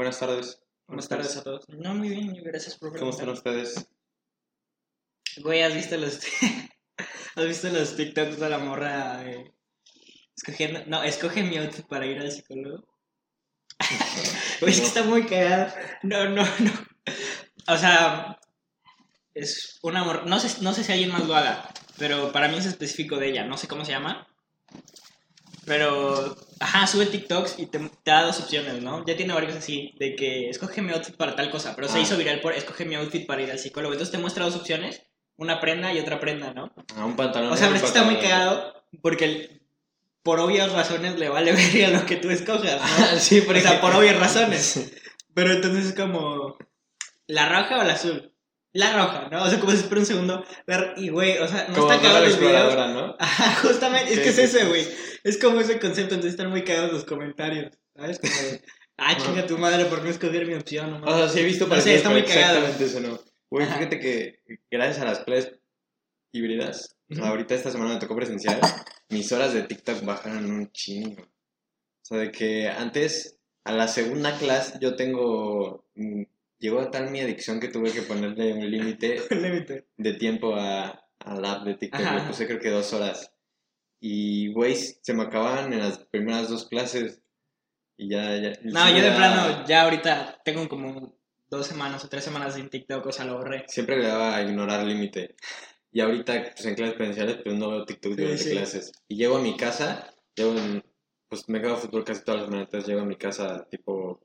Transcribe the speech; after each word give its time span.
Buenas 0.00 0.18
tardes. 0.18 0.58
Buenas 0.86 1.08
tardes 1.10 1.36
a 1.36 1.42
todos. 1.42 1.68
No, 1.68 1.94
muy 1.94 2.08
bien, 2.08 2.32
gracias 2.42 2.78
por 2.78 2.98
¿Cómo 2.98 3.10
están 3.10 3.28
ustedes? 3.28 3.86
Güey, 5.42 5.60
¿has 5.60 5.74
visto 5.74 5.98
los 5.98 6.20
¿Has 7.36 7.44
visto 7.44 7.68
los 7.68 7.96
TikToks 7.96 8.40
de 8.40 8.48
la 8.48 8.56
morra 8.60 9.22
escogiendo, 10.34 10.80
no, 10.86 11.02
escoge 11.02 11.42
mi 11.42 11.58
outfit 11.58 11.86
para 11.86 12.06
ir 12.06 12.18
al 12.18 12.32
psicólogo? 12.32 12.82
Güey, 14.62 14.72
es 14.72 14.80
que 14.80 14.86
está 14.86 15.02
muy 15.02 15.26
cagado. 15.26 15.70
No, 16.02 16.30
no, 16.30 16.44
no. 16.44 16.72
O 17.68 17.76
sea, 17.76 18.40
es 19.34 19.80
una 19.82 20.02
morra, 20.02 20.22
no 20.24 20.40
sé, 20.40 20.62
no 20.62 20.72
sé 20.72 20.82
si 20.82 20.92
alguien 20.92 21.12
más 21.12 21.26
lo 21.26 21.36
haga, 21.36 21.68
pero 21.98 22.32
para 22.32 22.48
mí 22.48 22.56
es 22.56 22.64
específico 22.64 23.18
de 23.18 23.28
ella, 23.28 23.44
no 23.44 23.58
sé 23.58 23.68
cómo 23.68 23.84
se 23.84 23.92
llama. 23.92 24.26
Pero, 25.70 26.36
ajá, 26.58 26.84
sube 26.88 27.06
TikToks 27.06 27.60
y 27.60 27.66
te, 27.66 27.78
te 27.78 28.10
da 28.10 28.24
dos 28.24 28.40
opciones, 28.40 28.82
¿no? 28.82 29.06
Ya 29.06 29.16
tiene 29.16 29.32
varios 29.32 29.54
así, 29.54 29.94
de 30.00 30.16
que 30.16 30.48
escoge 30.50 30.82
mi 30.82 30.92
outfit 30.92 31.14
para 31.16 31.36
tal 31.36 31.48
cosa, 31.48 31.76
pero 31.76 31.86
se 31.86 31.98
Ah. 31.98 32.00
hizo 32.00 32.16
viral 32.16 32.40
por 32.40 32.54
escoge 32.54 32.84
mi 32.84 32.96
outfit 32.96 33.24
para 33.24 33.40
ir 33.42 33.52
al 33.52 33.58
psicólogo. 33.60 33.92
Entonces 33.94 34.10
te 34.10 34.18
muestra 34.18 34.44
dos 34.46 34.56
opciones, 34.56 35.02
una 35.36 35.60
prenda 35.60 35.92
y 35.92 36.00
otra 36.00 36.18
prenda, 36.18 36.52
¿no? 36.52 36.72
Ah, 36.96 37.04
un 37.04 37.14
pantalón. 37.14 37.52
O 37.52 37.56
sea, 37.56 37.68
pero 37.68 37.76
es 37.76 37.82
que 37.82 37.86
está 37.88 38.02
muy 38.02 38.16
cagado 38.16 38.82
porque 39.00 39.24
el- 39.26 39.62
por 40.24 40.40
obvias 40.40 40.72
razones 40.72 41.16
le 41.20 41.28
vale 41.28 41.52
ver 41.84 41.90
lo 41.90 42.04
que 42.04 42.16
tú 42.16 42.30
escojas, 42.30 42.80
¿no? 42.80 43.18
sí, 43.20 43.38
o 43.48 43.54
sea, 43.60 43.80
por 43.80 43.94
obvias 43.94 44.18
razones. 44.18 44.90
Pero 45.34 45.52
entonces 45.52 45.86
es 45.86 45.94
como, 45.94 46.58
¿la 47.28 47.48
roja 47.48 47.78
o 47.78 47.84
la 47.84 47.92
azul? 47.92 48.26
La 48.72 48.92
roja, 48.92 49.28
¿no? 49.30 49.42
O 49.44 49.48
sea, 49.48 49.58
como 49.60 49.72
si 49.72 49.82
por 49.84 49.98
un 49.98 50.06
segundo, 50.06 50.44
ver, 50.66 50.94
y 50.96 51.08
güey, 51.08 51.38
o 51.38 51.48
sea, 51.48 51.66
no 51.68 51.74
Como 51.74 51.90
está 51.92 52.02
cagado 52.02 52.20
videos. 52.24 52.34
exploradora, 52.38 52.86
¿no? 52.88 53.16
Ajá, 53.18 53.54
justamente, 53.62 54.10
es 54.12 54.16
Sí, 54.18 54.22
que 54.22 54.28
es 54.30 54.36
sí, 54.36 54.42
ese, 54.42 54.64
güey. 54.66 54.86
Sí. 55.22 55.28
Es 55.28 55.38
como 55.38 55.60
ese 55.60 55.78
concepto, 55.78 56.14
entonces 56.14 56.32
están 56.32 56.50
muy 56.50 56.64
cagados 56.64 56.92
los 56.92 57.04
comentarios, 57.04 57.72
¿sabes? 57.94 58.18
Como 58.18 58.32
de, 58.34 58.62
ah, 58.98 59.16
chinga 59.16 59.46
tu 59.46 59.58
madre, 59.58 59.84
¿por 59.86 60.02
qué 60.02 60.10
escoger 60.10 60.46
mi 60.46 60.54
opción? 60.54 60.90
No, 60.90 60.96
O 60.98 61.00
mames?" 61.00 61.16
sea, 61.16 61.28
sí 61.28 61.40
he 61.40 61.44
visto 61.44 61.68
para 61.68 61.80
sé, 61.80 61.94
está 61.96 62.10
muy 62.10 62.24
cagado. 62.24 62.66
eso, 62.66 63.00
¿no? 63.00 63.18
Güey, 63.50 63.66
fíjate 63.66 63.98
que 63.98 64.40
gracias 64.70 65.00
a 65.00 65.04
las 65.06 65.20
clases 65.20 65.58
híbridas, 66.32 66.96
o 67.10 67.14
sea, 67.14 67.24
Ujú. 67.24 67.32
ahorita 67.32 67.54
esta 67.54 67.70
semana 67.70 67.94
me 67.94 68.00
tocó 68.00 68.14
presencial, 68.14 68.60
mis 69.08 69.30
horas 69.32 69.52
de 69.52 69.62
TikTok 69.62 70.04
bajaron 70.04 70.50
un 70.50 70.70
chingo. 70.72 71.22
O 71.22 72.04
sea, 72.04 72.18
de 72.18 72.30
que 72.30 72.68
antes, 72.68 73.38
a 73.64 73.72
la 73.72 73.88
segunda 73.88 74.36
clase, 74.38 74.78
yo 74.80 74.94
tengo... 74.96 75.84
mm, 75.94 76.22
Llegó 76.62 76.80
a 76.80 76.90
tal 76.90 77.10
mi 77.10 77.20
adicción 77.20 77.58
que 77.58 77.68
tuve 77.68 77.90
que 77.90 78.02
ponerle 78.02 78.52
un 78.52 78.70
límite 78.70 79.22
de 79.96 80.12
tiempo 80.14 80.54
a, 80.54 80.88
a 81.20 81.34
la 81.34 81.52
app 81.52 81.64
de 81.64 81.74
TikTok. 81.74 82.00
Ajá. 82.02 82.16
Le 82.16 82.26
puse 82.26 82.46
creo 82.46 82.60
que 82.60 82.68
dos 82.68 82.92
horas. 82.92 83.29
Y, 84.00 84.52
güey, 84.52 84.74
se 84.76 85.12
me 85.12 85.24
acababan 85.24 85.72
en 85.72 85.80
las 85.80 85.98
primeras 85.98 86.48
dos 86.48 86.66
clases. 86.68 87.20
Y 87.96 88.08
ya, 88.10 88.34
ya. 88.36 88.52
No, 88.62 88.86
sí 88.86 88.94
yo 88.96 89.02
de 89.02 89.12
plano, 89.12 89.66
ya 89.66 89.82
ahorita 89.82 90.40
tengo 90.44 90.68
como 90.68 91.18
dos 91.50 91.66
semanas 91.66 92.04
o 92.04 92.08
tres 92.08 92.24
semanas 92.24 92.54
sin 92.54 92.70
TikTok, 92.70 93.04
o 93.06 93.12
sea, 93.12 93.26
lo 93.26 93.36
borré. 93.38 93.64
Siempre 93.68 93.98
le 93.98 94.06
daba 94.06 94.36
a 94.36 94.42
ignorar 94.42 94.84
límite. 94.84 95.36
Y 95.92 96.00
ahorita, 96.00 96.52
pues 96.54 96.64
en 96.66 96.74
clases 96.76 96.94
presenciales, 96.94 97.38
pues 97.44 97.56
no 97.58 97.70
veo 97.70 97.84
TikTok 97.84 98.12
Sí, 98.14 98.20
durante 98.20 98.42
sí. 98.42 98.50
clases. 98.52 98.92
Y 99.08 99.16
llego 99.16 99.36
a 99.36 99.42
mi 99.42 99.56
casa, 99.56 100.14
llego 100.34 100.54
pues 101.28 101.48
me 101.48 101.60
quedo 101.60 101.76
fútbol 101.76 102.04
casi 102.04 102.24
todas 102.24 102.48
las 102.48 102.60
entonces 102.60 102.88
llego 102.88 103.02
a 103.02 103.04
mi 103.04 103.14
casa 103.16 103.64
tipo 103.70 104.20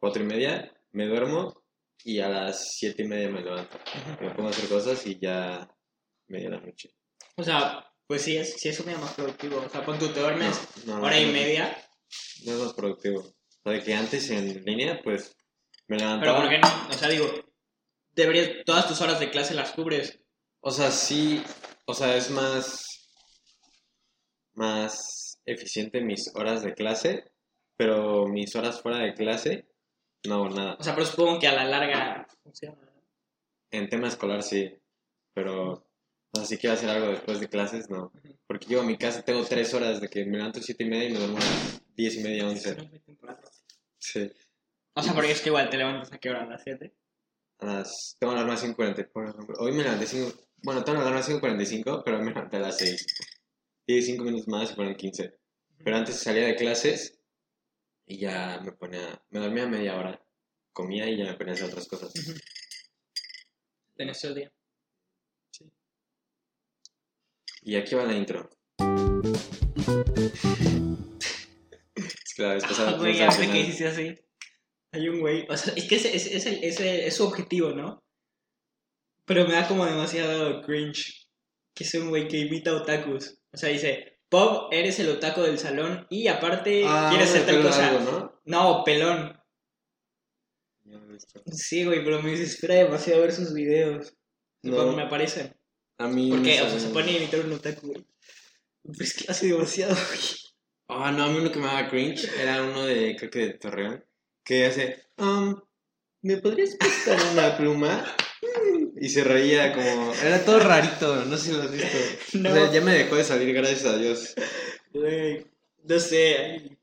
cuatro 0.00 0.22
y 0.22 0.26
media, 0.26 0.72
me 0.90 1.06
duermo 1.06 1.62
y 2.04 2.18
a 2.18 2.28
las 2.28 2.72
siete 2.72 3.04
y 3.04 3.06
media 3.08 3.28
me 3.28 3.40
levanto. 3.42 3.78
Me 4.20 4.30
pongo 4.30 4.48
a 4.48 4.50
hacer 4.50 4.68
cosas 4.68 5.06
y 5.06 5.18
ya 5.20 5.68
media 6.26 6.50
la 6.50 6.60
noche. 6.60 6.90
O 7.36 7.44
sea, 7.44 7.84
pues 8.10 8.22
sí 8.22 8.36
es, 8.36 8.54
sí 8.54 8.68
es 8.68 8.80
un 8.80 8.86
día 8.86 8.98
más 8.98 9.14
productivo. 9.14 9.58
O 9.58 9.68
sea, 9.68 9.84
pon 9.84 9.96
tú 9.96 10.08
te 10.08 10.18
duermes 10.18 10.60
No, 10.84 10.98
no, 10.98 11.06
hora 11.06 11.20
y 11.20 11.26
media, 11.26 11.80
No 12.44 12.54
es 12.54 12.58
más 12.58 12.72
productivo. 12.72 13.20
O 13.20 13.62
sea, 13.62 13.72
de 13.72 13.84
que 13.84 13.94
antes 13.94 14.28
en 14.30 14.64
línea, 14.64 15.00
pues 15.00 15.36
me 15.86 15.96
pero 15.96 16.08
levantaba. 16.08 16.40
¿por 16.40 16.50
qué 16.50 16.58
no? 16.58 16.88
O 16.88 16.92
sea, 16.92 17.08
digo, 17.08 17.26
deberías, 18.10 18.64
todas 18.66 18.88
tus 18.88 19.00
horas 19.00 19.20
de 19.20 19.30
clase 19.30 19.54
las 19.54 19.70
cubres. 19.70 20.18
O 20.58 20.72
sea, 20.72 20.90
sí, 20.90 21.40
o 21.86 21.94
sea, 21.94 22.16
es 22.16 22.32
más, 22.32 22.84
más 24.54 25.40
eficiente 25.46 26.00
mis 26.00 26.32
horas 26.34 26.64
de 26.64 26.74
clase, 26.74 27.30
pero 27.76 28.26
mis 28.26 28.56
horas 28.56 28.82
fuera 28.82 28.98
de 28.98 29.14
clase 29.14 29.68
no 30.26 30.34
hago 30.34 30.48
nada. 30.48 30.76
O 30.80 30.82
sea, 30.82 30.96
pero 30.96 31.06
supongo 31.06 31.38
que 31.38 31.46
a 31.46 31.54
la 31.54 31.64
larga 31.64 32.26
funciona. 32.42 32.76
En 33.70 33.88
tema 33.88 34.08
escolar 34.08 34.42
sí, 34.42 34.68
pero 35.32 35.89
o 36.32 36.36
sea, 36.36 36.44
si 36.44 36.58
quiero 36.58 36.74
hacer 36.74 36.90
algo 36.90 37.08
después 37.08 37.40
de 37.40 37.48
clases, 37.48 37.90
no. 37.90 38.12
Porque 38.46 38.66
llego 38.66 38.82
a 38.82 38.84
mi 38.84 38.96
casa, 38.96 39.22
tengo 39.22 39.44
tres 39.44 39.74
horas 39.74 40.00
de 40.00 40.08
que 40.08 40.24
me 40.24 40.36
levanto 40.36 40.60
a 40.60 40.62
siete 40.62 40.84
y 40.84 40.88
media 40.88 41.08
y 41.08 41.12
me 41.12 41.18
duermo 41.18 41.38
a 41.38 41.40
las 41.40 41.82
diez 41.96 42.16
y 42.16 42.22
media, 42.22 42.46
once. 42.46 42.76
Sí. 43.98 44.30
O 44.94 45.02
sea, 45.02 45.12
porque 45.12 45.32
es 45.32 45.40
que 45.40 45.48
igual 45.48 45.70
te 45.70 45.76
levantas 45.76 46.12
a 46.12 46.18
qué 46.18 46.30
hora, 46.30 46.42
a 46.42 46.46
las 46.46 46.62
7. 46.62 46.92
A 47.58 47.66
las, 47.66 48.16
tengo 48.18 48.32
la 48.32 48.40
alarma 48.40 48.54
a 48.54 48.64
5.40, 48.64 49.10
por 49.12 49.28
ejemplo. 49.28 49.56
Hoy 49.58 49.72
me 49.72 49.82
levanté 49.82 50.06
5, 50.06 50.32
bueno, 50.62 50.84
tengo 50.84 50.98
la 50.98 51.08
alarma 51.08 51.20
a 51.20 51.28
5.45, 51.28 52.02
pero 52.04 52.18
me 52.18 52.30
levanté 52.30 52.56
a 52.56 52.60
las 52.60 52.78
6. 52.78 53.06
Y 53.86 54.02
5 54.02 54.24
minutos 54.24 54.48
más 54.48 54.70
y 54.70 54.74
fueron 54.74 54.94
15. 54.94 55.38
Pero 55.82 55.96
antes 55.96 56.16
salía 56.16 56.46
de 56.46 56.56
clases 56.56 57.18
y 58.06 58.18
ya 58.18 58.60
me 58.62 58.72
ponía, 58.72 59.22
me 59.30 59.40
dormía 59.40 59.66
media 59.66 59.96
hora, 59.96 60.22
comía 60.72 61.08
y 61.08 61.18
ya 61.18 61.24
me 61.24 61.34
ponía 61.34 61.52
a 61.52 61.54
hacer 61.54 61.68
otras 61.68 61.88
cosas. 61.88 62.12
Tenés 63.96 64.24
el 64.24 64.34
día. 64.34 64.52
Y 67.62 67.76
aquí 67.76 67.94
va 67.94 68.04
la 68.04 68.14
intro. 68.14 68.48
es 71.96 72.34
que 72.34 72.42
la 72.42 72.54
vez 72.54 72.64
pasada 72.64 72.90
Ah, 72.92 72.96
güey, 72.98 73.16
ya 73.16 73.30
sé 73.30 73.50
que 73.50 73.60
hiciste 73.60 73.86
así. 73.88 74.14
Hay 74.92 75.08
un 75.08 75.20
güey, 75.20 75.46
o 75.48 75.56
sea, 75.56 75.72
es 75.74 75.86
que 75.88 75.96
ese, 75.96 76.16
ese, 76.16 76.36
ese, 76.36 76.66
ese 76.66 77.06
es 77.06 77.14
su 77.14 77.24
objetivo, 77.24 77.70
¿no? 77.70 78.02
Pero 79.24 79.46
me 79.46 79.52
da 79.54 79.68
como 79.68 79.86
demasiado 79.86 80.62
cringe. 80.62 81.28
Que 81.74 81.84
es 81.84 81.94
un 81.94 82.08
güey 82.08 82.26
que 82.26 82.38
imita 82.38 82.74
otakus. 82.74 83.38
O 83.52 83.56
sea, 83.56 83.68
dice, 83.68 84.18
Pop, 84.28 84.72
eres 84.72 84.98
el 84.98 85.08
otaku 85.10 85.42
del 85.42 85.58
salón 85.58 86.06
y 86.10 86.26
aparte 86.26 86.82
Ah, 86.84 87.06
quieres 87.10 87.30
hacer 87.30 87.46
tal 87.46 87.62
cosa. 87.62 87.92
largo, 87.92 88.10
¿no? 88.10 88.40
No, 88.44 88.82
pelón. 88.84 89.36
Sí, 91.46 91.84
güey, 91.84 92.02
pero 92.04 92.20
me 92.22 92.30
desespera 92.32 92.74
demasiado 92.74 93.20
ver 93.20 93.32
sus 93.32 93.52
videos. 93.54 94.14
No. 94.62 94.74
Cuando 94.74 94.96
me 94.96 95.02
aparecen. 95.02 95.54
A 96.00 96.08
mí 96.08 96.30
Porque, 96.30 96.62
o 96.62 96.70
sea, 96.70 96.80
se 96.80 96.88
pone 96.88 97.10
a 97.10 97.18
imitar 97.18 97.40
un 97.40 97.52
otaku, 97.52 97.88
güey. 97.88 98.06
Pero 98.82 99.04
es 99.04 99.12
que 99.12 99.30
hace 99.30 99.48
demasiado, 99.48 99.94
güey. 99.94 100.20
Ah, 100.88 101.12
no, 101.12 101.24
a 101.24 101.28
mí 101.28 101.38
uno 101.38 101.52
que 101.52 101.58
me 101.58 101.66
daba 101.66 101.90
cringe 101.90 102.26
era 102.40 102.62
uno 102.62 102.86
de, 102.86 103.14
creo 103.16 103.30
que 103.30 103.38
de 103.40 103.52
Torreón, 103.52 104.04
que 104.42 104.64
hace, 104.64 105.04
um, 105.18 105.60
¿me 106.22 106.38
podrías 106.38 106.74
prestar 106.76 107.18
una 107.32 107.54
pluma? 107.56 108.16
Y 108.98 109.10
se 109.10 109.24
reía 109.24 109.74
como, 109.74 110.14
era 110.14 110.42
todo 110.42 110.58
rarito, 110.60 111.22
no 111.26 111.36
sé 111.36 111.50
si 111.50 111.56
lo 111.56 111.62
has 111.64 111.70
visto. 111.70 111.98
No. 112.38 112.50
O 112.50 112.54
sea, 112.54 112.72
ya 112.72 112.80
me 112.80 112.94
dejó 112.94 113.16
de 113.16 113.24
salir, 113.24 113.54
gracias 113.54 113.84
a 113.84 113.98
Dios. 113.98 114.34
Güey, 114.94 115.46
no 115.84 116.00
sé. 116.00 116.78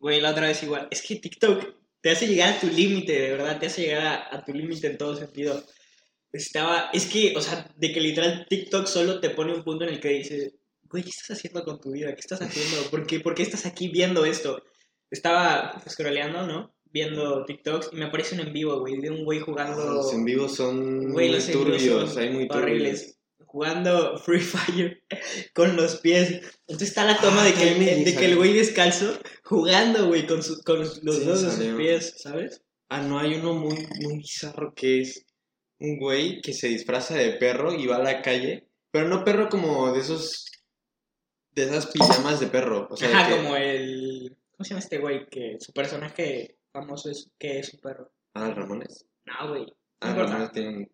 Güey, 0.00 0.20
la 0.20 0.32
otra 0.32 0.48
vez 0.48 0.62
igual. 0.64 0.88
Es 0.90 1.02
que 1.02 1.14
TikTok 1.16 1.76
te 2.00 2.10
hace 2.10 2.26
llegar 2.26 2.54
a 2.54 2.60
tu 2.60 2.66
límite, 2.66 3.12
de 3.12 3.30
verdad. 3.30 3.58
Te 3.60 3.66
hace 3.66 3.82
llegar 3.82 4.06
a, 4.06 4.36
a 4.36 4.44
tu 4.44 4.52
límite 4.52 4.88
en 4.88 4.98
todo 4.98 5.14
sentido. 5.14 5.64
Estaba. 6.32 6.90
Es 6.92 7.06
que, 7.06 7.34
o 7.36 7.40
sea, 7.40 7.72
de 7.76 7.92
que 7.92 8.00
literal 8.00 8.46
TikTok 8.48 8.86
solo 8.86 9.20
te 9.20 9.30
pone 9.30 9.54
un 9.54 9.64
punto 9.64 9.84
en 9.84 9.90
el 9.94 10.00
que 10.00 10.10
dices, 10.10 10.54
güey, 10.82 11.02
¿qué 11.02 11.10
estás 11.10 11.30
haciendo 11.36 11.64
con 11.64 11.80
tu 11.80 11.92
vida? 11.92 12.14
¿Qué 12.14 12.20
estás 12.20 12.40
haciendo? 12.42 12.90
¿Por 12.90 13.06
qué, 13.06 13.20
por 13.20 13.34
qué 13.34 13.42
estás 13.42 13.66
aquí 13.66 13.88
viendo 13.88 14.24
esto? 14.24 14.62
Estaba 15.10 15.82
scrolleando, 15.88 16.46
¿no? 16.46 16.74
Viendo 16.90 17.44
TikToks 17.44 17.90
y 17.92 17.96
me 17.96 18.06
aparece 18.06 18.34
un 18.34 18.42
en 18.42 18.52
vivo, 18.52 18.80
güey, 18.80 18.98
de 19.00 19.10
un 19.10 19.24
güey 19.24 19.40
jugando. 19.40 19.92
Los 19.92 20.12
en 20.12 20.24
vivo 20.24 20.48
son 20.48 21.12
Güey, 21.12 21.30
muy 21.30 21.40
turbios, 21.52 22.12
son 22.12 22.22
hay 22.22 22.30
muy 22.30 22.48
horribles. 22.50 23.00
turbios. 23.00 23.14
Jugando 23.46 24.18
Free 24.18 24.40
Fire 24.40 25.02
con 25.54 25.76
los 25.76 25.96
pies. 25.96 26.42
Entonces 26.66 26.88
está 26.88 27.04
la 27.04 27.18
toma 27.18 27.42
Ah, 27.42 27.44
de, 27.46 27.54
que, 27.54 27.74
me 27.76 28.04
de 28.04 28.14
que 28.14 28.26
el 28.26 28.36
güey 28.36 28.52
descalzo 28.52 29.18
jugando, 29.44 30.06
güey, 30.08 30.26
con, 30.26 30.42
su- 30.42 30.60
con 30.62 30.80
los 30.80 30.96
Sí, 30.96 31.00
dos 31.24 31.42
de 31.42 31.50
sus 31.52 31.76
pies, 31.76 32.14
¿sabes? 32.18 32.62
Ah, 32.90 33.00
no, 33.02 33.18
hay 33.18 33.34
uno 33.34 33.54
muy, 33.54 33.74
muy 34.02 34.18
bizarro 34.18 34.74
que 34.74 35.00
es 35.00 35.24
un 35.80 35.98
güey 35.98 36.40
que 36.40 36.52
se 36.52 36.68
disfraza 36.68 37.14
de 37.14 37.32
perro 37.32 37.72
y 37.74 37.86
va 37.86 37.96
a 37.96 38.02
la 38.02 38.22
calle, 38.22 38.68
pero 38.90 39.08
no 39.08 39.24
perro 39.24 39.48
como 39.48 39.92
de 39.92 40.00
esos, 40.00 40.46
de 41.52 41.64
esas 41.64 41.86
pijamas 41.86 42.40
de 42.40 42.46
perro, 42.48 42.88
o 42.90 42.96
sea, 42.96 43.08
Ajá, 43.10 43.28
que- 43.28 43.36
como 43.36 43.56
el. 43.56 44.36
¿Cómo 44.52 44.64
se 44.64 44.70
llama 44.70 44.80
este 44.80 44.98
güey? 44.98 45.26
Que 45.28 45.56
su 45.60 45.72
personaje 45.72 46.56
famoso 46.72 47.10
es 47.10 47.30
que 47.38 47.60
es 47.60 47.72
un 47.74 47.80
perro. 47.80 48.10
Ah, 48.34 48.50
Ramones. 48.54 49.06
No, 49.24 49.50
güey. 49.50 49.66
Ah, 50.00 50.06
No 50.06 50.10
importa. 50.10 50.32
Ramones 50.32 50.52
tiene 50.52 50.90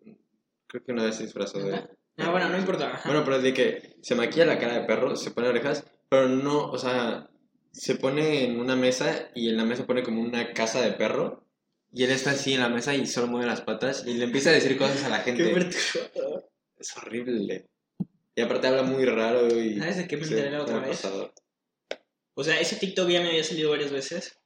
creo 0.67 0.83
que 0.83 0.91
una 0.91 1.03
vez 1.05 1.15
se 1.15 1.23
disfrazó 1.23 1.59
de... 1.59 1.71
¿Neta? 1.71 1.89
No, 2.17 2.31
bueno, 2.31 2.49
no 2.49 2.57
importa. 2.57 2.91
Ajá. 2.93 3.09
Bueno, 3.09 3.23
pero 3.23 3.37
es 3.37 3.43
de 3.43 3.53
que 3.53 3.95
se 4.01 4.13
maquilla 4.15 4.45
la 4.45 4.59
cara 4.59 4.79
de 4.79 4.85
perro, 4.85 5.15
se 5.15 5.31
pone 5.31 5.47
orejas, 5.47 5.85
pero 6.09 6.27
no, 6.27 6.65
o 6.71 6.77
sea, 6.77 7.29
se 7.71 7.95
pone 7.95 8.43
en 8.45 8.59
una 8.59 8.75
mesa 8.75 9.29
y 9.35 9.49
en 9.49 9.57
la 9.57 9.65
mesa 9.65 9.85
pone 9.85 10.03
como 10.03 10.21
una 10.21 10.53
casa 10.53 10.81
de 10.81 10.91
perro 10.93 11.44
y 11.95 12.03
él 12.03 12.11
está 12.11 12.31
así 12.31 12.53
en 12.53 12.59
la 12.59 12.67
mesa 12.67 12.93
y 12.93 13.07
solo 13.07 13.27
mueve 13.27 13.47
las 13.47 13.61
patas 13.61 14.03
y 14.05 14.15
le 14.15 14.25
empieza 14.25 14.49
a 14.49 14.53
decir 14.53 14.77
cosas 14.77 15.05
a 15.05 15.09
la 15.09 15.23
Qué 15.23 15.33
gente. 15.33 15.53
perturbador. 15.53 16.51
Es 16.77 16.97
horrible. 16.97 17.69
Y 18.35 18.41
aparte 18.41 18.67
habla 18.67 18.83
muy 18.83 19.05
raro 19.05 19.47
y... 19.47 19.79
¿Sabes 19.79 19.97
de 19.97 20.07
qué 20.07 20.17
me 20.17 20.23
enteré 20.23 20.51
la 20.51 20.63
otra 20.63 20.79
vez? 20.79 20.89
pasado. 20.89 21.33
O 22.33 22.43
sea, 22.43 22.59
ese 22.59 22.75
TikTok 22.75 23.09
ya 23.09 23.21
me 23.21 23.29
había 23.29 23.45
salido 23.45 23.69
varias 23.69 23.93
veces. 23.93 24.37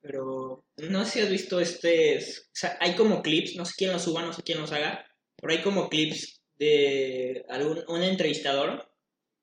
Pero. 0.00 0.64
No 0.78 0.90
no 0.90 1.04
sé 1.04 1.12
si 1.12 1.20
has 1.20 1.30
visto 1.30 1.60
este, 1.60 2.18
o 2.18 2.50
sea, 2.52 2.76
hay 2.80 2.96
como 2.96 3.22
clips, 3.22 3.54
no 3.54 3.64
sé 3.64 3.74
quién 3.76 3.92
los 3.92 4.02
suba, 4.02 4.22
no 4.22 4.32
sé 4.32 4.42
quién 4.42 4.60
los 4.60 4.72
haga, 4.72 5.06
pero 5.36 5.52
hay 5.52 5.62
como 5.62 5.88
clips 5.88 6.42
de 6.56 7.44
algún, 7.48 7.84
un 7.86 8.02
entrevistador, 8.02 8.90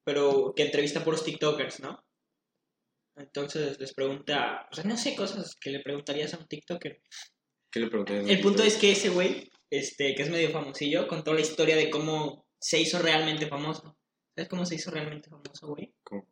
pero 0.03 0.51
que 0.53 0.63
entrevista 0.63 1.05
por 1.05 1.13
los 1.13 1.23
TikTokers, 1.23 1.79
¿no? 1.79 2.03
Entonces 3.19 3.77
les 3.79 3.93
pregunta, 3.93 4.67
o 4.71 4.75
sea, 4.75 4.85
no 4.85 4.95
sé 4.95 5.15
cosas 5.15 5.55
que 5.59 5.69
le 5.69 5.81
preguntarías 5.81 6.33
a 6.33 6.37
un 6.37 6.47
TikToker. 6.47 7.01
¿Qué 7.69 7.79
le 7.81 7.87
pregunté? 7.87 8.19
El 8.19 8.39
punto 8.39 8.63
es 8.63 8.77
que 8.77 8.93
ese 8.93 9.09
güey, 9.09 9.51
este, 9.69 10.15
que 10.15 10.23
es 10.23 10.29
medio 10.29 10.49
famosillo, 10.51 11.07
contó 11.07 11.33
la 11.33 11.41
historia 11.41 11.75
de 11.75 11.89
cómo 11.89 12.47
se 12.59 12.79
hizo 12.79 12.99
realmente 12.99 13.47
famoso. 13.47 13.97
¿Sabes 14.35 14.49
cómo 14.49 14.65
se 14.65 14.75
hizo 14.75 14.89
realmente 14.89 15.29
famoso, 15.29 15.67
güey? 15.67 15.93
¿Cómo? 16.01 16.27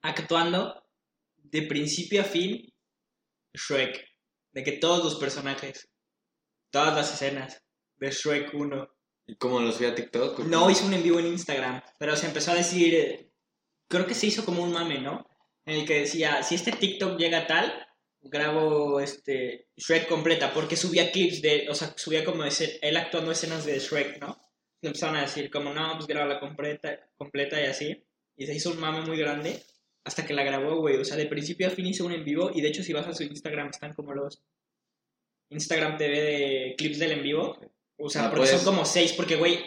Actuando 0.00 0.82
de 1.36 1.62
principio 1.62 2.22
a 2.22 2.24
fin 2.24 2.72
Shrek. 3.54 4.02
De 4.52 4.64
que 4.64 4.72
todos 4.72 5.04
los 5.04 5.16
personajes, 5.16 5.90
todas 6.70 6.94
las 6.94 7.12
escenas 7.12 7.62
de 7.98 8.10
Shrek 8.10 8.54
1. 8.54 8.88
¿Y 9.26 9.36
cómo 9.36 9.60
lo 9.60 9.70
subí 9.72 9.86
a 9.86 9.94
TikTok? 9.94 10.40
No 10.46 10.70
hizo 10.70 10.86
un 10.86 10.94
en 10.94 11.02
vivo 11.02 11.18
en 11.18 11.26
Instagram, 11.26 11.82
pero 11.98 12.16
se 12.16 12.26
empezó 12.26 12.52
a 12.52 12.54
decir, 12.54 13.27
creo 13.88 14.06
que 14.06 14.14
se 14.14 14.26
hizo 14.26 14.44
como 14.44 14.62
un 14.62 14.72
mame, 14.72 15.00
¿no? 15.00 15.26
En 15.66 15.80
el 15.80 15.86
que 15.86 16.00
decía, 16.00 16.42
si 16.42 16.54
este 16.54 16.72
TikTok 16.72 17.18
llega 17.18 17.40
a 17.40 17.46
tal, 17.46 17.86
grabo 18.22 19.00
este 19.00 19.68
Shrek 19.76 20.08
completa, 20.08 20.52
porque 20.52 20.76
subía 20.76 21.10
clips 21.10 21.42
de, 21.42 21.66
o 21.68 21.74
sea, 21.74 21.92
subía 21.96 22.24
como 22.24 22.44
ese, 22.44 22.78
él 22.82 22.96
actuando 22.96 23.32
escenas 23.32 23.64
de 23.64 23.78
Shrek, 23.78 24.20
¿no? 24.20 24.40
Le 24.80 24.88
empezaron 24.88 25.16
a 25.16 25.22
decir 25.22 25.50
como, 25.50 25.72
no, 25.72 25.92
pues 25.94 26.06
graba 26.06 26.26
la 26.26 26.40
completa, 26.40 27.10
completa 27.16 27.60
y 27.60 27.66
así. 27.66 28.04
Y 28.36 28.46
se 28.46 28.54
hizo 28.54 28.70
un 28.70 28.80
mame 28.80 29.00
muy 29.00 29.18
grande 29.18 29.62
hasta 30.04 30.24
que 30.24 30.34
la 30.34 30.44
grabó, 30.44 30.76
güey. 30.80 30.96
O 30.96 31.04
sea, 31.04 31.16
de 31.16 31.26
principio 31.26 31.66
a 31.66 31.70
fin 31.70 31.86
hizo 31.86 32.06
un 32.06 32.12
en 32.12 32.24
vivo. 32.24 32.50
Y 32.54 32.60
de 32.60 32.68
hecho, 32.68 32.82
si 32.82 32.92
vas 32.92 33.06
a 33.06 33.12
su 33.14 33.24
Instagram, 33.24 33.70
están 33.70 33.94
como 33.94 34.14
los 34.14 34.40
Instagram 35.50 35.98
TV 35.98 36.20
de 36.20 36.74
clips 36.78 36.98
del 36.98 37.12
en 37.12 37.22
vivo. 37.22 37.58
O 37.98 38.08
sea, 38.08 38.26
Ah, 38.26 38.30
porque 38.30 38.46
son 38.46 38.64
como 38.64 38.84
seis, 38.84 39.12
porque, 39.12 39.34
güey, 39.34 39.58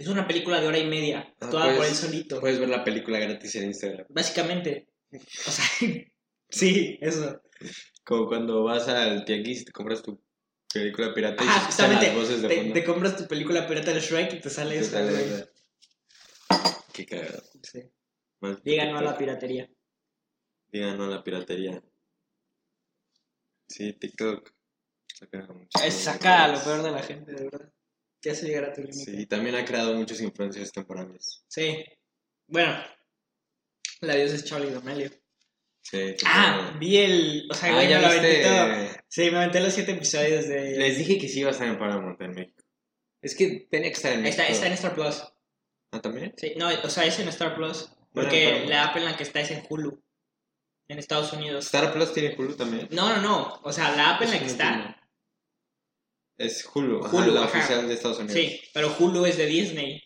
es 0.00 0.08
una 0.08 0.26
película 0.26 0.60
de 0.60 0.66
hora 0.66 0.78
y 0.78 0.86
media, 0.86 1.34
Ah, 1.40 1.50
toda 1.50 1.64
por 1.64 1.72
él 1.72 1.76
puedes- 1.78 1.98
solito. 1.98 2.40
Puedes 2.40 2.58
ver 2.58 2.68
la 2.70 2.82
película 2.84 3.18
gratis 3.18 3.54
en 3.56 3.64
Instagram. 3.66 4.06
Básicamente. 4.08 4.88
O 5.12 5.50
sea, 5.50 5.64
sí, 6.48 6.98
eso. 7.00 7.40
Como 8.04 8.26
cuando 8.26 8.64
vas 8.64 8.88
al 8.88 9.24
tianguis 9.24 9.62
y 9.62 9.64
te 9.66 9.72
compras 9.72 10.02
tu 10.02 10.20
película 10.72 11.12
pirata 11.12 11.44
y 11.44 11.46
escuchan 11.46 11.66
justamente. 11.66 12.06
las 12.06 12.14
voces 12.16 12.42
de 12.42 12.48
Te, 12.48 12.56
fondo. 12.56 12.72
te 12.74 12.84
compras 12.84 13.16
tu 13.16 13.26
película 13.28 13.66
pirata 13.68 13.92
de 13.92 14.00
Shrek 14.00 14.32
y 14.34 14.40
te 14.40 14.50
sale 14.50 14.74
Te 14.76 14.80
eso, 14.80 14.90
sale 14.92 15.48
Qué 16.92 17.06
cagado. 17.06 17.42
Sí. 17.62 17.82
No 18.40 18.48
a 18.98 19.02
la 19.02 19.18
piratería. 19.18 19.68
Diga 20.68 20.94
no 20.94 21.04
a 21.04 21.08
la 21.08 21.22
piratería. 21.22 21.82
Sí, 23.68 23.92
TikTok. 23.92 24.50
Saca, 25.14 25.46
Es 25.84 25.94
saca 25.94 26.48
lo 26.48 26.62
peor 26.64 26.82
de 26.82 26.90
la 26.90 27.02
gente, 27.02 27.32
de 27.32 27.44
verdad. 27.44 27.72
Te 28.20 28.30
hace 28.30 28.46
llegar 28.46 28.64
a 28.64 28.72
tu 28.72 28.82
límite. 28.82 29.04
Sí, 29.04 29.20
y 29.22 29.26
también 29.26 29.54
ha 29.56 29.64
creado 29.64 29.94
muchos 29.94 30.20
influencers 30.20 30.72
temporales. 30.72 31.42
Sí. 31.48 31.82
Bueno, 32.46 32.76
la 34.02 34.14
diosa 34.14 34.34
es 34.36 34.44
Charlie 34.44 34.70
D'Amelio. 34.70 35.10
Sí, 35.82 36.14
Ah, 36.26 36.76
vi 36.78 36.98
el. 36.98 37.48
O 37.50 37.54
sea, 37.54 37.70
Ah, 37.70 37.74
güey, 37.74 37.88
¿ya 37.88 37.96
me 37.96 38.02
lo 38.02 38.08
aventé 38.08 38.42
todo. 38.42 39.02
Sí, 39.08 39.30
me 39.30 39.36
aventé 39.38 39.60
los 39.60 39.72
siete 39.72 39.92
episodios 39.92 40.46
de. 40.48 40.76
Les 40.78 40.98
dije 40.98 41.18
que 41.18 41.28
sí 41.28 41.40
iba 41.40 41.48
a 41.48 41.52
estar 41.52 41.66
en 41.66 41.78
Paramount 41.78 42.20
en 42.20 42.32
México. 42.32 42.62
Es 43.22 43.34
que 43.34 43.66
tenía 43.70 43.88
que 43.88 43.96
estar 43.96 44.12
en 44.12 44.22
México. 44.22 44.42
Está, 44.42 44.52
está 44.52 44.66
en 44.66 44.72
Star 44.74 44.94
Plus. 44.94 45.22
Ah, 45.92 46.00
¿también? 46.00 46.34
Sí, 46.36 46.52
no, 46.56 46.68
o 46.68 46.90
sea, 46.90 47.04
es 47.06 47.18
en 47.18 47.28
Star 47.28 47.54
Plus. 47.56 47.90
Porque 48.12 48.66
la 48.66 48.84
app 48.88 48.96
en 48.96 49.04
la 49.06 49.16
que 49.16 49.22
está 49.22 49.40
es 49.40 49.50
en 49.52 49.64
Hulu. 49.68 50.02
En 50.88 50.98
Estados 50.98 51.32
Unidos. 51.32 51.64
Star 51.66 51.92
Plus 51.92 52.12
tiene 52.12 52.34
Hulu 52.36 52.56
también. 52.56 52.88
No, 52.90 53.08
no, 53.16 53.22
no. 53.22 53.60
O 53.62 53.72
sea, 53.72 53.94
la 53.96 54.16
app 54.16 54.22
en 54.22 54.30
la 54.32 54.38
que 54.38 54.46
está. 54.46 54.99
Es 56.40 56.66
Hulu, 56.74 57.04
ajá, 57.04 57.16
Hulu, 57.16 57.32
la 57.34 57.44
ajá. 57.44 57.58
oficial 57.58 57.86
de 57.86 57.92
Estados 57.94 58.18
Unidos. 58.18 58.34
Sí, 58.34 58.60
pero 58.72 58.94
Hulu 58.98 59.26
es 59.26 59.36
de 59.36 59.44
Disney. 59.46 60.02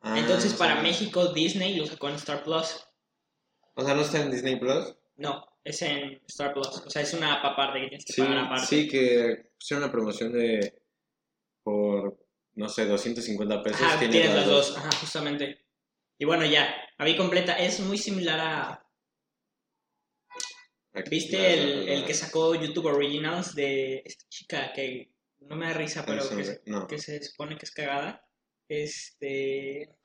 Ah, 0.00 0.18
Entonces, 0.18 0.54
para. 0.54 0.80
México, 0.80 1.32
Disney 1.34 1.76
lo 1.76 1.84
sacó 1.86 2.08
en 2.08 2.14
Star 2.14 2.42
Plus. 2.44 2.82
O 3.74 3.84
sea, 3.84 3.94
¿no 3.94 4.00
está 4.00 4.22
en 4.22 4.30
Disney 4.30 4.56
Plus? 4.56 4.94
No, 5.16 5.46
es 5.64 5.82
en 5.82 6.22
Star 6.28 6.54
Plus. 6.54 6.68
O 6.68 6.88
sea, 6.90 7.02
es 7.02 7.12
una 7.12 7.34
app 7.34 7.44
aparte 7.44 7.80
que 7.80 7.88
tienes 7.88 8.04
que 8.06 8.12
Sí, 8.14 8.22
pagar 8.22 8.38
aparte. 8.38 8.66
sí, 8.66 8.88
que 8.88 9.50
pusieron 9.58 9.82
una 9.84 9.92
promoción 9.92 10.32
de 10.32 10.80
por, 11.62 12.16
no 12.54 12.68
sé, 12.70 12.86
250 12.86 13.62
pesos. 13.62 13.82
Ajá, 13.82 13.98
tiene 13.98 14.12
tienes 14.12 14.34
las 14.34 14.46
dos. 14.46 14.76
Ajá, 14.78 14.90
justamente. 15.00 15.66
Y 16.18 16.24
bueno, 16.24 16.46
ya, 16.46 16.74
la 16.98 17.04
vi 17.04 17.16
completa. 17.18 17.52
Es 17.52 17.80
muy 17.80 17.98
similar 17.98 18.40
a. 18.40 18.86
Aquí, 20.94 21.10
¿Viste 21.10 21.36
la- 21.36 21.48
el, 21.52 21.86
la- 21.86 21.92
el 21.92 22.04
que 22.06 22.14
sacó 22.14 22.54
YouTube 22.54 22.86
Originals 22.86 23.54
de 23.54 24.02
esta 24.06 24.24
chica 24.30 24.72
que 24.72 25.12
no 25.40 25.56
me 25.56 25.66
da 25.66 25.72
risa, 25.74 26.04
pero 26.06 26.28
que, 26.28 26.44
se- 26.44 26.62
No. 26.66 26.86
que 26.86 26.98
se 26.98 27.22
supone 27.22 27.56
que 27.56 27.64
es 27.66 27.70
cagada? 27.72 28.24
Este. 28.68 29.96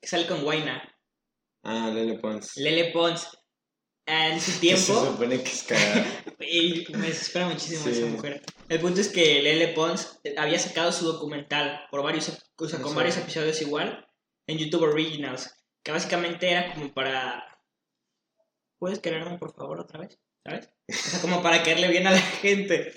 Que 0.00 0.08
sale 0.08 0.26
con 0.26 0.42
Guaina. 0.42 0.82
Ah, 1.62 1.90
Lele 1.92 2.18
Pons. 2.18 2.56
Lele 2.56 2.90
Pons. 2.92 3.36
En 4.06 4.40
su 4.40 4.46
Que 4.46 4.52
Se 4.52 4.86
tiempo. 4.86 5.06
supone 5.12 5.42
que 5.42 5.50
es 5.50 5.62
cagada. 5.62 6.04
Y 6.40 6.86
me 6.92 7.06
desespera 7.08 7.48
muchísimo 7.48 7.84
Sí. 7.84 7.90
esa 7.90 8.06
mujer. 8.06 8.42
El 8.68 8.80
punto 8.80 9.00
es 9.02 9.08
que 9.10 9.42
Lele 9.42 9.68
Pons 9.68 10.20
había 10.38 10.58
sacado 10.58 10.90
su 10.90 11.04
documental 11.04 11.86
por 11.90 12.02
varios, 12.02 12.30
o 12.56 12.66
sea, 12.68 12.80
con 12.80 12.94
varios 12.94 13.18
episodios 13.18 13.60
igual 13.60 14.08
en 14.46 14.56
YouTube 14.58 14.82
Originals, 14.84 15.54
que 15.84 15.92
básicamente 15.92 16.50
era 16.50 16.72
como 16.74 16.92
para... 16.94 17.44
¿Puedes 18.78 18.98
quererme 19.00 19.38
por 19.38 19.54
favor 19.54 19.78
otra 19.80 20.00
vez? 20.00 20.18
¿Sabes? 20.44 20.68
O 20.88 20.92
sea, 20.92 21.20
como 21.20 21.42
para 21.42 21.62
caerle 21.62 21.88
bien 21.88 22.06
a 22.06 22.12
la 22.12 22.20
gente. 22.20 22.94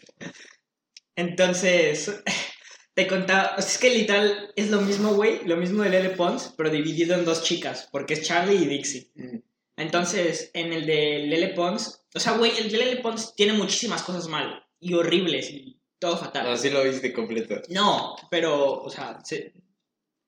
Entonces, 1.15 2.23
te 2.93 3.07
contaba, 3.07 3.55
o 3.57 3.61
sea, 3.61 3.71
es 3.71 3.77
que 3.77 3.89
literal 3.89 4.51
es 4.55 4.69
lo 4.69 4.81
mismo, 4.81 5.13
güey, 5.13 5.43
lo 5.45 5.57
mismo 5.57 5.83
de 5.83 5.89
Lele 5.89 6.09
Pons, 6.11 6.53
pero 6.57 6.69
dividido 6.69 7.15
en 7.15 7.25
dos 7.25 7.43
chicas, 7.43 7.89
porque 7.91 8.13
es 8.13 8.23
Charlie 8.23 8.55
y 8.55 8.65
Dixie. 8.65 9.11
Mm. 9.15 9.37
Entonces, 9.77 10.51
en 10.53 10.71
el 10.71 10.85
de 10.85 11.25
Lele 11.27 11.49
Pons, 11.49 12.05
o 12.13 12.19
sea, 12.19 12.33
güey, 12.33 12.51
el 12.57 12.71
de 12.71 12.77
Lele 12.77 13.01
Pons 13.01 13.35
tiene 13.35 13.53
muchísimas 13.53 14.03
cosas 14.03 14.27
mal 14.27 14.63
y 14.79 14.93
horribles 14.93 15.49
y 15.49 15.79
todo 15.99 16.17
fatal. 16.17 16.51
Así 16.51 16.69
lo 16.69 16.83
viste 16.83 17.13
completo. 17.13 17.61
No, 17.69 18.15
pero, 18.29 18.81
o 18.81 18.89
sea, 18.89 19.19
se, 19.23 19.53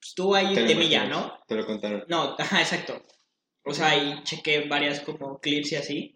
estuvo 0.02 0.36
ahí 0.36 0.54
Te 0.54 0.66
temilla, 0.66 1.06
¿no? 1.06 1.38
Te 1.48 1.56
lo 1.56 1.66
contaron. 1.66 2.06
No, 2.08 2.36
ajá, 2.40 2.62
exacto. 2.62 3.04
O 3.64 3.74
sea, 3.74 3.90
ahí 3.90 4.24
chequé 4.24 4.68
varias 4.68 5.02
como 5.02 5.40
clips 5.40 5.72
y 5.72 5.76
así. 5.76 6.16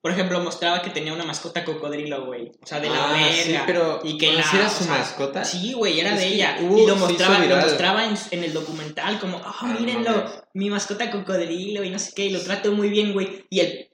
Por 0.00 0.12
ejemplo, 0.12 0.38
mostraba 0.40 0.80
que 0.80 0.90
tenía 0.90 1.12
una 1.12 1.24
mascota 1.24 1.64
cocodrilo, 1.64 2.26
güey. 2.26 2.52
O 2.62 2.66
sea, 2.66 2.78
de 2.78 2.88
la 2.88 3.08
Ah, 3.10 3.12
verga. 3.12 3.32
sí, 3.42 3.58
pero 3.66 4.00
y 4.04 4.16
que 4.16 4.26
¿pero 4.28 4.38
la, 4.38 4.44
si 4.44 4.56
era 4.56 4.66
o 4.66 4.70
su 4.70 4.84
sea, 4.84 4.92
mascota? 4.98 5.44
Sí, 5.44 5.72
güey, 5.72 5.98
era 5.98 6.12
Es 6.14 6.20
de 6.20 6.26
ella. 6.28 6.56
hubo- 6.60 6.78
y 6.78 6.86
lo 6.86 6.94
mostraba, 6.96 7.38
lo 7.40 7.56
mostraba 7.56 8.04
en, 8.04 8.14
en 8.30 8.44
el 8.44 8.52
documental, 8.52 9.18
como, 9.18 9.40
no 9.40 9.80
mírenlo, 9.80 10.24
mi 10.54 10.70
mascota 10.70 11.10
cocodrilo 11.10 11.82
y 11.82 11.90
no 11.90 11.98
sé 11.98 12.12
qué, 12.14 12.26
y 12.26 12.30
lo 12.30 12.40
trato 12.40 12.70
muy 12.72 12.90
bien, 12.90 13.12
güey. 13.12 13.44
Y 13.50 13.58
el 13.60 13.90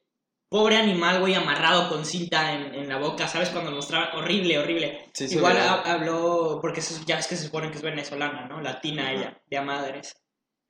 pobre 0.50 0.76
animal, 0.76 1.20
güey, 1.20 1.34
amarrado 1.34 1.88
con 1.88 2.04
cinta 2.04 2.52
en, 2.52 2.74
en 2.74 2.88
la 2.88 2.98
boca, 2.98 3.26
¿sabes? 3.26 3.48
Cuando 3.48 3.70
lo 3.70 3.76
mostraba, 3.76 4.10
horrible, 4.14 4.58
horrible. 4.58 5.10
Hizo 5.18 5.34
Igual 5.38 5.56
ha- 5.56 5.80
habló, 5.90 6.58
porque 6.60 6.82
ya 7.06 7.16
ves 7.16 7.26
que 7.26 7.36
se 7.36 7.44
supone 7.46 7.70
que 7.70 7.78
es 7.78 7.82
venezolana, 7.82 8.46
¿no? 8.46 8.60
Latina 8.60 9.10
ella, 9.10 9.40
de 9.50 9.56
a 9.56 9.62
madres. 9.62 10.14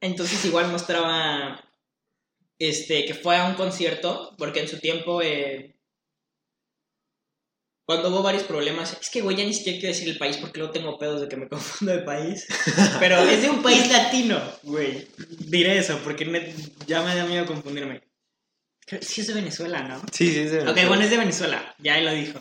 Entonces 0.01 0.45
igual 0.45 0.69
mostraba, 0.71 1.61
este, 2.59 3.05
que 3.05 3.15
fue 3.15 3.37
a 3.37 3.47
un 3.47 3.55
concierto, 3.55 4.35
porque 4.39 4.61
en 4.61 4.69
su 4.69 4.79
tiempo, 4.79 5.21
eh, 5.23 5.77
cuando 7.87 8.09
hubo 8.09 8.23
varios 8.23 8.45
problemas, 8.45 8.97
es 8.99 9.11
que, 9.11 9.21
güey, 9.21 9.37
ya 9.37 9.45
ni 9.45 9.53
siquiera 9.53 9.79
quiero 9.79 9.95
decir 9.95 10.09
el 10.09 10.17
país 10.19 10.39
porque 10.39 10.59
luego 10.59 10.73
tengo 10.73 10.99
pedos 10.99 11.21
de 11.21 11.29
que 11.29 11.37
me 11.37 11.49
confundo 11.51 11.93
de 11.93 12.03
país. 12.03 12.47
Pero 12.99 13.19
es 13.19 13.43
de 13.43 13.51
un 13.51 13.63
país 13.63 13.91
latino, 13.93 14.41
güey. 14.63 15.07
Diré 15.41 15.79
eso 15.79 16.01
porque 16.03 16.25
ne- 16.25 16.55
ya 16.87 17.03
me 17.03 17.15
da 17.15 17.27
miedo 17.27 17.45
confundirme. 17.45 18.03
Sí 19.01 19.21
es 19.23 19.27
de 19.29 19.35
Venezuela, 19.35 19.83
¿no? 19.83 20.01
Sí, 20.13 20.31
sí, 20.33 20.49
sí. 20.49 20.57
Ok, 20.59 20.79
bueno, 20.89 21.05
es 21.05 21.11
de 21.11 21.17
Venezuela, 21.19 21.75
ya 21.79 21.99
él 21.99 22.05
lo 22.07 22.13
dijo. 22.13 22.39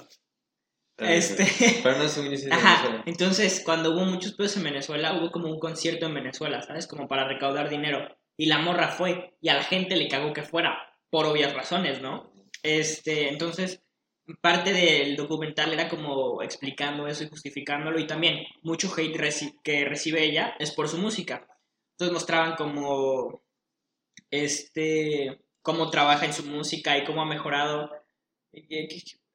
Este... 0.98 1.46
Pero 1.82 1.98
no 1.98 2.04
es 2.04 2.16
un 2.18 2.28
inicio 2.28 2.48
de 2.50 2.54
Ajá, 2.54 2.76
Venezuela. 2.84 3.04
entonces 3.08 3.62
cuando 3.66 3.92
hubo 3.92 4.06
muchos 4.06 4.34
pedos 4.34 4.56
en 4.58 4.64
Venezuela, 4.64 5.14
hubo 5.18 5.32
como 5.32 5.48
un 5.52 5.60
concierto 5.60 6.06
en 6.06 6.14
Venezuela, 6.14 6.62
¿sabes? 6.62 6.86
Como 6.88 7.08
para 7.08 7.28
recaudar 7.28 7.70
dinero. 7.70 8.08
Y 8.38 8.48
la 8.48 8.58
morra 8.60 8.88
fue, 8.90 9.36
y 9.42 9.50
a 9.50 9.54
la 9.56 9.64
gente 9.64 9.96
le 9.96 10.08
cagó 10.08 10.34
que 10.34 10.44
fuera, 10.44 10.78
por 11.10 11.26
obvias 11.26 11.54
razones, 11.54 12.02
¿no? 12.02 12.32
Este, 12.64 13.30
entonces, 13.30 13.84
parte 14.42 14.74
del 14.74 15.16
documental 15.16 15.72
era 15.74 15.88
como 15.90 16.42
explicando 16.42 17.08
eso 17.08 17.24
y 17.24 17.30
justificándolo, 17.30 18.00
y 18.00 18.08
también 18.08 18.46
mucho 18.64 18.92
hate 18.96 19.16
reci- 19.18 19.60
que 19.64 19.86
recibe 19.86 20.24
ella 20.24 20.56
es 20.60 20.72
por 20.72 20.88
su 20.90 20.98
música. 20.98 21.48
Entonces 21.92 22.14
mostraban 22.14 22.56
como, 22.56 23.44
este, 24.32 25.42
cómo 25.62 25.90
trabaja 25.90 26.26
en 26.26 26.34
su 26.34 26.44
música 26.46 26.98
y 26.98 27.04
cómo 27.04 27.22
ha 27.22 27.26
mejorado. 27.26 27.92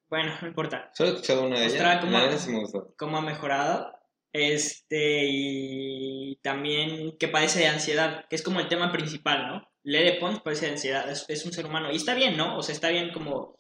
Bueno, 0.09 0.33
no 0.41 0.49
importa 0.49 0.91
Solo 0.95 1.11
he 1.11 1.13
escuchado 1.15 1.43
una 1.47 1.59
de 1.61 1.67
ellas. 1.67 2.01
cómo- 2.01 2.13
La 2.13 2.25
neta 2.27 2.39
sí 2.39 2.51
me 2.51 2.61
gustó. 2.61 2.95
cómo 2.99 3.19
ha 3.19 3.21
mejorado. 3.23 3.98
Este, 4.33 5.27
y 5.27 6.37
también 6.43 7.17
que 7.19 7.29
padece 7.29 7.61
de 7.61 7.69
ansiedad, 7.69 8.27
que 8.29 8.37
es 8.37 8.43
como 8.43 8.61
el 8.61 8.69
tema 8.69 8.93
principal, 8.93 9.47
¿no? 9.49 9.69
Lele 9.83 10.19
Pons 10.21 10.41
padece 10.41 10.67
de 10.67 10.73
ansiedad, 10.73 11.11
es, 11.11 11.45
un 11.47 11.53
ser 11.53 11.67
humano. 11.67 11.91
Y 11.91 11.97
está 11.97 12.15
bien, 12.15 12.37
¿no? 12.37 12.59
O 12.59 12.63
sea, 12.63 12.75
está 12.75 12.91
bien 12.91 13.11
como 13.13 13.59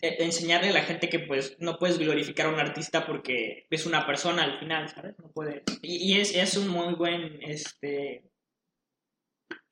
e- 0.00 0.24
enseñarle 0.24 0.70
a 0.70 0.72
la 0.72 0.84
gente 0.84 1.08
que 1.08 1.18
pues 1.18 1.56
no 1.58 1.78
puedes 1.78 1.98
glorificar 1.98 2.46
a 2.46 2.50
un 2.50 2.60
artista 2.60 3.06
porque 3.06 3.66
es 3.70 3.84
una 3.86 4.06
persona 4.06 4.44
al 4.44 4.58
final, 4.58 4.88
¿sabes? 4.88 5.18
No 5.18 5.30
puedes. 5.30 5.62
Y, 5.82 6.12
y 6.12 6.20
es, 6.20 6.34
es 6.34 6.56
un 6.56 6.68
muy 6.68 6.94
buen, 6.94 7.42
este, 7.42 8.24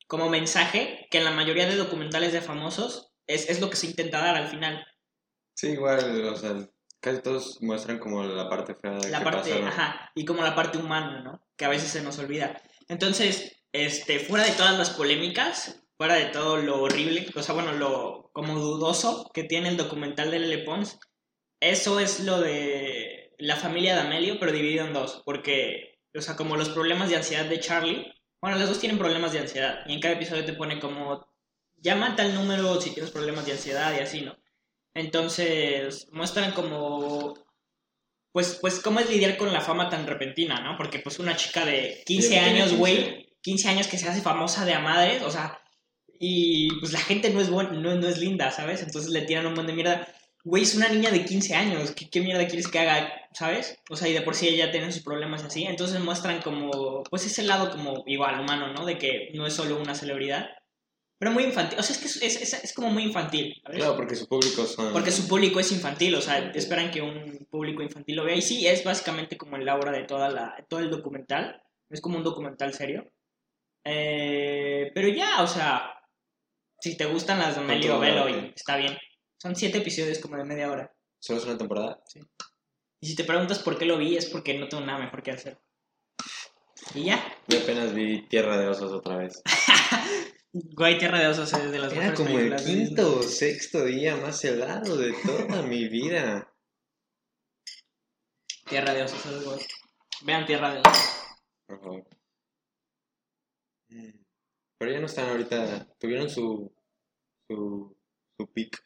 como 0.07 0.29
mensaje 0.29 1.09
que 1.11 1.19
en 1.19 1.25
la 1.25 1.31
mayoría 1.31 1.67
de 1.67 1.77
documentales 1.77 2.33
de 2.33 2.43
famosos 2.43 3.13
es, 3.27 3.49
es 3.49 3.61
lo 3.61 3.71
que 3.71 3.77
se 3.77 3.87
intenta 3.87 4.19
dar 4.19 4.37
al 4.37 4.49
final. 4.49 4.87
Sí, 5.55 5.69
igual, 5.69 6.25
o 6.27 6.37
sea, 6.37 6.69
casi 7.05 7.21
todos 7.21 7.59
muestran 7.61 7.99
como 7.99 8.25
la 8.25 8.49
parte 8.49 8.75
fea 8.75 8.93
de 8.93 9.11
La 9.11 9.19
que 9.19 9.25
parte, 9.25 9.51
pasaron. 9.51 9.69
ajá, 9.69 10.11
y 10.15 10.25
como 10.25 10.43
la 10.43 10.55
parte 10.55 10.79
humana, 10.79 11.21
¿no? 11.21 11.47
Que 11.55 11.67
a 11.67 11.69
veces 11.69 11.91
se 11.91 12.03
nos 12.03 12.19
olvida. 12.19 12.59
Entonces, 12.89 13.63
este, 13.73 14.21
fuera 14.21 14.47
de 14.47 14.53
todas 14.53 14.79
las 14.79 14.89
polémicas, 14.89 15.83
fuera 15.99 16.15
de 16.15 16.27
todo 16.27 16.57
lo 16.57 16.81
horrible, 16.81 17.27
o 17.37 17.43
sea, 17.43 17.55
bueno, 17.55 17.73
lo 17.73 18.31
como 18.33 18.59
dudoso 18.59 19.31
que 19.35 19.45
tiene 19.45 19.69
el 19.69 19.77
documental 19.77 20.31
de 20.31 20.39
Lele 20.39 20.65
Pons, 20.65 20.99
eso 21.61 22.01
es 22.01 22.21
lo 22.21 22.41
de 22.41 23.35
la 23.39 23.57
familia 23.57 23.95
de 23.95 24.01
Amelio, 24.01 24.39
pero 24.41 24.53
dividido 24.53 24.87
en 24.87 24.95
dos, 24.95 25.23
porque, 25.27 26.01
o 26.15 26.23
sea, 26.23 26.37
como 26.37 26.57
los 26.57 26.71
problemas 26.71 27.11
de 27.11 27.17
ansiedad 27.17 27.45
de 27.45 27.61
Charlie, 27.61 28.11
bueno, 28.41 28.59
los 28.59 28.69
dos 28.69 28.81
tienen 28.81 28.99
problemas 28.99 29.33
de 29.33 29.41
ansiedad, 29.41 29.81
y 29.87 29.93
en 29.93 30.01
cada 30.01 30.15
episodio 30.15 30.47
te 30.47 30.55
pone 30.55 30.81
como, 30.81 31.29
llama 31.77 32.17
tal 32.17 32.35
número 32.35 32.81
si 32.81 32.93
tienes 32.93 33.13
problemas 33.13 33.45
de 33.45 33.53
ansiedad 33.53 33.95
y 33.95 34.01
así, 34.01 34.23
¿no? 34.23 34.37
Entonces, 34.95 36.09
muestran 36.13 36.53
como 36.53 37.35
pues, 38.35 38.59
pues 38.61 38.81
cómo 38.81 38.99
es 38.99 39.09
lidiar 39.09 39.37
con 39.37 39.53
la 39.53 39.61
fama 39.61 39.89
tan 39.89 40.09
repentina, 40.09 40.61
¿no? 40.61 40.77
Porque 40.77 40.99
pues 40.99 41.21
una 41.21 41.37
chica 41.37 41.65
de 41.65 42.03
15 42.05 42.29
tiene 42.29 42.45
años, 42.45 42.71
15. 42.71 42.77
güey, 42.77 43.37
15 43.43 43.69
años 43.69 43.87
que 43.87 43.97
se 43.97 44.09
hace 44.09 44.23
famosa 44.23 44.65
de 44.65 44.73
a 44.73 44.81
madres, 44.81 45.23
o 45.23 45.31
sea, 45.31 45.61
y 46.19 46.69
pues 46.81 46.93
la 46.93 46.99
gente 46.99 47.31
no 47.31 47.41
es 47.41 47.49
buena, 47.49 47.71
no, 47.71 47.95
no 47.95 48.09
es 48.09 48.19
linda, 48.19 48.51
¿sabes? 48.51 48.83
Entonces 48.83 49.13
le 49.13 49.23
tiran 49.23 49.47
un 49.47 49.55
buen 49.55 49.69
de 49.69 49.73
mierda. 49.73 50.09
Güey, 50.43 50.65
es 50.65 50.75
una 50.75 50.89
niña 50.89 51.13
de 51.13 51.25
15 51.25 51.55
años, 51.55 51.93
¿qué, 51.93 52.11
qué 52.11 52.21
mierda 52.23 52.49
quieres 52.49 52.67
que 52.67 52.81
haga, 52.81 53.09
¿sabes? 53.33 53.79
O 53.89 53.95
sea, 53.95 54.09
y 54.09 54.13
de 54.13 54.23
por 54.23 54.35
sí 54.35 54.49
ella 54.49 54.73
tiene 54.73 54.91
sus 54.91 55.05
problemas 55.05 55.45
así. 55.45 55.63
Entonces 55.63 56.01
muestran 56.01 56.43
como, 56.43 57.05
pues 57.05 57.25
ese 57.27 57.45
lado 57.45 57.71
como 57.71 58.03
igual 58.07 58.41
humano, 58.41 58.73
¿no? 58.73 58.85
De 58.85 58.99
que 58.99 59.31
no 59.35 59.47
es 59.47 59.55
solo 59.55 59.79
una 59.79 59.95
celebridad. 59.95 60.51
Pero 61.25 61.33
muy 61.33 61.45
infantil, 61.45 61.78
o 61.78 61.83
sea, 61.83 61.97
es 61.97 62.02
que 62.02 62.26
es, 62.26 62.37
es, 62.43 62.52
es- 62.52 62.73
como 62.75 62.90
muy 62.90 63.02
infantil, 63.04 63.59
¿sabes? 63.62 63.78
Claro, 63.78 63.97
porque 63.97 64.14
su 64.14 64.28
público 64.28 64.66
son... 64.66 64.93
Porque 64.93 65.11
su 65.11 65.26
público 65.26 65.59
es 65.59 65.73
infantil, 65.73 66.14
o 66.16 66.21
sea, 66.21 66.50
esperan 66.50 66.90
que 66.90 67.00
un 67.00 67.47
público 67.50 67.83
infantil 67.83 68.16
lo 68.16 68.25
vea. 68.25 68.37
Y 68.37 68.43
sí, 68.43 68.66
es 68.66 68.85
básicamente 68.85 69.38
como 69.38 69.57
el 69.57 69.66
aura 69.71 69.90
de 69.90 70.02
toda 70.04 70.28
la, 70.28 70.54
todo 70.69 70.81
el 70.81 70.90
documental. 70.90 71.62
Es 71.88 72.02
como 72.02 72.19
un 72.19 72.25
documental 72.25 72.75
serio. 72.75 73.11
Eh, 73.85 74.90
pero 74.95 75.09
ya, 75.09 75.40
o 75.43 75.47
sea, 75.47 75.95
si 76.78 76.95
te 76.95 77.07
gustan 77.07 77.38
las 77.38 77.54
de 77.54 77.62
Amelio, 77.62 77.93
todo, 77.93 78.00
velo 78.00 78.28
y 78.28 78.52
está 78.54 78.76
bien. 78.76 78.95
Son 79.40 79.57
siete 79.57 79.78
episodios 79.78 80.19
como 80.19 80.37
de 80.37 80.45
media 80.45 80.71
hora. 80.71 80.93
¿Solo 81.21 81.38
es 81.38 81.47
una 81.47 81.57
temporada? 81.57 82.02
Y 83.00 83.07
si 83.07 83.16
te 83.16 83.25
preguntas 83.25 83.61
por 83.61 83.78
qué 83.78 83.87
lo 83.87 83.97
vi, 83.97 84.19
es 84.19 84.26
porque 84.26 84.59
no 84.59 84.69
tengo 84.69 84.85
nada 84.85 84.99
mejor 84.99 85.23
que 85.23 85.31
hacer. 85.31 85.59
Y 86.95 87.04
ya. 87.04 87.35
Yo 87.49 87.61
apenas 87.61 87.95
vi 87.95 88.26
Tierra 88.28 88.59
de 88.59 88.69
Osos 88.69 88.93
otra 88.93 89.16
vez. 89.16 89.40
Güey, 90.57 90.99
Tierra 90.99 91.19
de 91.19 91.27
Osos 91.27 91.53
es 91.53 91.73
de 91.73 91.79
las 91.81 91.93
Era 91.93 92.15
como 92.15 92.39
el 92.39 92.55
quinto 92.55 93.19
o 93.19 93.23
sexto 93.25 93.85
día 93.85 94.17
más 94.17 94.45
helado 94.45 94.97
de 94.97 95.13
toda 95.27 95.63
mi 95.63 95.89
vida. 95.89 96.49
Tierra 98.69 98.95
de 98.95 99.03
Osos 99.03 99.27
es 99.27 99.45
güey. 99.45 99.59
Vean 100.23 100.47
Tierra 100.47 100.75
de 100.75 100.81
Osos. 100.81 101.27
Por 101.67 101.81
favor. 101.81 102.07
Mm. 103.89 104.11
Pero 104.79 104.93
ya 104.93 105.01
no 105.01 105.07
están 105.07 105.31
ahorita. 105.31 105.89
Tuvieron 105.99 106.31
su. 106.31 106.73
su. 107.51 107.97
su 108.39 108.53
pick. 108.53 108.81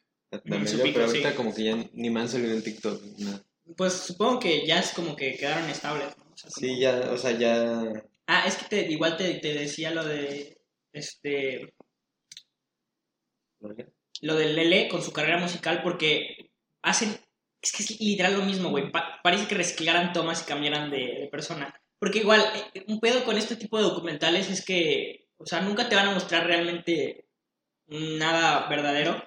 su 0.65 0.81
pico, 0.81 0.93
pero 0.93 1.05
ahorita 1.05 1.29
sí. 1.29 1.35
como 1.37 1.53
que 1.53 1.63
ya 1.65 1.75
ni 1.93 2.09
me 2.09 2.21
han 2.21 2.29
salido 2.29 2.55
en 2.55 2.63
TikTok. 2.63 2.99
nada. 3.19 3.43
Pues 3.77 3.93
supongo 3.93 4.39
que 4.39 4.65
ya 4.65 4.79
es 4.79 4.91
como 4.93 5.15
que 5.15 5.35
quedaron 5.35 5.69
estables. 5.69 6.17
¿no? 6.17 6.23
O 6.33 6.35
sea, 6.37 6.49
como- 6.49 6.67
Sí, 6.67 6.79
ya, 6.79 7.11
o 7.11 7.17
sea, 7.17 7.31
ya. 7.37 7.83
Ah, 8.25 8.47
es 8.47 8.55
que 8.55 8.65
te, 8.65 8.91
igual 8.91 9.17
te, 9.17 9.35
te 9.35 9.53
decía 9.53 9.91
lo 9.91 10.03
de. 10.03 10.58
Este. 10.93 11.73
Lo 14.21 14.35
del 14.35 14.55
Lele 14.55 14.87
con 14.89 15.01
su 15.01 15.11
carrera 15.11 15.39
musical 15.39 15.81
porque 15.83 16.51
hacen. 16.81 17.09
Es 17.61 17.73
que 17.73 17.83
es 17.83 17.99
literal 17.99 18.37
lo 18.37 18.45
mismo, 18.45 18.69
güey. 18.69 18.89
Pa- 18.91 19.19
parece 19.23 19.47
que 19.47 19.55
reciclaran 19.55 20.13
tomas 20.13 20.41
y 20.41 20.45
cambiaran 20.45 20.89
de, 20.89 20.97
de 21.21 21.27
persona. 21.29 21.73
Porque 21.99 22.19
igual, 22.19 22.41
eh, 22.73 22.85
un 22.87 22.99
pedo 23.01 23.25
con 23.25 23.37
este 23.37 23.55
tipo 23.57 23.77
de 23.77 23.83
documentales 23.83 24.49
es 24.49 24.63
que. 24.65 25.27
O 25.37 25.45
sea, 25.45 25.61
nunca 25.61 25.87
te 25.89 25.95
van 25.95 26.07
a 26.09 26.13
mostrar 26.13 26.45
realmente 26.47 27.25
nada 27.87 28.67
verdadero. 28.69 29.23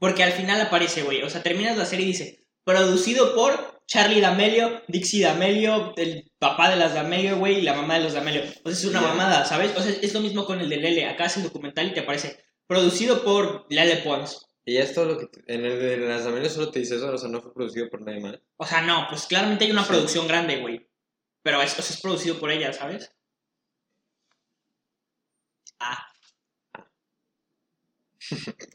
Porque 0.00 0.22
al 0.24 0.32
final 0.32 0.60
aparece, 0.60 1.02
güey. 1.02 1.22
O 1.22 1.30
sea, 1.30 1.42
terminas 1.42 1.76
la 1.76 1.86
serie 1.86 2.04
y 2.06 2.08
dice. 2.08 2.44
Producido 2.64 3.34
por 3.34 3.80
Charlie 3.86 4.20
D'Amelio, 4.20 4.82
Dixie 4.88 5.22
D'Amelio, 5.22 5.94
el 5.96 6.27
papá 6.38 6.70
de 6.70 6.76
las 6.76 6.94
D'Amelio, 6.94 7.38
güey, 7.38 7.58
y 7.58 7.62
la 7.62 7.74
mamá 7.74 7.94
de 7.98 8.04
los 8.04 8.12
D'Amelio. 8.14 8.42
O 8.64 8.70
sea, 8.70 8.72
es 8.72 8.84
una 8.84 9.00
mamada, 9.00 9.44
¿sabes? 9.44 9.76
O 9.76 9.82
sea, 9.82 9.92
es 9.92 10.14
lo 10.14 10.20
mismo 10.20 10.44
con 10.46 10.60
el 10.60 10.68
de 10.68 10.76
Lele. 10.76 11.06
Acá 11.06 11.24
hace 11.24 11.40
el 11.40 11.46
documental 11.46 11.86
y 11.88 11.94
te 11.94 12.00
aparece. 12.00 12.42
Producido 12.66 13.24
por 13.24 13.66
Lele 13.70 13.96
Pons. 13.98 14.46
Y 14.64 14.74
ya 14.74 14.80
es 14.82 14.94
todo 14.94 15.06
lo 15.06 15.18
que. 15.18 15.26
te- 15.26 15.42
En 15.54 15.64
el 15.64 15.78
de 15.78 15.96
las 15.96 16.26
Amelias 16.26 16.52
solo 16.52 16.70
te 16.70 16.78
dice 16.80 16.96
eso, 16.96 17.10
o 17.10 17.16
sea, 17.18 17.28
no 17.30 17.40
fue 17.40 17.54
producido 17.54 17.88
por 17.88 18.02
nadie 18.02 18.20
más. 18.20 18.38
O 18.56 18.66
sea, 18.66 18.82
no, 18.82 19.06
pues 19.08 19.26
claramente 19.26 19.64
hay 19.64 19.70
una 19.70 19.82
Sí. 19.82 19.88
producción 19.88 20.28
grande, 20.28 20.58
güey. 20.60 20.86
Pero 21.42 21.62
es, 21.62 21.78
o 21.78 21.82
sea, 21.82 21.94
es 21.94 22.00
producido 22.02 22.38
por 22.38 22.50
ella, 22.50 22.72
¿sabes? 22.72 23.10
Ah. 25.80 26.06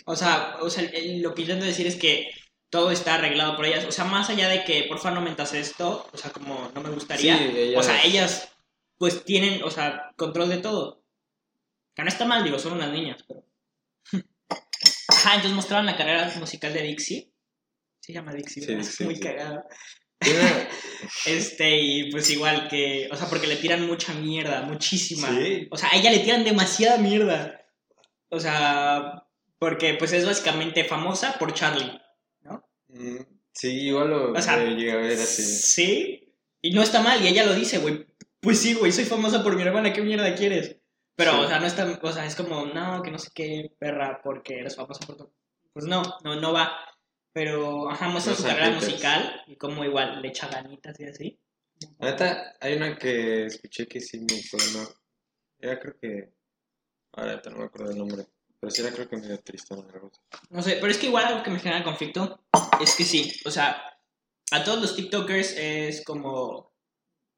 O 0.06 0.16
sea, 0.16 0.58
o 0.62 0.70
sea 0.70 0.84
lo 1.22 1.34
que 1.34 1.42
intento 1.44 1.66
decir 1.66 1.86
es 1.88 1.96
que 1.96 2.30
todo 2.74 2.90
está 2.90 3.14
arreglado 3.16 3.56
por 3.56 3.66
ellas. 3.68 3.86
O 3.86 3.92
sea, 3.92 4.04
más 4.04 4.32
allá 4.32 4.48
de 4.50 4.64
que 4.64 4.86
porfa 4.90 5.12
no 5.12 5.22
mentas 5.22 5.54
esto, 5.54 6.10
o 6.12 6.18
sea, 6.18 6.32
como 6.32 6.72
no 6.74 6.82
me 6.82 6.90
gustaría. 6.90 7.38
Sí, 7.38 7.44
ellas- 7.56 7.80
O 7.80 7.84
sea, 7.84 8.04
ellas 8.04 8.50
pues 8.98 9.24
tienen, 9.24 9.62
o 9.64 9.70
sea, 9.70 10.12
control 10.18 10.50
de 10.50 10.58
todo. 10.58 11.04
Que 11.94 12.02
no 12.02 12.10
está 12.10 12.26
mal, 12.26 12.44
digo, 12.44 12.58
son 12.58 12.74
unas 12.74 12.92
niñas, 12.92 13.24
pero... 13.28 13.44
Ajá, 15.10 15.36
entonces 15.36 15.52
mostraban 15.56 15.86
la 15.86 15.96
carrera 15.96 16.34
musical 16.40 16.74
de 16.74 16.82
Dixie. 16.82 17.32
Se 18.00 18.12
llama 18.12 18.34
Dixie, 18.34 18.64
Sí, 18.84 19.04
Muy 19.04 19.16
sí. 19.16 19.22
cagado. 19.22 19.64
Tiene- 20.20 20.68
Este, 21.28 21.78
y 21.80 22.12
pues 22.12 22.30
igual 22.32 22.68
que, 22.70 23.08
o 23.12 23.16
sea, 23.16 23.28
porque 23.28 23.46
le 23.46 23.58
tiran 23.58 23.86
mucha 23.86 24.14
mierda, 24.14 24.62
muchísima. 24.62 25.28
Sí. 25.30 25.68
O 25.70 25.78
sea, 25.78 25.90
a 25.92 25.96
ella 25.98 26.10
le 26.12 26.20
tiran 26.20 26.44
demasiada 26.44 26.98
mierda. 26.98 27.62
O 28.30 28.40
sea, 28.40 29.28
porque 29.60 29.94
pues 29.94 30.12
es 30.14 30.26
básicamente 30.26 30.86
famosa 30.86 31.38
por 31.38 31.54
Charlie. 31.54 32.00
Sí, 33.54 33.88
igual 33.88 34.10
lo 34.10 34.32
O 34.34 34.42
sea, 34.42 34.58
lo 34.58 34.76
llegué 34.76 34.92
a 34.92 34.98
ver 34.98 35.14
así. 35.14 35.44
Sí. 35.44 36.34
Y 36.62 36.72
no 36.72 36.82
está 36.82 37.02
mal, 37.02 37.24
y 37.24 37.28
ella 37.28 37.46
lo 37.46 37.54
dice, 37.54 37.78
güey. 37.80 38.06
Pues 38.40 38.60
sí, 38.60 38.74
güey, 38.74 38.92
soy 38.92 39.06
famosa 39.06 39.44
por 39.44 39.56
mi 39.56 39.62
hermana, 39.62 39.94
¿qué 39.94 40.02
mierda 40.02 40.36
quieres? 40.36 40.78
Pero, 41.16 41.32
Sí. 41.32 41.38
o 41.40 41.48
sea, 41.48 41.60
no 41.60 41.66
está, 41.66 42.00
o 42.02 42.12
sea, 42.12 42.26
es 42.26 42.36
como, 42.36 42.66
no, 42.66 43.02
que 43.04 43.12
no 43.12 43.20
sé 43.20 43.30
qué, 43.34 43.76
perra, 43.78 44.22
porque 44.24 44.60
eres 44.60 44.76
famosa 44.76 45.06
por 45.06 45.18
tu... 45.18 45.34
Pues 45.72 45.86
no, 45.86 46.02
no, 46.24 46.40
no 46.40 46.54
va. 46.54 46.72
Pero, 47.34 47.90
ajá, 47.90 48.10
muestra 48.10 48.36
su 48.36 48.44
carrera 48.44 48.72
musical 48.72 49.42
y 49.48 49.56
como 49.56 49.84
igual 49.84 50.22
le 50.22 50.28
echa 50.28 50.48
ganitas 50.48 51.00
y 51.00 51.06
así. 51.06 51.40
La 52.00 52.12
neta, 52.12 52.56
hay 52.60 52.76
una 52.76 52.98
que 52.98 53.46
escuché 53.46 53.88
que 53.88 54.00
sí 54.00 54.20
me 54.20 54.36
¿no? 54.74 54.88
Era 55.60 55.80
creo 55.80 55.98
que. 56.00 56.34
Ahora 57.14 57.42
no 57.46 57.58
me 57.58 57.64
acuerdo 57.66 57.92
el 57.92 57.98
nombre. 57.98 58.26
Pero 58.64 58.72
sí 58.72 58.82
era 58.82 58.94
creo 58.94 59.10
que 59.10 59.18
medio 59.18 59.38
triste 59.42 59.74
o 59.74 59.82
algo 59.82 60.10
así. 60.10 60.22
No 60.50 60.62
sé, 60.62 60.78
pero 60.80 60.88
es 60.88 60.98
que 60.98 61.08
igual 61.08 61.26
algo 61.26 61.44
que 61.44 61.50
me 61.50 61.60
genera 61.60 61.84
conflicto 61.84 62.46
es 62.80 62.96
que 62.96 63.04
sí, 63.04 63.42
o 63.44 63.52
sea, 63.52 63.84
a 64.52 64.64
todos 64.64 64.82
los 64.82 64.96
TikTokers 64.96 65.56
es 65.58 66.06
como, 66.06 66.72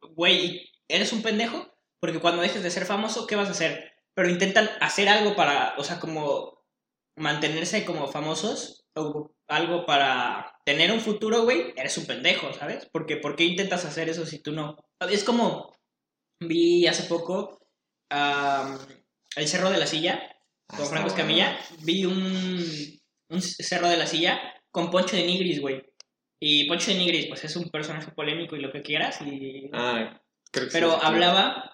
güey, 0.02 0.72
eres 0.88 1.14
un 1.14 1.24
pendejo, 1.24 1.76
porque 2.00 2.20
cuando 2.20 2.44
dejes 2.44 2.62
de 2.62 2.70
ser 2.70 2.86
famoso, 2.86 3.26
¿qué 3.26 3.36
vas 3.36 3.48
a 3.48 3.54
hacer? 3.54 3.94
Pero 4.14 4.30
intentan 4.30 4.70
hacer 4.82 5.10
algo 5.10 5.36
para, 5.36 5.74
o 5.80 5.84
sea, 5.84 6.00
como 6.00 6.64
mantenerse 7.16 7.86
como 7.86 8.08
famosos, 8.08 8.86
o 8.94 9.32
algo 9.48 9.88
para 9.88 10.60
tener 10.64 10.92
un 10.92 11.02
futuro, 11.02 11.42
güey, 11.42 11.74
eres 11.76 11.98
un 11.98 12.06
pendejo, 12.06 12.54
¿sabes? 12.54 12.88
Porque, 12.92 13.18
¿por 13.18 13.36
qué 13.36 13.46
intentas 13.46 13.84
hacer 13.84 14.10
eso 14.10 14.28
si 14.28 14.44
tú 14.44 14.52
no? 14.52 14.78
Es 15.10 15.24
como, 15.24 15.76
vi 16.40 16.86
hace 16.86 17.06
poco 17.06 17.68
El 18.12 19.48
Cerro 19.48 19.72
de 19.72 19.80
la 19.80 19.88
Silla, 19.88 20.32
Ah, 20.70 20.78
con 20.78 20.84
está 20.84 20.90
Franco 20.90 21.10
bueno. 21.10 21.16
Escamilla, 21.16 21.60
vi 21.84 22.06
un, 22.06 23.00
un 23.30 23.42
cerro 23.42 23.88
de 23.90 23.98
la 23.98 24.08
silla 24.08 24.40
con 24.72 24.90
Poncho 24.92 25.16
de 25.16 25.26
Nigris, 25.26 25.62
güey. 25.62 25.84
Y 26.40 26.68
Poncho 26.68 26.92
de 26.92 26.98
Nigris, 26.98 27.28
pues 27.28 27.44
es 27.44 27.56
un 27.56 27.70
personaje 27.70 28.12
polémico 28.12 28.56
y 28.56 28.62
lo 28.62 28.72
que 28.72 28.82
quieras. 28.82 29.22
Y... 29.22 29.70
Ah, 29.74 30.22
creo 30.52 30.68
que 30.68 30.72
Pero 30.72 30.92
sí, 30.92 31.00
hablaba 31.02 31.72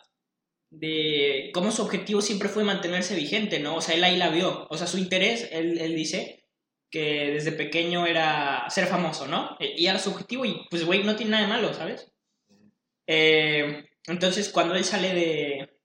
de 0.69 1.51
cómo 1.53 1.71
su 1.71 1.81
objetivo 1.81 2.21
siempre 2.21 2.47
fue 2.47 2.63
mantenerse 2.63 3.15
vigente, 3.15 3.59
¿no? 3.59 3.75
O 3.75 3.81
sea, 3.81 3.95
él 3.95 4.03
ahí 4.03 4.17
la 4.17 4.29
vio. 4.29 4.67
O 4.69 4.77
sea, 4.77 4.87
su 4.87 4.97
interés, 4.97 5.49
él, 5.51 5.79
él 5.79 5.95
dice 5.95 6.45
que 6.89 7.31
desde 7.31 7.51
pequeño 7.53 8.05
era 8.05 8.69
ser 8.69 8.85
famoso, 8.87 9.27
¿no? 9.27 9.57
E- 9.59 9.73
Y 9.77 9.87
era 9.87 9.99
su 9.99 10.11
objetivo 10.11 10.45
y 10.45 10.65
pues, 10.69 10.85
güey, 10.85 11.03
no 11.03 11.15
tiene 11.15 11.31
nada 11.31 11.43
de 11.43 11.49
malo, 11.49 11.73
¿sabes? 11.73 12.11
Eh, 13.07 13.85
entonces, 14.07 14.49
cuando 14.49 14.75
él 14.75 14.83
sale 14.85 15.13
de 15.13 15.79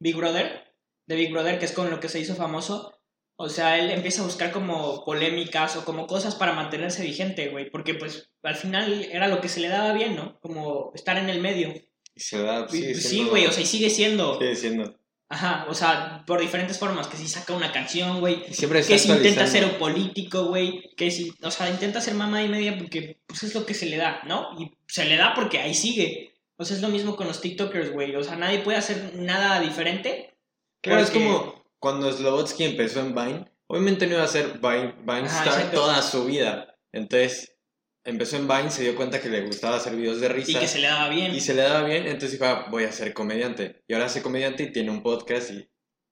Big 0.00 0.16
Brother, 0.16 0.67
de 1.08 1.16
Big 1.16 1.32
Brother, 1.32 1.58
que 1.58 1.64
es 1.64 1.72
con 1.72 1.90
lo 1.90 1.98
que 2.00 2.08
se 2.08 2.20
hizo 2.20 2.34
famoso, 2.36 2.94
O 3.40 3.48
sea, 3.48 3.78
él 3.78 3.90
empieza 3.92 4.22
a 4.22 4.24
buscar 4.26 4.50
como 4.50 5.04
polémicas 5.04 5.76
o 5.76 5.84
como 5.84 6.08
cosas 6.08 6.34
para 6.34 6.54
mantenerse 6.54 7.04
vigente, 7.04 7.48
güey. 7.50 7.70
Porque 7.70 7.94
pues 7.94 8.30
al 8.42 8.56
final 8.56 9.04
era 9.12 9.28
lo 9.28 9.40
que 9.40 9.48
se 9.48 9.60
le 9.60 9.68
daba 9.68 9.92
bien, 9.92 10.16
¿no? 10.16 10.40
Como 10.40 10.90
estar 10.92 11.16
en 11.16 11.30
el 11.30 11.40
medio. 11.40 11.72
Y 12.16 12.20
se 12.20 12.42
da, 12.42 12.66
pues, 12.66 12.80
sí, 12.80 12.94
siendo- 12.96 13.30
güey, 13.30 13.46
o 13.46 13.52
sea, 13.52 13.62
y 13.62 13.66
sigue 13.66 13.90
siendo. 13.90 14.38
Sigue 14.40 14.56
siendo. 14.56 14.98
Ajá, 15.28 15.66
o 15.68 15.74
sea, 15.74 16.24
por 16.26 16.40
diferentes 16.40 16.80
formas. 16.80 17.06
Que 17.06 17.16
si 17.16 17.28
saca 17.28 17.52
una 17.54 17.70
canción, 17.70 18.18
güey. 18.18 18.42
Siempre 18.50 18.82
Que 18.82 18.98
si 18.98 19.08
intenta 19.08 19.46
ser 19.46 19.78
político, 19.78 20.46
güey. 20.46 20.90
Que 20.96 21.12
si, 21.12 21.32
o 21.40 21.50
sea, 21.52 21.70
intenta 21.70 22.00
ser 22.00 22.14
mamá 22.14 22.42
y 22.42 22.48
media 22.48 22.76
porque 22.76 23.20
pues 23.24 23.44
es 23.44 23.54
lo 23.54 23.64
que 23.64 23.74
se 23.74 23.86
le 23.86 23.98
da, 23.98 24.20
¿no? 24.26 24.48
Y 24.58 24.72
se 24.88 25.04
le 25.04 25.16
da 25.16 25.34
porque 25.34 25.58
ahí 25.60 25.74
sigue. 25.74 26.32
O 26.56 26.64
sea, 26.64 26.74
es 26.76 26.82
lo 26.82 26.88
mismo 26.88 27.14
con 27.14 27.28
los 27.28 27.40
TikTokers, 27.40 27.92
güey. 27.92 28.16
O 28.16 28.24
sea, 28.24 28.34
nadie 28.34 28.58
puede 28.58 28.78
hacer 28.78 29.12
nada 29.14 29.60
diferente. 29.60 30.34
Claro, 30.82 31.00
es 31.02 31.10
como 31.10 31.64
cuando 31.78 32.12
Slobotsky 32.12 32.64
empezó 32.64 33.00
en 33.00 33.14
Vine. 33.14 33.44
Obviamente 33.66 34.06
no 34.06 34.14
iba 34.14 34.24
a 34.24 34.28
ser 34.28 34.58
Vine, 34.60 34.94
Vine 35.00 35.26
Ajá, 35.28 35.44
Star 35.44 35.70
toda 35.72 36.00
su 36.02 36.24
vida. 36.24 36.74
Entonces, 36.92 37.56
empezó 38.04 38.36
en 38.36 38.48
Vine, 38.48 38.70
se 38.70 38.82
dio 38.82 38.96
cuenta 38.96 39.20
que 39.20 39.28
le 39.28 39.44
gustaba 39.44 39.76
hacer 39.76 39.94
videos 39.96 40.20
de 40.20 40.28
risa. 40.28 40.52
Y 40.52 40.54
que 40.54 40.66
se 40.68 40.78
le 40.78 40.86
daba 40.88 41.08
bien. 41.08 41.34
y 41.34 41.40
se 41.40 41.54
le 41.54 41.62
daba 41.62 41.82
bien, 41.86 42.04
entonces 42.06 42.32
dijo, 42.32 42.44
ah, 42.46 42.66
voy 42.70 42.84
a 42.84 42.92
ser 42.92 43.12
comediante. 43.12 43.82
Y 43.86 43.92
ahora 43.94 44.06
hace 44.06 44.22
comediante 44.22 44.62
y 44.62 44.72
tiene 44.72 44.90
un 44.90 45.02
podcast 45.02 45.50
y 45.50 45.68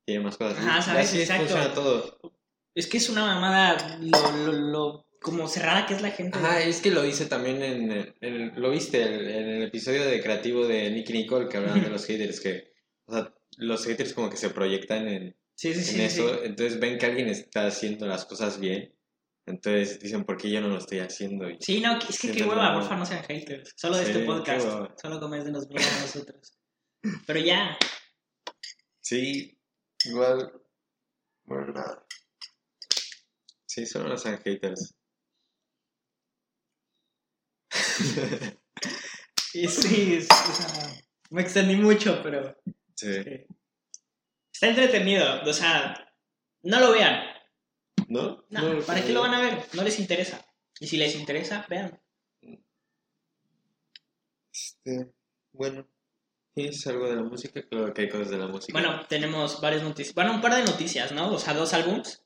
tiene 0.07 0.23
más 0.25 0.37
cosas. 0.37 0.59
Ajá, 0.59 0.79
Y 0.79 0.83
¿sabes? 0.83 1.09
así 1.09 1.21
Exacto. 1.23 1.47
funciona 1.47 1.75
todo. 1.75 2.19
Es 2.75 2.87
que 2.87 2.99
es 2.99 3.09
una 3.09 3.25
mamada 3.25 3.99
lo, 4.01 4.33
lo, 4.47 4.53
lo- 4.53 5.07
como 5.23 5.49
cerrada 5.49 5.87
que 5.87 5.95
es 5.95 6.03
la 6.03 6.11
gente. 6.11 6.37
Ajá, 6.39 6.61
es 6.61 6.81
que 6.83 6.91
lo 6.91 7.03
dice 7.03 7.25
también 7.25 7.63
en, 7.63 8.15
en- 8.21 8.53
lo 8.61 8.71
viste 8.71 9.03
el- 9.03 9.29
en 9.31 9.49
el 9.49 9.63
episodio 9.63 10.05
de 10.05 10.21
creativo 10.23 10.67
de 10.69 10.91
Nicky 10.91 11.15
Nicole 11.15 11.49
que 11.49 11.57
hablaban 11.57 11.83
de 11.83 11.89
los 11.89 12.05
haters, 12.07 12.39
que, 12.41 12.75
los 13.59 13.85
haters 13.87 14.13
como 14.15 14.31
que 14.31 14.37
se 14.37 14.51
proyectan 14.51 15.09
en, 15.09 15.37
Sí, 15.55 15.73
sí, 15.73 15.79
en 15.81 15.85
sí. 15.85 15.93
sí. 15.95 16.03
eso, 16.03 16.45
entonces 16.45 16.79
ven 16.81 16.99
que 16.99 17.07
alguien 17.07 17.29
está 17.29 17.67
haciendo 17.67 18.07
las 18.07 18.25
cosas 18.27 18.61
bien, 18.61 18.95
entonces 19.47 19.99
dicen, 20.01 20.25
¿por 20.25 20.37
qué 20.37 20.51
yo 20.51 20.61
no 20.61 20.69
lo 20.69 20.79
estoy 20.79 20.99
haciendo? 20.99 21.49
Y- 21.49 21.57
Sí, 21.61 21.81
no, 21.81 21.99
es 21.99 22.19
que 22.21 22.33
qué 22.33 22.43
hueva, 22.45 22.73
la- 22.73 22.75
porfa, 22.75 22.97
no 22.97 23.07
sean 23.07 23.25
haters. 23.25 23.73
Solo 23.77 23.97
de 23.97 24.03
este 24.03 24.25
podcast. 24.25 24.67
Solo 25.01 25.21
coméntenos 25.21 25.67
bien 25.69 25.83
a 25.83 26.01
nosotros. 26.01 26.59
Pero 27.27 27.41
ya, 27.41 27.79
Sí, 29.01 29.57
igual, 30.05 30.53
bueno, 31.45 31.73
nada. 31.73 32.05
Sí, 33.67 33.87
solo 33.87 34.09
no 34.09 34.17
sean 34.19 34.39
haters. 34.43 34.95
y 39.55 39.69
sí, 39.69 40.15
es- 40.15 40.29
o 40.31 40.53
sea, 40.53 40.93
me 41.31 41.43
extendí 41.43 41.77
mucho, 41.77 42.21
pero 42.23 42.57
Sí. 42.97 43.23
sí. 43.23 43.47
está 44.53 44.69
entretenido. 44.69 45.43
O 45.45 45.53
sea, 45.53 46.13
no 46.63 46.81
lo 46.81 46.93
vean. 46.93 47.25
¿No? 48.09 48.45
No, 48.51 48.75
No, 48.75 48.83
¿Para 48.85 49.05
qué 49.05 49.13
lo 49.13 49.21
van 49.21 49.35
a 49.35 49.41
ver? 49.41 49.65
No 49.75 49.83
les 49.83 49.99
interesa. 49.99 50.45
Y 50.81 50.87
si 50.87 50.97
les 50.97 51.15
interesa, 51.15 51.67
vean. 51.69 52.01
Este, 54.53 55.13
bueno, 55.53 55.89
¿tienes 56.55 56.87
algo 56.87 57.09
de 57.09 57.17
la 57.17 57.23
música? 57.23 57.63
Claro 57.63 57.93
que 57.93 58.03
hay 58.03 58.09
cosas 58.09 58.31
de 58.31 58.39
la 58.39 58.47
música. 58.47 58.73
Bueno, 58.73 59.07
tenemos 59.07 59.61
varias 59.61 59.83
noticias. 59.83 60.15
Bueno, 60.15 60.35
un 60.35 60.41
par 60.41 60.55
de 60.55 60.65
noticias, 60.65 61.13
¿no? 61.13 61.33
O 61.33 61.39
sea, 61.39 61.55
dos 61.55 61.75
álbums. 61.75 62.23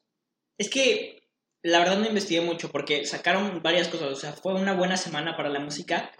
Es 0.58 0.68
que 0.70 1.28
la 1.62 1.78
verdad 1.78 1.98
no 1.98 2.06
investigué 2.06 2.40
mucho 2.40 2.70
porque 2.70 3.04
sacaron 3.04 3.62
varias 3.62 3.88
cosas. 3.88 4.10
O 4.10 4.16
sea, 4.16 4.32
fue 4.32 4.54
una 4.54 4.74
buena 4.74 4.96
semana 4.96 5.36
para 5.36 5.48
la 5.48 5.60
música, 5.60 6.12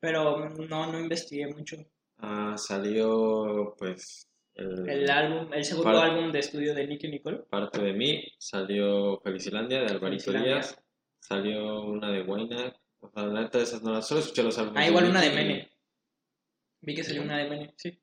pero 0.00 0.48
no, 0.48 0.92
no 0.92 0.98
investigué 0.98 1.46
mucho. 1.48 1.76
Ah, 2.18 2.54
salió, 2.56 3.74
pues, 3.78 4.28
el, 4.54 4.88
El 4.88 5.10
álbum, 5.10 5.52
el 5.52 5.64
segundo 5.64 6.00
álbum 6.00 6.32
de 6.32 6.40
estudio 6.40 6.74
de 6.74 6.86
Nicky 6.86 7.08
Nicole. 7.08 7.38
parte 7.48 7.80
de 7.80 7.92
mí, 7.92 8.24
salió 8.38 9.20
Felicilandia 9.20 9.82
de 9.82 9.86
Alvarito. 9.86 10.32
Díaz, 10.32 10.76
salió 11.20 11.82
una 11.82 12.10
de 12.10 12.22
Wayne, 12.22 12.74
o 13.00 13.08
sea, 13.10 13.26
la 13.26 13.42
neta 13.42 13.58
de 13.58 13.64
esas 13.64 13.82
no 13.82 13.92
las, 13.92 14.08
solo 14.08 14.20
escuché 14.20 14.42
los 14.42 14.58
álbumes. 14.58 14.82
Ah, 14.82 14.88
igual 14.88 15.10
una 15.10 15.20
de 15.20 15.30
Mene. 15.30 15.70
Vi 16.80 16.94
que 16.94 17.04
salió 17.04 17.22
una 17.22 17.38
de 17.38 17.48
Mene, 17.48 17.74
sí. 17.76 18.00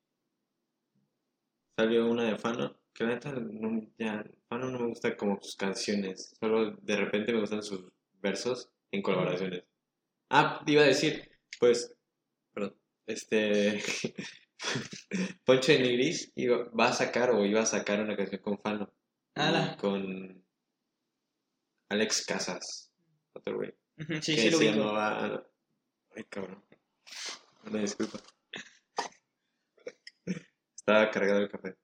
Salió 1.78 2.08
una 2.08 2.24
de 2.24 2.38
Fano, 2.38 2.78
que 2.94 3.04
la 3.04 3.16
neta, 3.16 3.34
no, 3.34 3.86
ya, 3.98 4.26
Fano 4.48 4.70
no 4.70 4.80
me 4.80 4.88
gusta 4.88 5.18
como 5.18 5.38
sus 5.42 5.58
canciones, 5.58 6.36
solo 6.40 6.72
de 6.72 6.96
repente 6.96 7.34
me 7.34 7.42
gustan 7.42 7.64
sus 7.64 7.84
versos 8.22 8.70
en 8.92 9.02
colaboraciones. 9.02 9.66
Ah, 10.30 10.64
iba 10.66 10.84
a 10.84 10.88
decir, 10.88 11.30
pues, 11.60 11.95
este, 13.08 13.82
Poncho 15.46 15.72
de 15.72 15.80
Nigris 15.80 16.32
iba- 16.36 16.70
va 16.70 16.90
a 16.90 16.94
sacar 16.94 17.32
o 17.32 17.46
iba 17.46 17.62
a 17.62 17.66
sacar 17.66 18.00
una 18.02 18.16
canción 18.16 18.42
con 18.42 18.60
Fano. 18.60 18.94
Con 19.78 20.44
Alex 21.90 22.26
Casas, 22.26 22.92
otro 23.34 23.58
güey. 23.58 23.74
Sí, 24.22 24.36
que 24.36 24.42
sí 24.42 24.50
lo 24.52 24.58
se 24.58 24.66
llamaba... 24.72 25.46
Ay, 26.16 26.24
cabrón. 26.26 26.64
Una 27.66 27.80
disculpa. 27.82 28.20
Estaba 30.76 31.10
cargado 31.12 31.40
el 31.42 31.50
café. 31.50 31.76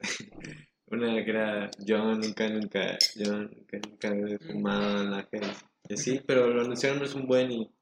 Una 0.86 1.24
que 1.24 1.30
era 1.30 1.70
yo 1.78 1.98
nunca, 2.14 2.48
nunca, 2.48 2.98
yo 3.16 3.32
nunca, 3.32 3.78
nunca 3.78 4.08
he 4.08 4.38
fumado 4.38 5.02
en 5.02 5.10
la 5.10 5.22
gente. 5.24 5.48
Sí, 5.96 6.20
pero 6.26 6.48
lo 6.48 6.60
anunciaron 6.62 6.98
no 6.98 7.04
es 7.06 7.14
un 7.14 7.26
buen 7.26 7.50
y 7.50 7.74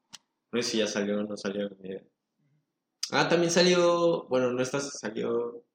no 0.51 0.61
sé 0.61 0.69
si 0.69 0.77
ya 0.79 0.87
salió 0.87 1.19
o 1.19 1.23
no 1.23 1.35
salió. 1.37 1.69
Ah, 3.11 3.27
también 3.29 3.51
salió, 3.51 4.25
bueno, 4.27 4.51
no 4.51 4.61
está, 4.63 4.79
salió 4.79 5.65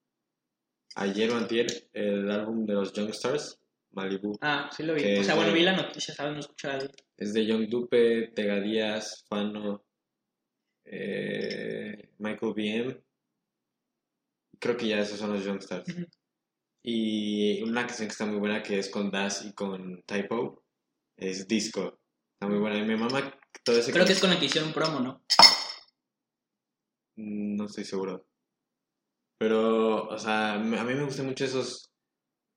ayer 0.97 1.31
o 1.31 1.37
antier 1.37 1.67
el 1.93 2.31
álbum 2.31 2.67
de 2.67 2.73
los 2.75 2.93
Youngstars, 2.93 3.61
Malibu. 3.93 4.37
Ah, 4.41 4.71
sí 4.75 4.83
lo 4.83 4.95
vi. 4.95 5.19
O 5.19 5.25
sea, 5.25 5.35
bueno, 5.35 5.51
de- 5.53 5.59
vi 5.59 5.62
la 5.64 5.77
noticia, 5.77 6.14
¿sabes? 6.14 6.33
No 6.35 6.41
escuchaba 6.41 6.79
Es 7.17 7.33
de 7.33 7.47
Young 7.47 7.69
Dupe, 7.69 8.29
Tega 8.35 8.61
Díaz, 8.61 9.25
Fano, 9.29 9.85
eh, 10.85 12.11
Michael 12.19 12.55
BM. 12.55 13.03
Creo 14.59 14.77
que 14.77 14.88
ya 14.88 15.01
esos 15.01 15.19
son 15.19 15.33
los 15.33 15.45
Youngstars. 15.45 15.88
Ujú. 15.88 16.07
Y 16.83 17.62
una 17.62 17.87
canción 17.87 18.09
que 18.09 18.12
está 18.12 18.27
muy 18.27 18.38
buena 18.38 18.62
que 18.62 18.79
es 18.79 18.88
con 18.91 19.11
Das 19.11 19.45
y 19.45 19.53
con 19.53 20.03
Typo 20.05 20.64
es 21.17 21.47
Disco. 21.47 22.01
Está 22.35 22.49
muy 22.49 22.59
buena. 22.59 22.79
Y 22.79 22.83
mi 22.85 22.97
mamá 22.97 23.38
todo 23.64 23.77
ese 23.79 23.93
Creo 23.93 24.05
que 24.07 24.12
es 24.12 24.21
con 24.21 24.31
la 24.31 24.38
que 24.38 24.47
hicieron 24.47 24.73
promo, 24.73 25.01
¿no? 25.01 25.23
Mm, 27.18 27.57
No 27.57 27.66
estoy 27.66 27.85
seguro. 27.85 28.24
Pero, 29.38 30.09
o 30.09 30.18
sea, 30.18 30.54
a 30.54 30.59
mí 30.59 30.94
me 30.94 31.04
gustan 31.04 31.26
mucho 31.26 31.44
esos 31.44 31.92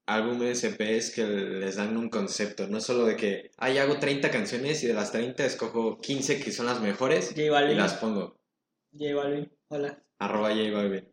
álbumes 0.08 0.64
EPs 0.64 1.14
que 1.14 1.24
les 1.26 1.76
dan 1.76 1.98
un 1.98 2.10
concepto. 2.10 2.68
No 2.68 2.80
solo 2.80 3.06
de 3.06 3.16
que, 3.16 3.52
ay, 3.58 3.78
hago 3.78 4.00
30 4.00 4.32
canciones 4.32 4.84
y 4.84 4.88
de 4.88 4.94
las 4.94 5.12
30 5.12 5.46
escojo 5.46 6.00
15 6.00 6.42
que 6.42 6.52
son 6.52 6.66
las 6.66 6.82
mejores 6.82 7.36
y 7.38 7.48
las 7.50 7.96
pongo. 7.96 8.40
J 8.94 9.16
Balvin, 9.16 9.52
hola. 9.70 10.04
Arroba 10.20 10.50
J 10.50 10.72
Balvin. 10.72 11.12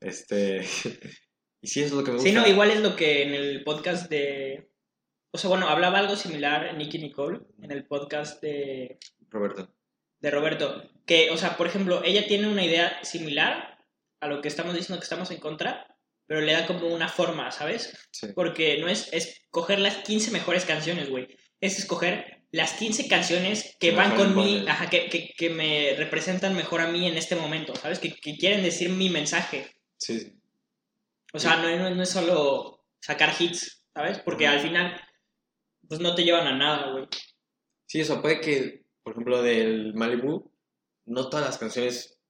Este. 0.00 0.60
y 1.62 1.66
sí, 1.66 1.80
eso 1.80 1.86
es 1.86 1.92
lo 1.92 2.04
que 2.04 2.10
me 2.10 2.16
gusta. 2.18 2.28
Sí, 2.28 2.34
no, 2.34 2.46
igual 2.46 2.70
es 2.70 2.80
lo 2.80 2.96
que 2.96 3.22
en 3.22 3.34
el 3.34 3.64
podcast 3.64 4.10
de... 4.10 4.70
O 5.30 5.38
sea, 5.38 5.50
bueno, 5.50 5.68
hablaba 5.68 5.98
algo 5.98 6.16
similar 6.16 6.74
Nicky 6.76 6.98
Nicole 6.98 7.40
en 7.60 7.70
el 7.70 7.86
podcast 7.86 8.40
de, 8.42 8.98
Roberto. 9.28 9.74
De 10.20 10.30
Roberto. 10.30 10.90
Que, 11.06 11.30
o 11.30 11.36
sea, 11.36 11.56
por 11.56 11.66
ejemplo, 11.66 12.02
ella 12.04 12.26
tiene 12.26 12.48
una 12.48 12.64
idea 12.64 13.02
similar 13.02 13.78
a 14.20 14.28
lo 14.28 14.40
que 14.40 14.48
estamos 14.48 14.74
diciendo 14.74 15.00
que 15.00 15.04
estamos 15.04 15.30
en 15.30 15.38
contra, 15.38 15.86
pero 16.26 16.40
le 16.40 16.52
da 16.52 16.66
como 16.66 16.88
una 16.88 17.08
forma, 17.08 17.50
¿sabes? 17.50 17.96
Sí. 18.10 18.28
Porque 18.34 18.78
no 18.78 18.88
es 18.88 19.12
escoger 19.12 19.78
las 19.78 19.96
15 19.98 20.30
mejores 20.30 20.64
canciones, 20.64 21.08
güey. 21.08 21.28
Es 21.60 21.78
escoger 21.78 22.44
las 22.50 22.72
15 22.74 23.08
canciones 23.08 23.76
que 23.78 23.92
van 23.92 24.16
con 24.16 24.34
mí, 24.34 24.64
ajá, 24.68 24.88
que, 24.88 25.08
que, 25.08 25.34
que 25.36 25.50
me 25.50 25.94
representan 25.96 26.54
mejor 26.54 26.80
a 26.80 26.88
mí 26.88 27.06
en 27.06 27.16
este 27.16 27.36
momento, 27.36 27.74
¿sabes? 27.74 27.98
Que, 27.98 28.14
que 28.14 28.36
quieren 28.36 28.62
decir 28.62 28.90
mi 28.90 29.10
mensaje. 29.10 29.74
Sí, 29.96 30.20
sí. 30.20 30.38
O 31.32 31.38
sea, 31.38 31.56
no, 31.56 31.76
no, 31.76 31.94
no 31.94 32.02
es 32.02 32.08
solo 32.08 32.86
sacar 33.00 33.34
hits, 33.38 33.84
¿sabes? 33.92 34.18
Porque 34.18 34.46
al 34.46 34.60
final, 34.60 34.98
pues 35.86 36.00
no 36.00 36.14
te 36.14 36.24
llevan 36.24 36.46
a 36.46 36.56
nada, 36.56 36.92
güey. 36.92 37.06
Sí, 37.86 38.00
eso 38.00 38.22
puede 38.22 38.40
que, 38.40 38.84
por 39.08 39.14
ejemplo, 39.14 39.42
del 39.42 39.94
Malibu, 39.94 40.50
no 41.06 41.30
todas 41.30 41.46
las 41.46 41.56
canciones 41.56 42.20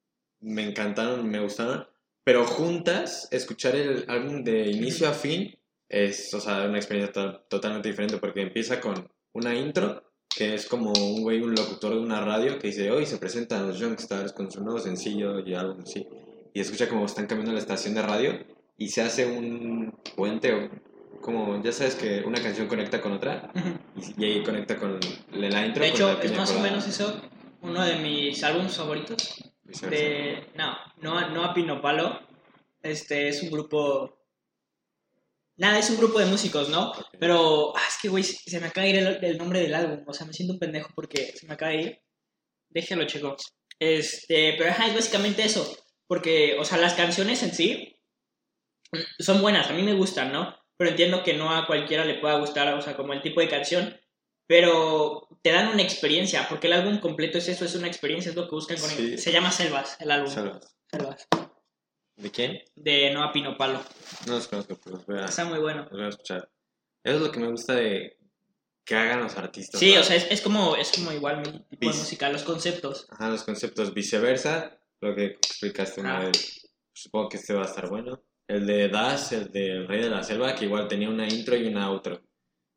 me 0.40 0.62
encantaron, 0.62 1.28
me 1.28 1.40
gustaron, 1.40 1.86
pero 2.22 2.44
juntas, 2.44 3.26
escuchar 3.32 3.74
el 3.74 4.04
álbum 4.06 4.44
de 4.44 4.70
inicio 4.70 5.08
a 5.08 5.12
fin 5.12 5.58
es, 5.88 6.32
o 6.34 6.40
sea, 6.40 6.66
una 6.66 6.78
experiencia 6.78 7.12
to- 7.12 7.40
totalmente 7.48 7.88
diferente 7.88 8.18
porque 8.18 8.42
empieza 8.42 8.80
con 8.80 9.10
una 9.32 9.56
intro 9.56 10.04
que 10.36 10.54
es 10.54 10.66
como 10.66 10.92
un 10.92 11.22
güey, 11.22 11.40
un 11.40 11.54
locutor 11.56 11.94
de 11.94 12.00
una 12.00 12.20
radio 12.20 12.58
que 12.60 12.68
dice, 12.68 12.92
hoy 12.92 13.06
se 13.06 13.16
presentan 13.18 13.66
los 13.66 13.80
Youngstars 13.80 14.32
con 14.32 14.52
su 14.52 14.62
nuevo 14.62 14.78
sencillo 14.78 15.40
y 15.40 15.54
algo 15.54 15.80
así. 15.82 16.06
Y 16.54 16.60
escucha 16.60 16.88
como 16.88 17.06
están 17.06 17.26
cambiando 17.26 17.52
la 17.52 17.58
estación 17.58 17.94
de 17.94 18.02
radio 18.02 18.38
y 18.76 18.90
se 18.90 19.02
hace 19.02 19.26
un 19.26 19.98
puente 20.14 20.70
como, 21.20 21.62
ya 21.62 21.72
sabes 21.72 21.94
que 21.94 22.20
una 22.20 22.40
canción 22.42 22.66
conecta 22.68 23.00
con 23.00 23.12
otra 23.12 23.50
y, 23.96 24.22
y 24.22 24.24
ahí 24.24 24.42
conecta 24.42 24.76
con 24.76 24.98
la 25.33 25.66
intro. 25.66 25.83
De 25.85 25.90
con 25.90 25.96
hecho, 25.96 26.20
es 26.22 26.37
más 26.37 26.50
o 26.52 26.61
menos 26.61 26.87
eso 26.87 27.20
uno 27.61 27.85
de 27.85 27.96
mis 27.96 28.42
álbumes 28.44 28.76
favoritos. 28.76 29.42
De. 29.90 30.46
No, 30.54 30.76
no, 31.02 31.18
a- 31.18 31.28
no 31.28 31.44
a 31.44 31.52
Pinopalo. 31.54 32.20
Este 32.83 33.28
es 33.28 33.42
un 33.42 33.50
grupo. 33.50 34.16
Nada, 35.57 35.78
es 35.78 35.90
un 35.90 35.96
grupo 35.98 36.20
de 36.20 36.26
músicos, 36.26 36.68
¿no? 36.68 36.92
Pero, 37.18 37.76
ah, 37.76 37.83
es 37.88 37.98
que, 38.00 38.09
güey, 38.09 38.22
se 38.22 38.61
me 38.61 38.66
acaba 38.68 38.85
de 38.87 38.90
ir 38.90 38.96
el, 38.98 39.24
el 39.24 39.38
nombre 39.38 39.61
del 39.61 39.74
álbum. 39.74 40.04
O 40.07 40.12
sea, 40.14 40.24
me 40.26 40.33
siento 40.33 40.54
un 40.54 40.61
pendejo 40.61 40.90
porque 40.94 41.33
se 41.37 41.46
me 41.46 41.54
acaba 41.54 41.72
de 41.72 41.81
ir. 41.83 41.98
Déjalo, 42.70 43.07
checo. 43.07 43.37
Este, 43.81 44.54
pero 44.57 44.70
ajá, 44.70 44.87
es 44.87 44.94
básicamente 44.94 45.44
eso. 45.44 45.76
Porque, 46.07 46.57
o 46.61 46.64
sea, 46.64 46.78
las 46.78 46.94
canciones 46.94 47.42
en 47.42 47.52
sí 47.52 47.96
son 49.18 49.42
buenas, 49.42 49.68
a 49.68 49.72
mí 49.74 49.83
me 49.83 49.94
gustan, 49.94 50.33
¿no? 50.33 50.57
Pero 50.78 50.90
entiendo 50.90 51.22
que 51.22 51.34
no 51.34 51.54
a 51.54 51.66
cualquiera 51.66 52.04
le 52.06 52.14
pueda 52.20 52.38
gustar, 52.38 52.72
o 52.72 52.80
sea, 52.80 52.96
como 52.96 53.12
el 53.12 53.20
tipo 53.20 53.40
de 53.40 53.48
canción. 53.48 54.00
Pero 54.46 55.28
te 55.42 55.50
dan 55.52 55.68
una 55.68 55.82
experiencia, 55.82 56.46
porque 56.48 56.68
el 56.68 56.72
álbum 56.72 57.00
completo 57.00 57.36
es 57.36 57.48
eso, 57.48 57.66
es 57.66 57.74
una 57.74 57.86
experiencia, 57.88 58.30
es 58.30 58.36
lo 58.36 58.44
que 58.48 58.54
buscan 58.54 58.78
con 58.80 58.88
Sí. 58.88 59.12
él. 59.12 59.18
Se 59.18 59.30
llama 59.32 59.50
Selvas, 59.52 59.96
el 60.00 60.10
álbum. 60.10 60.30
Selvas. 60.32 60.74
Selvas. 60.90 61.28
¿De 62.16 62.30
quién? 62.30 62.62
De 62.74 63.10
Noah 63.12 63.30
Pino 63.32 63.56
Palo. 63.58 63.82
No 64.26 64.34
los 64.34 64.48
conozco, 64.48 64.78
pero 64.82 64.96
los 64.96 65.06
voy 65.06 65.18
a, 65.18 65.26
Está 65.26 65.44
muy 65.44 65.58
bueno. 65.58 65.82
los 65.82 65.90
voy 65.92 66.04
a 66.04 66.08
escuchar. 66.08 66.50
Eso 67.04 67.16
es 67.16 67.22
lo 67.22 67.30
que 67.30 67.40
me 67.40 67.50
gusta 67.50 67.74
de 67.74 68.16
que 68.84 68.94
hagan 68.96 69.20
los 69.20 69.36
artistas. 69.36 69.78
Sí, 69.78 69.94
¿no? 69.94 70.00
o 70.00 70.02
sea, 70.02 70.16
es, 70.16 70.26
es 70.30 70.40
como, 70.40 70.74
es 70.76 70.90
como 70.92 71.12
igual 71.12 71.38
mi 71.40 71.52
tipo 71.68 71.90
de 71.90 71.96
música, 71.96 72.30
los 72.30 72.42
conceptos. 72.42 73.06
Ajá, 73.10 73.28
los 73.28 73.44
conceptos 73.44 73.92
viceversa, 73.92 74.80
lo 75.02 75.14
que 75.14 75.26
explicaste 75.26 76.00
una 76.00 76.18
Ah. 76.20 76.24
vez. 76.26 76.70
Supongo 76.94 77.28
que 77.28 77.36
este 77.36 77.52
va 77.52 77.62
a 77.62 77.66
estar 77.66 77.88
bueno. 77.90 78.24
El 78.48 78.66
de 78.66 78.88
Das, 78.88 79.32
el 79.32 79.52
de 79.52 79.72
El 79.72 79.87
Rey 79.87 80.02
de 80.02 80.11
la 80.11 80.24
Selva, 80.24 80.54
que 80.54 80.64
igual 80.64 80.88
tenía 80.88 81.08
una 81.08 81.28
intro 81.28 81.54
y 81.54 81.66
una 81.66 81.87
outro. 81.88 82.22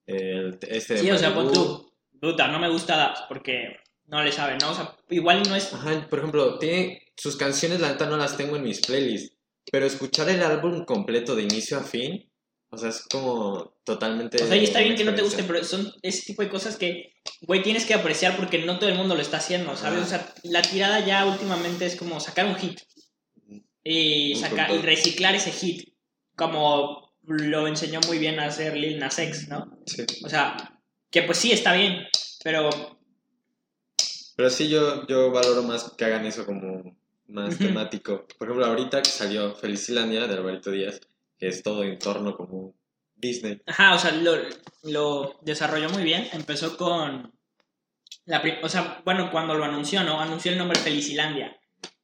El, 0.05 0.59
este 0.67 0.95
de 0.95 0.99
Sí, 0.99 1.11
o 1.11 1.17
sea, 1.17 1.33
pon 1.33 1.51
tú. 1.51 1.91
Puta, 2.19 2.47
no 2.49 2.59
me 2.59 2.69
gusta 2.69 2.97
Das 2.97 3.23
porque 3.27 3.77
no 4.07 4.21
le 4.21 4.31
sabe, 4.31 4.57
¿no? 4.61 4.71
O 4.71 4.73
sea, 4.75 4.95
igual 5.09 5.41
no 5.47 5.55
es. 5.55 5.73
Ajá, 5.73 6.05
por 6.09 6.19
ejemplo, 6.19 6.59
tiene 6.59 7.01
sus 7.15 7.37
canciones, 7.37 7.79
la 7.79 7.89
neta 7.89 8.05
no 8.05 8.17
las 8.17 8.35
tengo 8.35 8.57
en 8.57 8.63
mis 8.63 8.81
playlists, 8.81 9.37
pero 9.71 9.85
escuchar 9.85 10.29
el 10.29 10.43
álbum 10.43 10.85
completo 10.85 11.35
de 11.35 11.43
inicio 11.43 11.77
a 11.77 11.83
fin, 11.83 12.29
o 12.69 12.77
sea, 12.77 12.89
es 12.89 13.05
como 13.09 13.75
totalmente... 13.83 14.41
O 14.41 14.47
sea, 14.47 14.55
y 14.55 14.63
está 14.63 14.79
bien 14.79 14.95
que 14.95 15.03
no 15.03 15.13
te 15.13 15.21
guste, 15.21 15.43
pero 15.43 15.63
son 15.63 15.93
ese 16.01 16.25
tipo 16.25 16.41
de 16.41 16.49
cosas 16.49 16.77
que, 16.77 17.13
güey, 17.41 17.61
tienes 17.61 17.85
que 17.85 17.93
apreciar 17.93 18.37
porque 18.37 18.59
no 18.59 18.79
todo 18.79 18.89
el 18.89 18.95
mundo 18.95 19.13
lo 19.13 19.21
está 19.21 19.37
haciendo, 19.37 19.75
¿sabes? 19.75 19.99
Ajá. 19.99 20.05
O 20.05 20.09
sea, 20.09 20.33
la 20.43 20.61
tirada 20.61 21.05
ya 21.05 21.25
últimamente 21.25 21.85
es 21.85 21.95
como 21.95 22.19
sacar 22.19 22.45
un 22.45 22.55
hit 22.55 22.79
y, 23.83 24.33
Un 24.33 24.39
sacar, 24.39 24.71
y 24.71 24.77
reciclar 24.79 25.35
ese 25.35 25.51
hit, 25.51 25.89
como 26.35 27.13
lo 27.23 27.67
enseñó 27.67 27.99
muy 28.07 28.17
bien 28.17 28.39
a 28.39 28.45
hacer 28.45 28.75
Lil 28.75 28.99
Nas 28.99 29.19
X, 29.19 29.47
¿no? 29.47 29.79
Sí. 29.85 30.05
O 30.23 30.29
sea, 30.29 30.79
que 31.09 31.23
pues 31.23 31.37
sí, 31.37 31.51
está 31.51 31.73
bien, 31.73 32.07
pero 32.43 32.69
Pero 34.35 34.49
sí, 34.49 34.69
yo, 34.69 35.05
yo 35.07 35.31
valoro 35.31 35.63
más 35.63 35.91
que 35.97 36.05
hagan 36.05 36.25
eso 36.25 36.45
como 36.45 36.95
más 37.27 37.57
temático. 37.57 38.25
Por 38.37 38.47
ejemplo, 38.47 38.65
ahorita 38.65 39.01
que 39.01 39.09
salió 39.09 39.55
Felicilandia 39.55 40.27
de 40.27 40.35
Alvarito 40.35 40.71
Díaz, 40.71 41.01
que 41.37 41.47
es 41.47 41.63
todo 41.63 41.83
en 41.83 41.97
torno 41.99 42.35
como 42.35 42.75
Disney. 43.15 43.61
Ajá, 43.65 43.95
o 43.95 43.99
sea, 43.99 44.11
lo, 44.11 44.33
lo 44.83 45.39
desarrolló 45.41 45.89
muy 45.89 46.03
bien. 46.03 46.27
Empezó 46.33 46.77
con. 46.77 47.33
La, 48.25 48.43
o 48.61 48.69
sea, 48.69 49.01
bueno, 49.05 49.31
cuando 49.31 49.55
lo 49.55 49.65
anunció, 49.65 50.03
¿no? 50.03 50.19
Anunció 50.19 50.51
el 50.51 50.57
nombre 50.57 50.79
Felicilandia, 50.79 51.57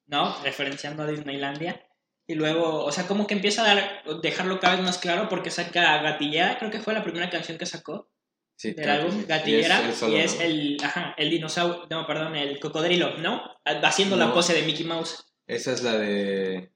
¿no? 0.07 0.35
Referenciando 0.43 1.03
a 1.03 1.07
Disneylandia. 1.07 1.83
Y 2.25 2.35
luego, 2.35 2.83
o 2.83 2.91
sea, 2.91 3.07
como 3.07 3.25
que 3.25 3.35
empieza 3.35 3.63
a 3.63 3.73
dar, 3.73 4.21
dejarlo 4.21 4.59
cada 4.59 4.75
vez 4.75 4.83
más 4.83 4.97
claro 4.97 5.29
porque 5.29 5.51
saca 5.51 6.01
Gatillera, 6.01 6.57
creo 6.59 6.71
que 6.71 6.79
fue 6.79 6.93
la 6.93 7.03
primera 7.03 7.29
canción 7.29 7.57
que 7.57 7.65
sacó 7.65 8.11
Sí, 8.57 8.73
del 8.73 8.89
álbum, 8.89 9.11
sí. 9.11 9.25
Gatillera, 9.27 9.81
Y 9.81 9.83
es, 9.83 9.87
él 9.87 9.93
solo, 9.93 10.13
y 10.13 10.19
es 10.19 10.35
¿no? 10.35 10.41
el, 10.41 10.77
ajá, 10.83 11.15
el 11.17 11.29
dinosaurio, 11.29 11.85
no, 11.91 12.07
perdón, 12.07 12.35
el 12.35 12.59
cocodrilo, 12.59 13.15
¿no? 13.17 13.43
Haciendo 13.63 14.17
la 14.17 14.33
pose 14.33 14.55
de 14.55 14.63
Mickey 14.63 14.83
Mouse. 14.85 15.31
Esa 15.45 15.73
es 15.73 15.83
la 15.83 15.95
de 15.95 16.73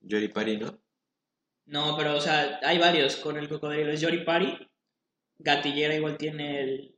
Yoripari, 0.00 0.56
¿no? 0.56 0.80
No, 1.66 1.96
pero, 1.98 2.16
o 2.16 2.20
sea, 2.20 2.58
hay 2.62 2.78
varios 2.78 3.16
con 3.16 3.36
el 3.36 3.48
cocodrilo. 3.48 3.92
Es 3.92 4.02
Jory 4.02 4.24
Party. 4.24 4.56
Gatillera 5.38 5.94
igual 5.94 6.16
tiene 6.16 6.60
el, 6.62 6.94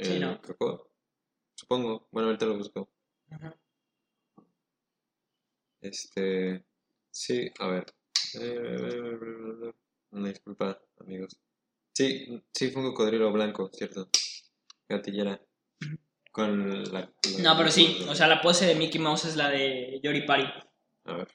Sí, 0.00 0.18
¿no? 0.18 0.40
Coco. 0.42 0.90
Supongo. 1.56 2.08
Bueno, 2.10 2.28
ahorita 2.28 2.46
lo 2.46 2.56
busco. 2.58 2.90
Ajá. 3.34 3.56
Este. 5.80 6.64
Sí, 7.10 7.50
a 7.58 7.66
ver. 7.68 7.86
Eh, 8.40 9.72
Una 10.10 10.28
disculpa, 10.28 10.80
amigos. 11.00 11.36
Sí, 11.92 12.42
sí 12.52 12.70
fue 12.70 12.82
un 12.82 12.88
cocodrilo 12.90 13.32
blanco, 13.32 13.70
¿cierto? 13.72 14.08
Gatillera. 14.88 15.40
Con 16.32 16.82
la. 16.92 17.00
la- 17.00 17.12
No, 17.42 17.56
pero 17.56 17.70
sí, 17.70 17.98
o 18.08 18.14
sea, 18.14 18.26
la 18.26 18.40
pose 18.40 18.66
de 18.66 18.74
Mickey 18.74 19.00
Mouse 19.00 19.26
es 19.26 19.36
la 19.36 19.50
de 19.50 20.00
Yori 20.02 20.26
Party, 20.26 20.46
A 21.04 21.12
ver. 21.16 21.28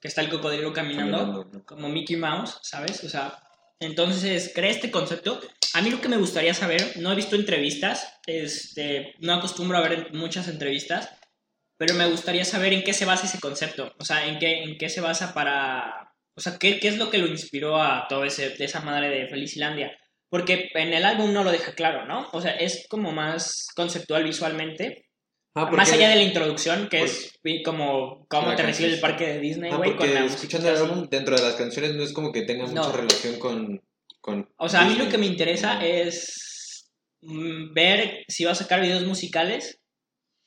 que 0.00 0.08
está 0.08 0.20
el 0.22 0.30
cocodrilo 0.30 0.72
caminando, 0.72 1.18
caminando, 1.18 1.58
¿no? 1.58 1.64
como 1.64 1.88
Mickey 1.88 2.16
Mouse, 2.16 2.58
¿sabes? 2.62 3.04
O 3.04 3.08
sea, 3.08 3.40
entonces 3.78 4.50
crea 4.54 4.70
este 4.70 4.90
concepto. 4.90 5.40
A 5.74 5.82
mí 5.82 5.90
lo 5.90 6.00
que 6.00 6.08
me 6.08 6.16
gustaría 6.16 6.54
saber, 6.54 6.92
no 6.96 7.12
he 7.12 7.16
visto 7.16 7.36
entrevistas, 7.36 8.20
este, 8.26 9.14
no 9.18 9.34
acostumbro 9.34 9.76
a 9.78 9.88
ver 9.88 10.12
muchas 10.14 10.48
entrevistas, 10.48 11.10
pero 11.76 11.94
me 11.94 12.06
gustaría 12.06 12.44
saber 12.44 12.72
en 12.72 12.84
qué 12.84 12.92
se 12.92 13.04
basa 13.04 13.26
ese 13.26 13.40
concepto, 13.40 13.92
o 13.98 14.04
sea, 14.04 14.26
en 14.26 14.38
qué, 14.38 14.62
en 14.62 14.78
qué 14.78 14.88
se 14.88 15.00
basa 15.00 15.34
para, 15.34 16.12
o 16.36 16.40
sea, 16.40 16.58
qué, 16.58 16.78
qué 16.78 16.88
es 16.88 16.96
lo 16.98 17.10
que 17.10 17.18
lo 17.18 17.26
inspiró 17.26 17.82
a 17.82 18.06
todo 18.08 18.24
ese, 18.24 18.50
de 18.50 18.64
esa 18.64 18.80
madre 18.80 19.08
de 19.08 19.28
Felicilandia. 19.28 19.92
Porque 20.30 20.70
en 20.74 20.92
el 20.92 21.04
álbum 21.04 21.32
no 21.32 21.44
lo 21.44 21.52
deja 21.52 21.74
claro, 21.74 22.06
¿no? 22.06 22.28
O 22.32 22.40
sea, 22.40 22.52
es 22.52 22.86
como 22.88 23.12
más 23.12 23.68
conceptual 23.76 24.24
visualmente, 24.24 25.04
Ah, 25.56 25.70
Más 25.70 25.92
allá 25.92 26.08
de 26.08 26.16
la 26.16 26.22
introducción, 26.24 26.88
que 26.88 27.04
es 27.04 27.38
como 27.64 28.26
cómo 28.28 28.48
La 28.48 28.56
te 28.56 28.64
recibe 28.64 28.92
el 28.92 28.98
parque 28.98 29.24
de 29.24 29.38
Disney, 29.38 29.70
Ah, 29.72 29.76
güey, 29.76 29.94
con 29.96 30.12
la 30.12 30.24
escuchando 30.24 30.68
el 30.68 30.76
álbum, 30.76 31.08
dentro 31.08 31.36
de 31.36 31.42
las 31.42 31.54
canciones 31.54 31.94
no 31.94 32.02
es 32.02 32.12
como 32.12 32.32
que 32.32 32.42
tenga 32.42 32.64
No. 32.66 32.70
mucha 32.72 32.90
relación 32.90 33.38
con, 33.38 33.80
con 34.24 34.48
O 34.56 34.70
sea, 34.70 34.80
a 34.80 34.84
mí 34.88 34.94
lo 34.94 35.08
que 35.10 35.18
me 35.18 35.26
interesa 35.26 35.84
es 35.84 36.90
mm, 37.20 37.74
ver 37.74 38.24
si 38.26 38.44
va 38.46 38.52
a 38.52 38.54
sacar 38.54 38.80
videos 38.80 39.04
musicales 39.04 39.82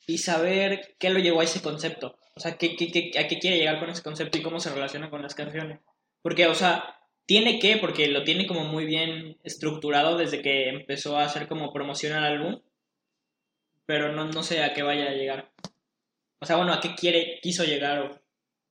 y 0.06 0.18
saber 0.18 0.96
qué 0.98 1.10
lo 1.10 1.20
llevó 1.20 1.40
a 1.40 1.44
ese 1.44 1.62
concepto. 1.62 2.18
O 2.34 2.40
sea, 2.40 2.58
qué, 2.58 2.74
qué- 2.74 2.90
qué- 2.90 3.16
a 3.18 3.28
qué 3.28 3.38
quiere 3.38 3.56
llegar 3.58 3.78
con 3.78 3.88
ese 3.90 4.02
concepto 4.02 4.36
y 4.36 4.42
cómo 4.42 4.58
se 4.58 4.70
relaciona 4.74 5.10
con 5.10 5.22
las 5.22 5.36
canciones. 5.36 5.78
Porque, 6.22 6.48
o 6.48 6.54
sea, 6.54 6.96
tiene 7.24 7.60
que, 7.60 7.76
porque 7.76 8.08
lo 8.08 8.24
tiene 8.24 8.46
como 8.48 8.64
muy 8.64 8.84
bien 8.84 9.38
estructurado 9.44 10.16
desde 10.18 10.42
que 10.42 10.68
empezó 10.70 11.16
a 11.16 11.24
hacer 11.24 11.46
como 11.46 11.72
promoción 11.72 12.14
al 12.14 12.24
álbum, 12.24 12.60
pero 13.86 14.12
no, 14.12 14.24
no 14.26 14.42
sé 14.42 14.62
a 14.64 14.74
qué 14.74 14.82
vaya 14.82 15.06
a 15.06 15.14
llegar. 15.14 15.52
O 16.40 16.46
sea, 16.46 16.56
bueno, 16.56 16.72
a 16.72 16.80
qué 16.80 16.94
quiere, 16.96 17.38
quiso 17.42 17.64
llegar 17.64 17.98
o... 18.00 18.20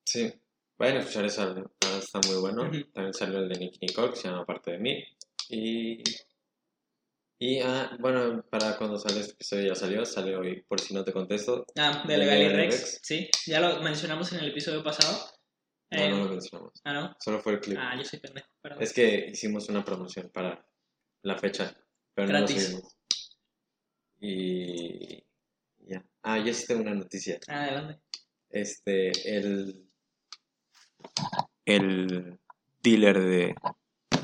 Sí, 0.04 0.32
vayan 0.78 0.96
a 0.98 1.00
escuchar 1.00 1.24
ese 1.24 1.40
álbum, 1.42 1.64
está 2.00 2.20
muy 2.28 2.40
bueno. 2.40 2.62
Ujú. 2.68 2.84
También 2.92 3.14
salió 3.14 3.38
el 3.38 3.48
de 3.48 3.58
Nicky 3.58 3.78
Nicole, 3.86 4.10
que 4.10 4.16
se 4.16 4.28
llama 4.28 4.46
Parte 4.46 4.72
de 4.72 4.78
mí. 4.78 5.04
Y, 5.50 6.02
y 7.38 7.60
ah, 7.60 7.96
bueno, 8.00 8.44
para 8.50 8.76
cuando 8.76 8.98
sale 8.98 9.20
este 9.20 9.32
episodio 9.32 9.68
ya 9.68 9.74
salió, 9.74 10.04
salió 10.04 10.40
hoy, 10.40 10.62
por 10.62 10.80
si 10.80 10.94
no 10.94 11.04
te 11.04 11.12
contesto. 11.12 11.64
Ah, 11.76 12.04
de 12.06 12.18
Legal 12.18 12.38
y 12.42 12.48
Rex, 12.48 12.74
Rex. 12.74 13.00
sí, 13.02 13.28
ya 13.46 13.60
lo 13.60 13.80
mencionamos 13.82 14.32
en 14.32 14.40
el 14.40 14.48
episodio 14.50 14.82
pasado. 14.82 15.18
No, 15.90 15.98
Eh, 16.02 16.10
no 16.10 16.24
lo 16.24 16.30
mencionamos, 16.30 16.72
ah, 16.84 16.92
¿no? 16.92 17.16
solo 17.18 17.40
fue 17.40 17.54
el 17.54 17.60
clip. 17.60 17.78
Ah, 17.80 17.94
yo 17.96 18.04
soy 18.04 18.18
pendejo, 18.20 18.48
perdón. 18.60 18.82
Es 18.82 18.92
que 18.92 19.30
hicimos 19.32 19.68
una 19.70 19.84
promoción 19.84 20.30
para 20.30 20.64
la 21.22 21.36
fecha, 21.38 21.74
pero 22.14 22.26
no 22.28 22.32
lo 22.34 22.38
Gratis. 22.40 22.76
Y 24.20 25.24
ya. 25.78 26.04
Ah, 26.22 26.38
yo 26.38 26.52
sí 26.52 26.66
tengo 26.66 26.82
una 26.82 26.94
noticia. 26.94 27.38
Ah, 27.48 27.62
Adelante. 27.64 28.00
Este, 28.50 29.36
el. 29.36 29.87
El 31.64 32.38
dealer 32.82 33.18
de. 33.20 33.54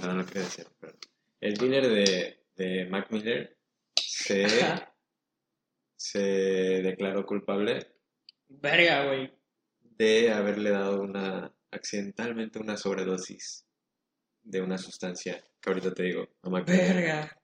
No, 0.03 0.15
no 0.15 0.25
quería 0.27 0.43
decir, 0.43 0.67
pero. 0.81 0.95
El 1.41 1.55
dealer 1.55 1.89
de, 1.89 2.41
de 2.57 2.87
Mac 2.87 3.11
Miller 3.11 3.57
se, 3.97 4.47
se 5.97 6.21
declaró 6.21 7.27
culpable 7.27 7.87
Verga, 8.49 9.07
güey. 9.07 9.31
de 9.83 10.33
haberle 10.33 10.71
dado 10.71 11.03
una. 11.03 11.53
accidentalmente 11.71 12.59
una 12.59 12.77
sobredosis 12.77 13.67
de 14.43 14.61
una 14.61 14.79
sustancia 14.79 15.43
que 15.61 15.71
ahorita 15.71 15.93
te 15.95 16.03
digo 16.05 16.29
a 16.43 16.49
Mac 16.51 16.69
Miller. 16.69 16.95
Verga. 16.95 17.41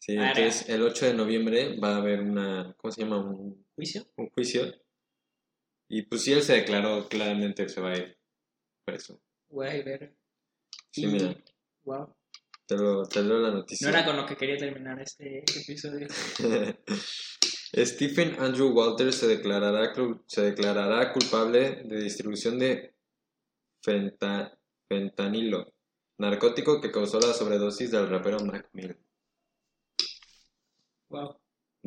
Sí, 0.00 0.16
Verga. 0.16 0.28
entonces 0.30 0.68
el 0.68 0.82
8 0.82 1.06
de 1.06 1.14
noviembre 1.14 1.78
va 1.80 1.94
a 1.94 1.98
haber 1.98 2.20
una. 2.20 2.74
¿Cómo 2.78 2.92
se 2.92 3.02
llama? 3.02 3.18
Un, 3.18 3.66
¿Juicio? 3.74 4.06
un 4.16 4.28
juicio. 4.30 4.72
Y 5.88 6.02
pues 6.02 6.22
sí, 6.22 6.32
él 6.32 6.42
se 6.42 6.54
declaró 6.54 7.08
claramente 7.08 7.62
que 7.64 7.68
se 7.70 7.80
va 7.80 7.92
a 7.92 7.96
ir 7.96 8.18
preso. 8.84 9.20
Güey, 9.48 9.82
verga. 9.82 10.12
Sí, 10.90 11.06
mira, 11.06 11.34
Wow. 11.84 12.14
te, 12.66 12.76
lo, 12.76 13.06
te 13.06 13.22
leo 13.22 13.38
la 13.38 13.48
No 13.50 13.54
noticia. 13.58 13.88
era 13.88 14.04
con 14.04 14.16
lo 14.16 14.26
que 14.26 14.36
quería 14.36 14.56
terminar 14.58 15.00
este 15.00 15.38
episodio. 15.38 16.06
Stephen 17.74 18.36
Andrew 18.40 18.68
Walters 18.72 19.16
se 19.16 19.26
declarará, 19.28 19.92
se 20.26 20.42
declarará 20.42 21.12
culpable 21.12 21.82
de 21.84 22.00
distribución 22.02 22.58
de 22.58 22.94
fenta- 23.82 24.58
fentanilo, 24.88 25.72
narcótico 26.18 26.80
que 26.80 26.90
causó 26.90 27.20
la 27.20 27.32
sobredosis 27.32 27.90
del 27.90 28.08
rapero 28.08 28.40
Mac 28.40 28.68
Miller. 28.72 28.98
Wow. 31.08 31.38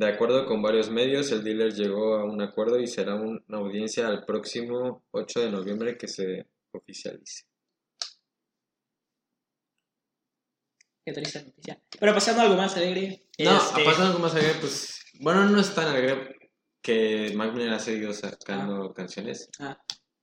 De 0.02 0.08
acuerdo 0.08 0.48
con 0.48 0.64
varios 0.64 0.90
medios, 0.90 1.32
el 1.32 1.44
dealer 1.44 1.74
llegó 1.76 2.16
a 2.16 2.24
un 2.26 2.42
acuerdo 2.42 2.80
y 2.80 2.88
será 2.88 3.14
un- 3.14 3.44
una 3.48 3.58
audiencia 3.60 4.08
al 4.08 4.26
próximo 4.26 5.04
8 5.12 5.42
de 5.42 5.52
noviembre 5.52 5.96
que 5.96 6.08
se 6.08 6.48
Oficial 6.74 7.20
dice. 7.20 7.44
Qué 11.06 11.14
triste 11.14 11.44
noticia. 11.44 11.80
Pero 12.00 12.14
pasando 12.16 12.42
a 12.42 12.46
algo 12.46 12.56
más 12.58 12.76
alegre. 12.78 13.28
No, 13.40 13.58
este, 13.58 13.84
pasando 13.84 14.08
algo 14.08 14.20
más 14.20 14.34
alegre, 14.34 14.56
pues. 14.60 15.00
Bueno, 15.20 15.46
no 15.50 15.60
es 15.60 15.76
tan 15.76 15.88
alegre 15.88 16.50
que 16.82 17.34
Mac 17.36 17.54
Miller 17.54 17.74
ha 17.74 17.80
seguido 17.80 18.12
sacando 18.14 18.94
canciones. 18.94 19.50
ah, 19.60 19.78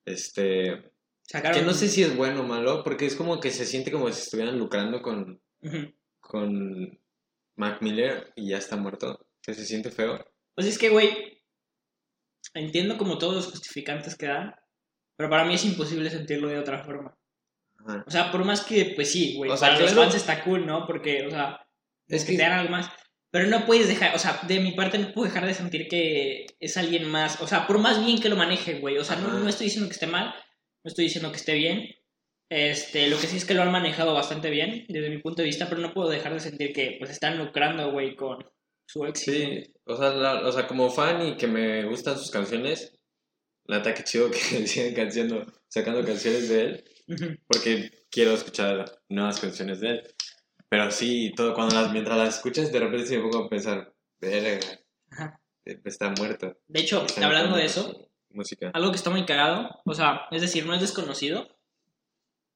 Este. 0.04 0.90
sacaron. 1.22 1.60
Que 1.60 1.64
no 1.66 1.72
sé 1.74 1.88
si 1.88 2.02
es 2.02 2.16
bueno 2.16 2.40
o 2.40 2.44
malo, 2.44 2.82
porque 2.82 3.06
es 3.06 3.14
como 3.14 3.38
que 3.38 3.50
se 3.52 3.64
siente 3.66 3.92
como 3.92 4.10
si 4.10 4.22
estuvieran 4.22 4.58
lucrando 4.58 5.02
con, 5.02 5.40
con 6.18 6.98
Mac 7.56 7.80
Miller 7.82 8.32
y 8.34 8.48
ya 8.50 8.58
está 8.58 8.76
muerto. 8.76 9.27
Que 9.48 9.54
se 9.54 9.64
siente 9.64 9.90
feo. 9.90 10.22
Pues 10.54 10.66
es 10.66 10.76
que, 10.76 10.90
güey, 10.90 11.40
entiendo 12.52 12.98
como 12.98 13.16
todos 13.16 13.34
los 13.34 13.46
justificantes 13.46 14.14
que 14.14 14.26
dan, 14.26 14.54
pero 15.16 15.30
para 15.30 15.46
mí 15.46 15.54
es 15.54 15.64
imposible 15.64 16.10
sentirlo 16.10 16.48
de 16.48 16.58
otra 16.58 16.84
forma. 16.84 17.16
Ajá. 17.78 18.04
O 18.06 18.10
sea, 18.10 18.30
por 18.30 18.44
más 18.44 18.60
que, 18.62 18.92
pues 18.94 19.10
sí, 19.10 19.36
güey, 19.38 19.50
O 19.50 19.56
sea, 19.56 19.70
para 19.70 19.80
los 19.80 19.94
fans 19.94 20.14
está 20.16 20.44
cool, 20.44 20.66
¿no? 20.66 20.86
Porque, 20.86 21.24
o 21.26 21.30
sea, 21.30 21.66
Es 22.08 22.26
que 22.26 22.32
que- 22.32 22.36
te 22.36 22.42
dan 22.42 22.58
algo 22.58 22.72
más. 22.72 22.90
Pero 23.30 23.46
no 23.46 23.64
puedes 23.64 23.88
dejar, 23.88 24.14
o 24.14 24.18
sea, 24.18 24.38
de 24.46 24.60
mi 24.60 24.72
parte 24.72 24.98
no 24.98 25.12
puedo 25.14 25.28
dejar 25.28 25.46
de 25.46 25.54
sentir 25.54 25.88
que 25.88 26.44
es 26.60 26.76
alguien 26.76 27.08
más, 27.08 27.40
o 27.40 27.46
sea, 27.46 27.66
por 27.66 27.78
más 27.78 28.04
bien 28.04 28.20
que 28.20 28.28
lo 28.28 28.36
maneje, 28.36 28.80
güey, 28.80 28.98
o 28.98 29.04
sea, 29.04 29.16
no, 29.16 29.30
no 29.30 29.48
estoy 29.48 29.64
diciendo 29.68 29.88
que 29.88 29.94
esté 29.94 30.06
mal, 30.08 30.26
no 30.84 30.88
estoy 30.88 31.04
diciendo 31.06 31.30
que 31.30 31.36
esté 31.38 31.54
bien, 31.54 31.88
este, 32.50 33.08
lo 33.08 33.18
que 33.18 33.26
sí 33.28 33.38
es 33.38 33.46
que 33.46 33.54
lo 33.54 33.62
han 33.62 33.72
manejado 33.72 34.12
bastante 34.12 34.50
bien, 34.50 34.84
desde 34.90 35.08
mi 35.08 35.22
punto 35.22 35.40
de 35.40 35.46
vista, 35.48 35.70
pero 35.70 35.80
no 35.80 35.94
puedo 35.94 36.10
dejar 36.10 36.34
de 36.34 36.40
sentir 36.40 36.74
que, 36.74 36.96
pues, 36.98 37.10
están 37.10 37.38
lucrando, 37.38 37.90
güey, 37.92 38.14
con 38.14 38.38
su 38.88 39.04
éxito. 39.04 39.32
Sí, 39.32 39.72
o 39.84 39.96
sea, 39.96 40.10
la- 40.10 40.48
o 40.48 40.50
sea, 40.52 40.66
como 40.66 40.90
fan 40.90 41.26
y 41.26 41.36
que 41.36 41.46
me 41.46 41.84
gustan 41.84 42.18
sus 42.18 42.30
canciones, 42.30 42.98
la 43.64 43.82
que 43.82 44.02
chido 44.02 44.30
que 44.30 44.38
cancionando, 44.96 45.44
sacando 45.68 46.02
canciones 46.04 46.48
de 46.48 46.60
él, 46.64 46.84
porque 47.46 48.06
quiero 48.10 48.32
escuchar 48.32 48.84
nuevas 49.08 49.38
canciones 49.40 49.80
de 49.80 49.88
él. 49.90 50.14
Pero 50.70 50.90
sí, 50.90 51.32
todo, 51.36 51.54
cuando 51.54 51.74
las, 51.74 51.92
mientras 51.92 52.16
las 52.18 52.36
escuchas, 52.36 52.72
de 52.72 52.80
repente 52.80 53.06
sí 53.06 53.16
me 53.16 53.22
pongo 53.22 53.44
a 53.44 53.48
pensar, 53.48 53.94
verga, 54.20 54.58
eh, 55.64 55.80
está 55.84 56.10
muerto. 56.18 56.56
De 56.66 56.80
hecho, 56.80 57.04
Está 57.04 57.26
hablando 57.26 57.56
de 57.56 57.64
eso, 57.66 58.10
Música. 58.30 58.70
algo 58.74 58.90
que 58.90 58.96
está 58.96 59.10
muy 59.10 59.24
cagado, 59.26 59.70
o 59.84 59.94
sea, 59.94 60.22
es 60.30 60.40
decir, 60.42 60.64
no 60.66 60.74
es 60.74 60.80
desconocido, 60.80 61.46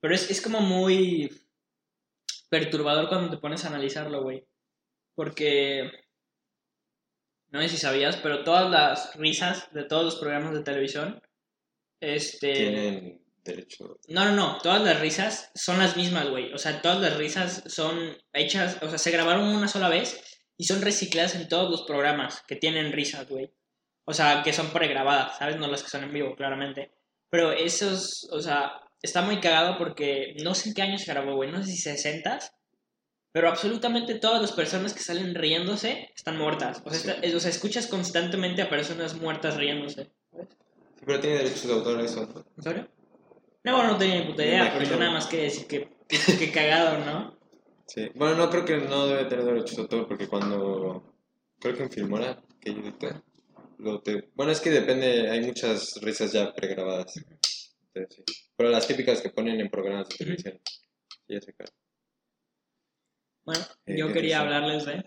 pero 0.01 0.15
es, 0.15 0.31
es 0.31 0.41
como 0.43 0.61
muy 0.61 1.31
perturbador 2.51 3.09
cuando 3.09 3.31
te 3.31 3.39
pones 3.41 3.65
a 3.65 3.69
analizarlo, 3.69 4.23
güey. 4.23 4.47
Porque, 5.15 5.91
no 7.53 7.61
sé 7.61 7.69
si 7.69 7.77
sabías, 7.77 8.17
pero 8.17 8.45
todas 8.45 8.71
las 8.71 9.15
risas 9.17 9.71
de 9.73 9.85
todos 9.85 10.05
los 10.05 10.17
programas 10.17 10.55
de 10.55 10.63
televisión, 10.63 11.21
este... 12.01 12.53
Tienen 12.53 13.23
derecho. 13.45 13.99
No, 14.09 14.25
no, 14.25 14.33
no, 14.33 14.59
todas 14.63 14.83
las 14.83 15.01
risas 15.01 15.51
son 15.55 15.79
las 15.79 15.97
mismas, 15.97 16.29
güey. 16.31 16.53
O 16.53 16.59
sea, 16.59 16.81
todas 16.81 17.01
las 17.01 17.17
risas 17.17 17.63
son 17.67 18.17
hechas, 18.33 18.79
o 18.83 18.89
sea, 18.89 18.99
se 18.99 19.11
grabaron 19.11 19.49
una 19.49 19.69
sola 19.69 19.89
vez 19.89 20.41
y 20.57 20.65
son 20.65 20.81
recicladas 20.81 21.35
en 21.35 21.49
todos 21.49 21.71
los 21.71 21.83
programas 21.83 22.43
que 22.49 22.57
tienen 22.57 22.93
risas, 22.93 23.29
güey. 23.29 23.53
O 24.05 24.15
sea, 24.15 24.43
que 24.43 24.53
son 24.53 24.71
pregrabadas, 24.71 25.39
¿sabes? 25.39 25.57
No 25.59 25.69
las 25.69 25.83
que 25.83 25.91
son 25.91 26.05
en 26.05 26.13
vivo, 26.13 26.35
claramente. 26.35 26.93
Pero 27.31 27.53
esos, 27.53 28.29
o 28.33 28.41
sea, 28.41 28.81
está 29.03 29.23
muy 29.23 29.41
cagado 29.41 29.77
porque 29.77 30.35
no 30.43 30.55
sé 30.55 30.71
en 30.71 30.75
qué 30.75 30.83
año 30.83 30.99
se 30.99 31.13
grabó, 31.13 31.35
güey. 31.35 31.51
No 31.51 31.63
sé 31.63 31.71
si 31.73 31.77
60 31.77 32.39
pero 33.33 33.49
absolutamente 33.49 34.15
todas 34.17 34.41
las 34.41 34.53
personas 34.53 34.93
que 34.95 35.01
salen 35.01 35.35
riéndose 35.35 36.11
están 36.15 36.37
muertas. 36.39 36.83
O 36.85 36.91
sea, 36.91 36.99
Sí. 36.99 37.09
está- 37.09 37.21
es- 37.27 37.35
o 37.35 37.41
sea, 37.41 37.51
escuchas 37.51 37.87
constantemente 37.87 38.63
a 38.63 38.69
personas 38.69 39.15
muertas 39.15 39.57
riéndose. 39.57 40.05
Sí, 40.33 41.05
pero 41.07 41.21
tiene 41.21 41.39
derechos 41.39 41.67
de 41.67 41.73
autor 41.73 42.01
eso. 42.01 42.27
¿no? 42.27 42.45
¿En 42.57 42.63
serio? 42.63 42.89
No, 43.65 43.77
bueno, 43.77 43.93
no 43.93 43.99
tenía 43.99 44.21
ni 44.21 44.27
puta 44.27 44.45
idea, 44.45 44.73
pero 44.77 44.91
yo 44.91 44.97
nada 44.99 45.13
más 45.13 45.27
quería 45.27 45.45
decir 45.45 45.67
que, 45.67 45.89
que, 46.09 46.19
que 46.39 46.51
cagado, 46.53 47.05
¿no? 47.05 47.39
Sí. 47.87 48.09
Bueno, 48.15 48.37
no 48.37 48.51
creo 48.51 48.65
que 48.65 48.77
no 48.79 49.07
debe 49.07 49.25
tener 49.27 49.45
derechos 49.45 49.77
de 49.77 49.83
autor 49.83 50.09
porque 50.09 50.29
cuando. 50.29 51.03
Creo 51.61 51.77
que 51.77 51.83
en 51.85 51.91
Filmora, 51.91 52.43
que 52.61 52.75
yo 52.75 52.81
edité, 52.81 53.23
lo 53.79 54.01
te... 54.03 54.31
Bueno, 54.35 54.51
es 54.51 54.61
que 54.61 54.71
depende, 54.71 55.31
hay 55.31 55.41
muchas 55.43 55.95
risas 56.03 56.33
ya 56.33 56.53
pregrabadas. 56.55 57.15
Entonces, 57.95 58.25
sí. 58.27 58.35
Pero 58.57 58.71
las 58.71 58.87
típicas 58.89 59.21
que 59.21 59.31
ponen 59.31 59.61
en 59.61 59.71
programas 59.71 60.09
de 60.09 60.17
televisión. 60.17 60.61
Sí, 60.65 61.35
ya 61.35 61.41
sé 61.41 61.53
claro. 61.55 61.73
Bueno, 63.45 63.65
Eh, 63.87 63.97
yo 63.99 64.09
¿qué 64.09 64.15
quería 64.15 64.41
hablarles 64.41 64.85
de 64.87 65.05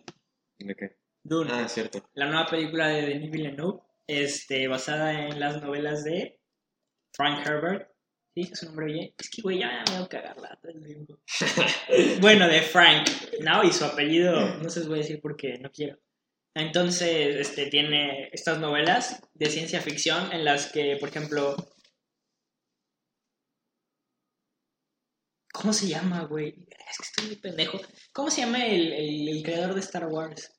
¿De 0.60 0.76
qué? 0.76 0.98
Dune, 1.24 1.52
Ah, 1.54 1.68
cierto. 1.68 2.10
la 2.14 2.28
nueva 2.28 2.46
película 2.48 2.88
de 2.90 3.02
Denis 3.04 3.32
Villeneuve, 3.32 3.82
este, 4.08 4.68
basada 4.68 5.28
en 5.28 5.40
las 5.40 5.62
novelas 5.62 6.04
de 6.04 6.40
Frank 7.14 7.46
Herbert. 7.48 7.90
¿Sí? 8.36 8.50
¿Es 8.52 8.60
su 8.60 8.66
nombre 8.66 8.86
bien? 8.88 9.14
Es 9.18 9.30
que, 9.30 9.42
güey, 9.42 9.60
ya 9.60 9.84
me 9.90 9.96
voy 9.96 10.06
a 10.06 10.10
cagarla 10.10 10.60
bueno, 12.20 12.48
de 12.50 12.62
Frank, 12.62 13.08
¿no? 13.42 13.64
Y 13.64 13.72
su 13.72 13.86
apellido, 13.86 14.58
no 14.58 14.70
se 14.70 14.80
los 14.82 14.90
voy 14.90 15.00
a 15.00 15.02
decir 15.02 15.22
porque 15.22 15.58
no 15.60 15.72
quiero. 15.72 15.98
Entonces, 16.54 17.36
este, 17.38 17.68
tiene 17.68 18.30
estas 18.34 18.60
novelas 18.60 19.22
de 19.34 19.46
ciencia 19.48 19.80
ficción 19.82 20.32
en 20.34 20.44
las 20.46 20.72
que, 20.72 20.98
por 21.00 21.10
ejemplo... 21.10 21.56
¿Cómo 25.62 25.74
se 25.74 25.88
llama, 25.88 26.24
güey? 26.26 26.68
Es 26.90 26.98
que 26.98 27.04
estoy 27.04 27.26
muy 27.28 27.36
pendejo. 27.38 27.80
¿Cómo 28.14 28.30
se 28.30 28.42
llama 28.42 28.66
el, 28.66 28.92
el- 28.94 29.30
el 29.30 29.44
creador 29.44 29.74
de 29.74 29.80
Star 29.82 30.06
Wars? 30.08 30.52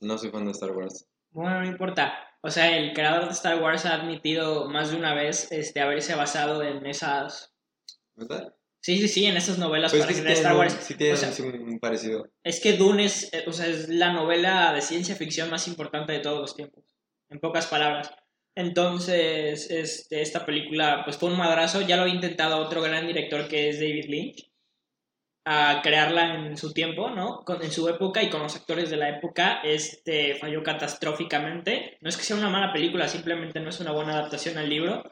No 0.00 0.16
soy 0.18 0.30
fan 0.30 0.44
de 0.46 0.52
Star 0.52 0.70
Wars. 0.72 1.06
Bueno, 1.30 1.60
no 1.60 1.66
importa. 1.66 2.14
O 2.42 2.50
sea, 2.50 2.76
el 2.76 2.92
creador 2.92 3.24
de 3.26 3.32
Star 3.32 3.60
Wars 3.62 3.84
ha 3.86 3.94
admitido 3.94 4.68
más 4.68 4.90
de 4.90 4.96
una 4.96 5.14
vez 5.14 5.50
este, 5.50 5.80
haberse 5.80 6.14
basado 6.14 6.62
en 6.62 6.86
esas... 6.86 7.52
¿Verdad? 8.14 8.54
Sí, 8.80 8.98
sí, 8.98 9.08
sí, 9.08 9.26
en 9.26 9.36
esas 9.36 9.58
novelas 9.58 9.92
Pues 9.92 10.02
para 10.04 10.14
que 10.14 10.20
crear 10.20 10.34
tiene, 10.34 10.40
Star 10.40 10.52
un- 10.52 10.58
Wars. 10.58 10.76
sí 10.80 10.94
tiene 10.94 11.14
O 11.14 11.16
sea, 11.16 11.30
un 11.44 11.78
parecido. 11.80 12.28
Es 12.42 12.60
que 12.60 12.74
Dune 12.74 13.06
es, 13.06 13.32
eh, 13.32 13.44
o 13.46 13.52
sea, 13.52 13.66
es 13.66 13.88
la 13.88 14.12
novela 14.12 14.72
de 14.74 14.82
ciencia 14.82 15.16
ficción 15.16 15.48
más 15.50 15.66
importante 15.68 16.12
de 16.12 16.20
todos 16.20 16.38
los 16.40 16.54
tiempos, 16.54 16.84
en 17.30 17.40
pocas 17.40 17.66
palabras. 17.66 18.10
Entonces, 18.56 19.70
este, 19.70 20.22
esta 20.22 20.46
película 20.46 21.02
pues 21.04 21.16
fue 21.18 21.30
un 21.30 21.38
madrazo, 21.38 21.80
ya 21.82 21.96
lo 21.96 22.02
había 22.02 22.14
intentado 22.14 22.58
otro 22.58 22.82
gran 22.82 23.06
director 23.06 23.48
que 23.48 23.68
es 23.68 23.80
David 23.80 24.06
Lynch, 24.08 24.50
a 25.46 25.80
crearla 25.82 26.34
en 26.34 26.56
su 26.56 26.72
tiempo, 26.72 27.10
¿no? 27.10 27.44
En 27.60 27.70
su 27.70 27.88
época 27.88 28.22
y 28.22 28.30
con 28.30 28.42
los 28.42 28.56
actores 28.56 28.90
de 28.90 28.96
la 28.96 29.10
época, 29.10 29.60
este 29.62 30.36
falló 30.36 30.62
catastróficamente. 30.62 31.98
No 32.00 32.08
es 32.08 32.16
que 32.16 32.24
sea 32.24 32.36
una 32.36 32.48
mala 32.48 32.72
película, 32.72 33.08
simplemente 33.08 33.60
no 33.60 33.68
es 33.68 33.80
una 33.80 33.92
buena 33.92 34.12
adaptación 34.12 34.56
al 34.56 34.70
libro. 34.70 35.02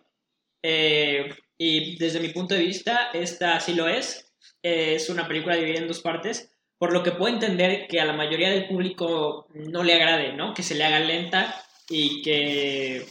Eh, 0.62 1.28
y 1.58 1.98
desde 1.98 2.20
mi 2.20 2.30
punto 2.30 2.54
de 2.54 2.62
vista, 2.62 3.10
esta 3.12 3.60
sí 3.60 3.74
lo 3.74 3.88
es. 3.88 4.32
Es 4.62 5.10
una 5.10 5.28
película 5.28 5.56
dividida 5.56 5.80
en 5.80 5.88
dos 5.88 6.00
partes, 6.00 6.54
por 6.78 6.92
lo 6.92 7.02
que 7.02 7.12
puedo 7.12 7.32
entender 7.32 7.86
que 7.88 8.00
a 8.00 8.04
la 8.04 8.12
mayoría 8.12 8.50
del 8.50 8.68
público 8.68 9.48
no 9.54 9.82
le 9.82 9.94
agrade, 9.94 10.32
¿no? 10.32 10.54
Que 10.54 10.62
se 10.62 10.74
le 10.74 10.84
haga 10.84 11.00
lenta 11.00 11.62
y 11.88 12.22
que 12.22 13.04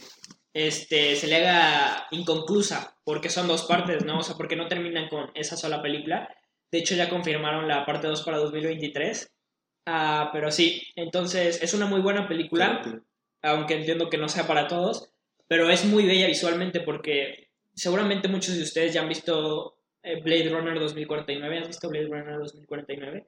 este, 0.54 1.16
se 1.16 1.26
le 1.26 1.36
haga 1.36 2.06
inconclusa, 2.10 2.96
porque 3.04 3.30
son 3.30 3.48
dos 3.48 3.64
partes, 3.64 4.04
¿no? 4.04 4.18
O 4.18 4.22
sea, 4.22 4.36
porque 4.36 4.56
no 4.56 4.68
terminan 4.68 5.08
con 5.08 5.30
esa 5.34 5.56
sola 5.56 5.82
película. 5.82 6.28
De 6.70 6.78
hecho, 6.78 6.94
ya 6.94 7.08
confirmaron 7.08 7.68
la 7.68 7.84
parte 7.84 8.06
2 8.06 8.22
para 8.22 8.38
2023. 8.38 9.30
Ah, 9.86 10.30
pero 10.32 10.50
sí, 10.50 10.82
entonces 10.96 11.62
es 11.62 11.74
una 11.74 11.86
muy 11.86 12.00
buena 12.00 12.28
película 12.28 12.82
aunque 13.42 13.74
entiendo 13.74 14.08
que 14.08 14.18
no 14.18 14.28
sea 14.28 14.46
para 14.46 14.68
todos, 14.68 15.10
pero 15.48 15.68
es 15.68 15.84
muy 15.84 16.06
bella 16.06 16.26
visualmente 16.26 16.80
porque 16.80 17.50
seguramente 17.74 18.28
muchos 18.28 18.56
de 18.56 18.62
ustedes 18.62 18.94
ya 18.94 19.02
han 19.02 19.08
visto 19.08 19.76
eh, 20.02 20.20
Blade 20.22 20.48
Runner 20.48 20.78
2049. 20.78 21.58
¿Has 21.58 21.68
visto 21.68 21.88
Blade 21.88 22.06
Runner 22.06 22.38
2049? 22.38 23.26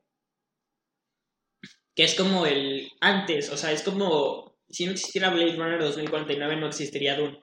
Que 1.95 2.05
es 2.05 2.15
como 2.15 2.47
el 2.47 2.91
antes, 3.01 3.51
o 3.51 3.57
sea, 3.57 3.73
es 3.73 3.83
como 3.83 4.54
si 4.75 4.87
no 4.87 4.93
existiera 4.93 5.31
Blade 5.31 5.57
Runner 5.57 5.81
2049 5.81 6.57
no 6.57 6.67
existiría 6.69 7.17
Dune. 7.17 7.39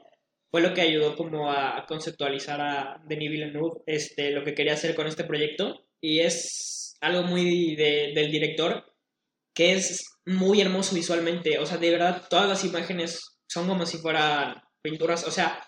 Fue 0.52 0.62
lo 0.62 0.74
que 0.74 0.82
ayudó 0.82 1.16
como 1.16 1.50
a 1.52 1.86
conceptualizar 1.88 2.60
a 2.60 3.02
Denis 3.08 3.32
Villeneuve 3.32 3.82
este, 3.86 4.32
lo 4.32 4.44
que 4.44 4.54
quería 4.54 4.74
hacer 4.74 4.96
con 4.96 5.08
este 5.08 5.24
proyecto 5.24 5.86
y 6.02 6.20
es 6.20 6.98
algo 7.02 7.24
muy 7.24 7.76
de- 7.76 8.12
del 8.14 8.30
director 8.32 8.84
que 9.56 9.74
es 9.74 10.06
muy 10.26 10.62
hermoso 10.62 10.94
visualmente. 10.96 11.58
O 11.60 11.66
sea, 11.66 11.78
de 11.78 11.90
verdad, 11.92 12.24
todas 12.30 12.48
las 12.50 12.64
imágenes 12.66 13.40
son 13.48 13.68
como 13.68 13.86
si 13.86 13.98
fueran 13.98 14.62
pinturas. 14.84 15.26
O 15.28 15.32
sea, 15.32 15.64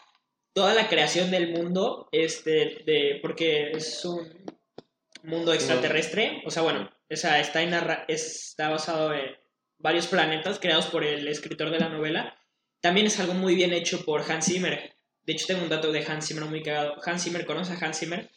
toda 0.54 0.73
la 0.73 0.88
creación 0.89 1.32
del 1.32 1.52
mundo, 1.52 2.08
este, 2.12 2.82
de, 2.86 3.19
porque 3.21 3.71
es 3.71 4.04
un 4.06 4.21
mundo 5.23 5.54
extraterrestre. 5.54 6.41
O 6.45 6.49
sea, 6.52 6.63
bueno, 6.63 6.89
o 7.10 7.15
sea, 7.15 7.39
está, 7.39 7.62
en 7.62 7.73
está 8.08 8.69
basado 8.69 9.13
en 9.13 9.32
varios 9.78 10.08
planetas 10.08 10.60
creados 10.60 10.88
por 10.88 11.04
el 11.04 11.28
escritor 11.28 11.70
de 11.72 11.80
la 11.80 11.90
novela. 11.90 12.38
También 12.82 13.08
es 13.08 13.20
algo 13.20 13.34
muy 13.34 13.56
bien 13.56 13.74
hecho 13.74 14.04
por 14.06 14.22
Hans 14.30 14.46
Zimmer. 14.46 14.94
De 15.24 15.34
hecho, 15.34 15.46
tengo 15.48 15.64
un 15.64 15.70
dato 15.70 15.92
de 15.92 16.06
Hans 16.06 16.28
Zimmer 16.28 16.46
muy 16.46 16.62
cagado. 16.64 16.96
Hans 17.06 17.24
Zimmer, 17.24 17.46
¿conoce 17.46 17.74
a 17.74 17.78
Hans 17.86 18.00
Zimmer? 18.00 18.30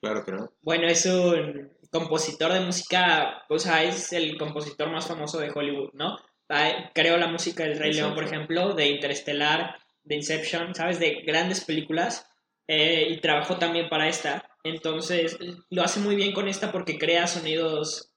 Claro 0.00 0.24
que 0.24 0.32
no. 0.32 0.52
Bueno, 0.62 0.86
es 0.88 1.06
un 1.06 1.72
compositor 1.90 2.52
de 2.52 2.60
música, 2.60 3.44
o 3.48 3.58
sea, 3.58 3.82
es 3.84 4.12
el 4.12 4.36
compositor 4.38 4.90
más 4.90 5.06
famoso 5.06 5.38
de 5.38 5.50
Hollywood, 5.54 5.90
¿no? 5.94 6.16
Ah, 6.48 6.90
Creó 6.94 7.16
la 7.16 7.28
música 7.28 7.64
del 7.64 7.78
Rey 7.78 7.92
León, 7.92 8.14
por 8.14 8.24
ejemplo, 8.24 8.74
de 8.74 8.86
Interestelar, 8.88 9.76
de 10.04 10.16
Inception, 10.16 10.74
¿sabes? 10.74 10.98
De 11.00 11.22
grandes 11.26 11.64
películas. 11.64 12.26
eh, 12.68 13.06
y 13.10 13.20
trabajó 13.20 13.58
también 13.58 13.88
para 13.88 14.08
esta. 14.08 14.48
Entonces, 14.64 15.38
lo 15.70 15.82
hace 15.84 16.00
muy 16.00 16.16
bien 16.16 16.32
con 16.32 16.48
esta 16.48 16.72
porque 16.72 16.98
crea 16.98 17.26
sonidos, 17.28 18.12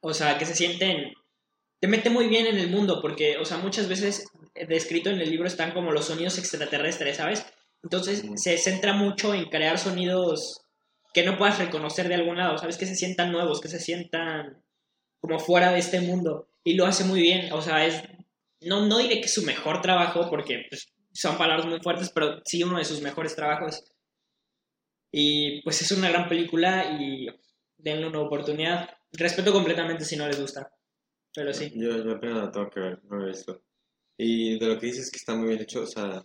o 0.00 0.12
sea, 0.12 0.38
que 0.38 0.46
se 0.46 0.54
sienten, 0.56 1.12
te 1.80 1.88
mete 1.88 2.10
muy 2.10 2.28
bien 2.28 2.46
en 2.46 2.58
el 2.58 2.70
mundo 2.70 3.00
porque, 3.00 3.38
o 3.38 3.44
sea, 3.44 3.56
muchas 3.56 3.88
veces 3.88 4.28
descrito 4.68 5.08
en 5.10 5.20
el 5.20 5.30
libro 5.30 5.46
están 5.46 5.72
como 5.72 5.92
los 5.92 6.06
sonidos 6.06 6.38
extraterrestres, 6.38 7.16
¿sabes? 7.16 7.46
Entonces, 7.82 8.22
se 8.36 8.58
centra 8.58 8.92
mucho 8.92 9.32
en 9.32 9.46
crear 9.46 9.78
sonidos 9.78 10.60
que 11.14 11.24
no 11.24 11.38
puedas 11.38 11.58
reconocer 11.58 12.08
de 12.08 12.14
algún 12.14 12.36
lado, 12.36 12.58
¿sabes? 12.58 12.76
Que 12.76 12.86
se 12.86 12.94
sientan 12.94 13.32
nuevos, 13.32 13.60
que 13.60 13.68
se 13.68 13.80
sientan 13.80 14.62
como 15.20 15.38
fuera 15.38 15.72
de 15.72 15.78
este 15.78 16.00
mundo. 16.00 16.48
Y 16.62 16.74
lo 16.74 16.84
hace 16.84 17.04
muy 17.04 17.22
bien, 17.22 17.50
o 17.52 17.62
sea, 17.62 17.86
es, 17.86 18.02
no, 18.60 18.86
no 18.86 18.98
diré 18.98 19.20
que 19.20 19.26
es 19.26 19.34
su 19.34 19.42
mejor 19.42 19.80
trabajo, 19.80 20.28
porque 20.28 20.66
pues, 20.68 20.92
son 21.12 21.38
palabras 21.38 21.66
muy 21.66 21.80
fuertes, 21.80 22.10
pero 22.14 22.42
sí 22.44 22.62
uno 22.62 22.78
de 22.78 22.84
sus 22.84 23.00
mejores 23.00 23.34
trabajos. 23.34 23.82
Y 25.10 25.62
pues 25.62 25.80
es 25.80 25.90
una 25.92 26.10
gran 26.10 26.28
película 26.28 26.98
y 27.00 27.26
denle 27.78 28.06
una 28.06 28.20
oportunidad. 28.20 28.90
Respeto 29.12 29.52
completamente 29.52 30.04
si 30.04 30.16
no 30.16 30.28
les 30.28 30.40
gusta, 30.40 30.70
pero 31.34 31.52
sí. 31.52 31.72
Yo, 31.74 32.04
yo 32.04 32.12
apenas 32.12 32.38
la 32.38 32.50
tengo 32.50 32.70
que 32.70 32.80
ver, 32.80 33.00
no 33.04 33.16
lo 33.16 33.24
he 33.24 33.28
visto. 33.28 33.62
Y 34.16 34.58
de 34.58 34.66
lo 34.66 34.78
que 34.78 34.86
dices 34.86 35.10
que 35.10 35.16
está 35.16 35.34
muy 35.34 35.48
bien 35.48 35.62
hecho, 35.62 35.82
o 35.82 35.86
sea, 35.86 36.22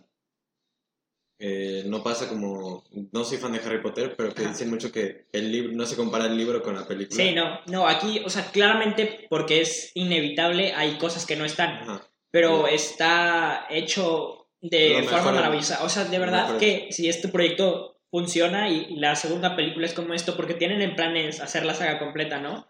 eh, 1.38 1.82
no 1.86 2.02
pasa 2.02 2.28
como, 2.28 2.84
no 3.12 3.24
soy 3.24 3.36
fan 3.36 3.52
de 3.52 3.58
Harry 3.58 3.82
Potter, 3.82 4.14
pero 4.16 4.34
que 4.34 4.46
dicen 4.46 4.70
mucho 4.70 4.90
que 4.90 5.26
el 5.32 5.52
libro, 5.52 5.72
no 5.74 5.84
se 5.84 5.96
compara 5.96 6.26
el 6.26 6.36
libro 6.36 6.62
con 6.62 6.74
la 6.74 6.86
película. 6.86 7.22
Sí, 7.22 7.34
no, 7.34 7.60
no, 7.66 7.86
aquí, 7.86 8.22
o 8.24 8.30
sea, 8.30 8.50
claramente 8.50 9.26
porque 9.28 9.60
es 9.60 9.92
inevitable, 9.94 10.72
hay 10.72 10.96
cosas 10.96 11.26
que 11.26 11.36
no 11.36 11.44
están, 11.44 11.70
Ajá. 11.82 12.08
pero 12.30 12.66
está 12.68 13.66
hecho 13.68 14.48
de 14.62 15.02
forma 15.08 15.32
maravillosa. 15.32 15.84
O 15.84 15.88
sea, 15.88 16.04
de 16.04 16.18
verdad 16.18 16.58
que 16.58 16.88
si 16.90 17.08
este 17.08 17.28
proyecto 17.28 17.98
funciona 18.10 18.70
y 18.70 18.96
la 18.96 19.14
segunda 19.14 19.56
película 19.56 19.86
es 19.86 19.94
como 19.94 20.14
esto, 20.14 20.36
porque 20.36 20.54
tienen 20.54 20.80
en 20.80 20.96
planes 20.96 21.40
hacer 21.40 21.66
la 21.66 21.74
saga 21.74 21.98
completa, 21.98 22.40
¿no? 22.40 22.66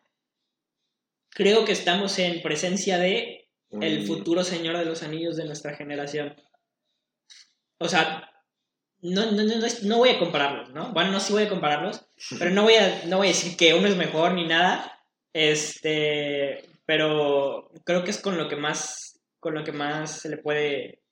Creo 1.37 1.64
que 1.66 1.72
estamos 1.72 2.18
en 2.18 2.40
presencia 2.42 2.99
de 2.99 3.49
el 3.70 4.01
Un- 4.01 4.07
futuro 4.07 4.42
Señor 4.42 4.79
de 4.79 4.87
los 4.87 5.03
Anillos 5.03 5.37
de 5.37 5.44
nuestra 5.44 5.75
generación. 5.77 6.35
O 7.79 7.88
sea, 7.88 8.31
no, 9.03 9.31
no, 9.33 9.42
no, 9.44 9.55
no 9.83 9.96
voy 9.99 10.09
a 10.11 10.18
compararlos, 10.18 10.70
¿no? 10.70 10.92
Bueno, 10.92 11.12
no 11.12 11.20
sí 11.20 11.33
voy 11.35 11.42
a 11.42 11.49
compararlos, 11.49 12.07
pero 12.38 12.51
no 12.51 12.62
voy 12.62 12.75
a, 12.75 13.03
no 13.07 13.18
voy 13.18 13.27
a 13.27 13.31
decir 13.31 13.57
que 13.57 13.75
uno 13.75 13.87
es 13.88 13.96
mejor 13.96 14.33
ni 14.33 14.46
nada. 14.46 14.92
Este, 15.35 16.64
pero 16.87 17.70
creo 17.85 18.03
que 18.05 18.11
es 18.11 18.20
con 18.20 18.38
lo 18.38 18.49
que 18.49 18.57
más, 18.57 19.20
con 19.38 19.55
lo 19.55 19.62
que 19.64 19.72
más 19.72 20.20
se 20.20 20.31
le 20.31 20.38
puede 20.38 21.03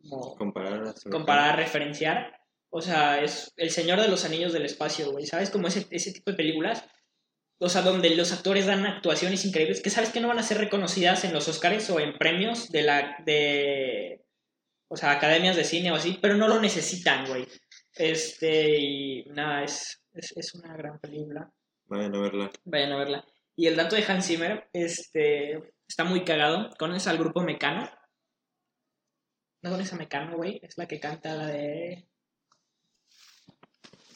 como, 0.00 0.34
Comparar. 0.36 0.94
comparar, 1.10 1.56
referenciar. 1.56 2.40
O 2.70 2.80
sea, 2.80 3.22
es 3.22 3.52
El 3.56 3.70
Señor 3.70 4.00
de 4.00 4.08
los 4.08 4.24
Anillos 4.24 4.52
del 4.52 4.64
Espacio, 4.64 5.10
güey. 5.12 5.26
¿Sabes? 5.26 5.50
Como 5.50 5.68
ese, 5.68 5.86
ese 5.90 6.12
tipo 6.12 6.30
de 6.30 6.36
películas. 6.36 6.84
O 7.60 7.68
sea, 7.68 7.82
donde 7.82 8.10
los 8.10 8.32
actores 8.32 8.66
dan 8.66 8.86
actuaciones 8.86 9.44
increíbles 9.44 9.82
que 9.82 9.90
sabes 9.90 10.10
que 10.10 10.20
no 10.20 10.28
van 10.28 10.38
a 10.38 10.44
ser 10.44 10.58
reconocidas 10.58 11.24
en 11.24 11.32
los 11.32 11.48
Oscars 11.48 11.90
o 11.90 12.00
en 12.00 12.16
premios 12.16 12.70
de 12.70 12.82
la. 12.82 13.16
de. 13.24 14.24
O 14.88 14.96
sea, 14.96 15.10
academias 15.10 15.56
de 15.56 15.64
cine 15.64 15.90
o 15.92 15.96
así, 15.96 16.18
pero 16.22 16.36
no 16.36 16.48
lo 16.48 16.60
necesitan, 16.60 17.26
güey. 17.26 17.46
Este, 17.94 18.78
y 18.78 19.24
nada, 19.26 19.64
es, 19.64 20.02
es, 20.14 20.32
es 20.36 20.54
una 20.54 20.76
gran 20.76 20.98
película. 21.00 21.50
Vayan 21.86 22.14
a 22.14 22.20
verla. 22.20 22.50
Vayan 22.64 22.92
a 22.92 22.98
verla. 22.98 23.24
Y 23.56 23.66
el 23.66 23.76
dato 23.76 23.96
de 23.96 24.04
Hans 24.06 24.26
Zimmer, 24.26 24.68
este, 24.72 25.58
está 25.88 26.04
muy 26.04 26.24
cagado. 26.24 26.70
¿Conoces 26.78 27.08
al 27.08 27.18
grupo 27.18 27.42
Mecano? 27.42 27.90
¿No 29.62 29.70
conoces 29.70 29.94
a 29.94 29.96
Mecano, 29.96 30.36
güey? 30.36 30.60
Es 30.62 30.78
la 30.78 30.86
que 30.86 31.00
canta 31.00 31.34
la 31.34 31.48
de... 31.48 32.08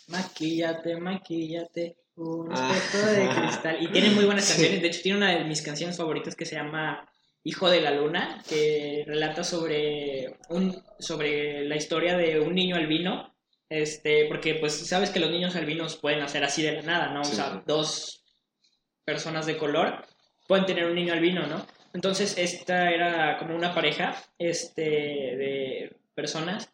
Maquillate, 0.07 0.96
maquillate, 0.96 1.96
un 2.16 2.48
Ah. 2.53 2.72
espejo 2.77 3.07
de 3.07 3.29
cristal. 3.29 3.77
Y 3.83 3.88
tiene 3.88 4.11
muy 4.11 4.25
buenas 4.25 4.44
Sí. 4.46 4.53
canciones. 4.55 4.83
De 4.83 4.88
hecho, 4.88 5.03
tiene 5.03 5.18
una 5.18 5.31
de 5.38 5.44
mis 5.44 5.62
canciones 5.62 5.96
favoritas 5.96 6.35
que 6.37 6.44
se 6.44 6.57
llama 6.57 7.09
Hijo 7.44 7.68
de 7.70 7.81
la 7.81 7.90
Luna, 7.90 8.42
que 8.48 9.05
relata 9.07 9.42
sobre, 9.44 10.37
un, 10.48 10.83
sobre 10.98 11.64
la 11.64 11.77
historia 11.77 12.16
de 12.16 12.40
un 12.40 12.55
niño 12.55 12.77
albino. 12.77 13.35
Este, 13.68 14.27
porque 14.27 14.57
pues 14.57 14.75
sabes 14.87 15.09
que 15.11 15.18
los 15.20 15.31
niños 15.31 15.57
albinos 15.57 15.96
pueden 15.96 16.20
hacer 16.20 16.44
así 16.44 16.62
de 16.62 16.72
la 16.72 16.83
nada, 16.83 17.09
¿no? 17.14 17.25
Sí, 17.25 17.33
o 17.33 17.37
sea, 17.37 17.62
dos 17.66 18.22
personas 19.05 19.46
de 19.46 19.57
color 19.57 20.05
pueden 20.46 20.66
tener 20.66 20.85
un 20.85 20.94
niño 20.94 21.14
albino, 21.14 21.46
¿no? 21.46 21.66
Entonces, 21.94 22.37
esta 22.37 22.90
era 22.90 23.38
como 23.38 23.55
una 23.57 23.75
pareja 23.75 24.14
este, 24.38 24.83
de 24.83 25.96
personas 26.14 26.70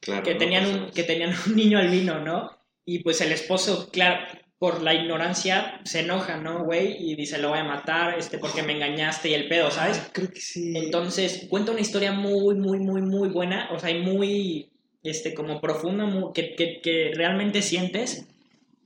Claro. 0.00 0.22
que 0.22 0.34
tenían, 0.34 0.66
un, 0.66 0.90
que 0.90 1.02
tenían 1.04 1.34
un 1.46 1.56
niño 1.56 1.78
albino, 1.78 2.20
¿no? 2.20 2.55
Y 2.86 3.00
pues 3.02 3.20
el 3.20 3.32
esposo, 3.32 3.90
claro, 3.90 4.24
por 4.58 4.80
la 4.80 4.94
ignorancia 4.94 5.80
se 5.84 6.00
enoja, 6.00 6.38
¿no, 6.38 6.64
güey? 6.64 6.96
Y 6.98 7.14
dice, 7.16 7.36
lo 7.36 7.50
voy 7.50 7.58
a 7.58 7.64
matar, 7.64 8.18
este, 8.18 8.38
porque 8.38 8.62
me 8.62 8.72
engañaste 8.74 9.28
y 9.28 9.34
el 9.34 9.48
pedo, 9.48 9.70
¿sabes? 9.70 10.00
Creo 10.12 10.30
que 10.30 10.40
sí. 10.40 10.72
Entonces, 10.74 11.46
cuenta 11.50 11.72
una 11.72 11.80
historia 11.82 12.12
muy, 12.12 12.54
muy, 12.54 12.78
muy, 12.78 13.02
muy 13.02 13.28
buena, 13.28 13.68
o 13.72 13.78
sea, 13.78 13.90
y 13.90 14.00
muy, 14.00 14.70
este, 15.02 15.34
como 15.34 15.60
profunda, 15.60 16.06
muy- 16.06 16.32
que, 16.32 16.54
que, 16.54 16.80
que 16.80 17.10
realmente 17.14 17.60
sientes, 17.60 18.26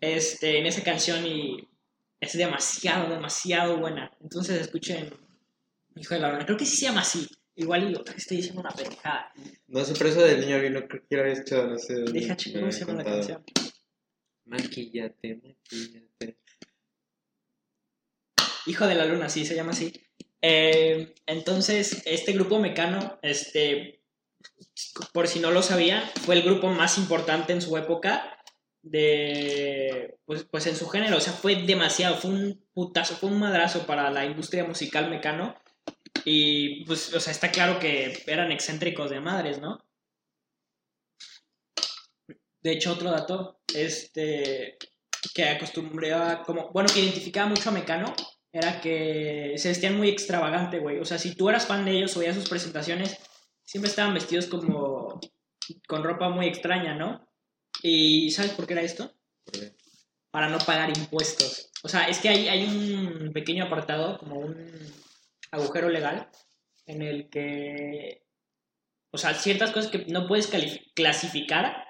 este, 0.01 0.59
en 0.59 0.67
esa 0.67 0.83
canción 0.83 1.25
y 1.27 1.69
es 2.21 2.33
demasiado, 2.37 3.11
demasiado 3.11 3.79
buena. 3.79 4.11
Entonces, 4.23 4.61
escuchen 4.61 5.11
Hijo 5.95 6.15
de 6.15 6.21
la 6.21 6.33
Luna, 6.33 6.47
creo 6.47 6.57
que 6.57 6.65
sí 6.67 6.77
se 6.79 6.87
llama 6.87 7.03
así, 7.03 7.27
igual 7.57 7.91
y 7.91 7.95
otra 7.95 8.15
vez 8.15 8.23
estoy 8.23 8.39
diciendo 8.39 8.61
una 8.63 8.71
pendejada. 8.71 9.33
No 9.69 9.85
sé, 9.85 9.93
pero 9.99 10.09
eso 10.11 10.23
del 10.23 10.41
niño 10.41 10.59
vino, 10.61 10.81
creo 10.89 11.03
que 11.09 11.17
lo 11.17 11.23
había 11.23 11.35
escuchado, 11.35 11.69
no 11.69 11.79
sé. 11.79 11.95
Deja 12.13 12.35
chico, 12.37 12.61
¿cómo 12.61 12.73
se 12.73 12.83
habían 12.85 12.99
llama 12.99 13.11
la 13.11 13.17
canción? 13.17 13.45
Maquillate, 14.51 15.37
maquillate. 15.37 16.37
Hijo 18.67 18.87
de 18.87 18.95
la 18.97 19.07
Luna, 19.07 19.29
sí, 19.29 19.47
se 19.47 19.55
llama 19.55 19.71
así. 19.71 19.93
Eh, 20.43 21.15
entonces, 21.27 22.03
este 22.05 22.33
grupo 22.33 22.59
mecano, 22.59 23.19
este, 23.23 24.03
por 25.13 25.29
si 25.29 25.39
no 25.39 25.53
lo 25.53 25.63
sabía, 25.63 26.03
fue 26.23 26.35
el 26.35 26.43
grupo 26.43 26.69
más 26.69 26.99
importante 26.99 27.53
en 27.53 27.63
su 27.63 27.77
época 27.77 28.43
de, 28.83 30.19
pues, 30.25 30.45
pues 30.45 30.67
en 30.67 30.77
su 30.77 30.89
género, 30.89 31.19
o 31.19 31.21
sea, 31.21 31.33
fue 31.33 31.55
demasiado, 31.55 32.17
fue 32.17 32.31
un 32.31 32.67
putazo, 32.73 33.15
fue 33.15 33.31
un 33.31 33.39
madrazo 33.39 33.87
para 33.87 34.11
la 34.11 34.27
industria 34.27 34.65
musical 34.65 35.11
mecano 35.11 35.55
y 36.25 36.85
pues, 36.87 37.15
o 37.15 37.21
sea, 37.21 37.33
está 37.33 37.53
claro 37.53 37.79
que 37.79 38.25
eran 38.27 38.51
excéntricos 38.51 39.11
de 39.11 39.21
madres, 39.21 39.61
¿no? 39.61 39.85
De 42.63 42.73
hecho, 42.73 42.93
otro 42.93 43.11
dato, 43.11 43.61
este, 43.75 44.77
que 45.35 45.49
acostumbraba, 45.49 46.43
como, 46.43 46.71
bueno, 46.73 46.89
que 46.93 47.01
identificaba 47.01 47.49
mucho 47.49 47.71
a 47.71 47.73
Mecano, 47.73 48.15
era 48.53 48.81
que 48.81 49.55
se 49.57 49.69
vestían 49.69 49.97
muy 49.97 50.09
extravagante, 50.09 50.79
güey. 50.79 50.99
O 50.99 51.05
sea, 51.05 51.19
si 51.19 51.35
tú 51.35 51.49
eras 51.49 51.67
fan 51.67 51.85
de 51.85 51.93
ellos 51.93 52.17
o 52.17 52.21
veías 52.21 52.37
sus 52.37 52.49
presentaciones, 52.49 53.17
siempre 53.65 53.91
estaban 53.91 54.15
vestidos 54.15 54.47
como 54.47 55.21
con 55.87 56.03
ropa 56.03 56.29
muy 56.29 56.47
extraña, 56.47 56.95
¿no? 56.95 57.29
¿Y 57.83 58.31
sabes 58.31 58.53
por 58.53 58.67
qué 58.67 58.75
era 58.75 58.83
esto? 58.83 59.15
Para 60.31 60.49
no 60.49 60.59
pagar 60.59 60.91
impuestos. 60.97 61.71
O 61.83 61.89
sea, 61.89 62.09
es 62.09 62.19
que 62.19 62.29
hay, 62.29 62.49
hay 62.49 62.65
un 62.65 63.33
pequeño 63.33 63.65
apartado, 63.65 64.19
como 64.19 64.41
un 64.41 64.69
agujero 65.53 65.89
legal, 65.89 66.29
en 66.87 67.03
el 67.03 67.31
que, 67.31 68.25
o 69.13 69.19
sea, 69.19 69.35
ciertas 69.35 69.71
cosas 69.71 69.91
que 69.91 70.05
no 70.07 70.27
puedes 70.27 70.51
clasificar, 70.95 71.90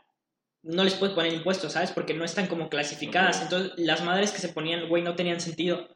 no 0.63 0.85
les 0.85 0.95
puedes 0.95 1.15
poner 1.15 1.33
impuestos, 1.33 1.73
¿sabes? 1.73 1.91
Porque 1.93 2.15
no 2.15 2.25
están 2.25 2.47
como 2.47 2.69
clasificadas. 2.69 3.43
Entonces, 3.43 3.73
las 3.77 4.05
madres 4.05 4.31
que 4.33 4.39
se 4.39 4.51
ponían, 4.51 4.89
güey, 4.89 5.03
no 5.03 5.15
tenían 5.17 5.41
sentido. 5.41 5.89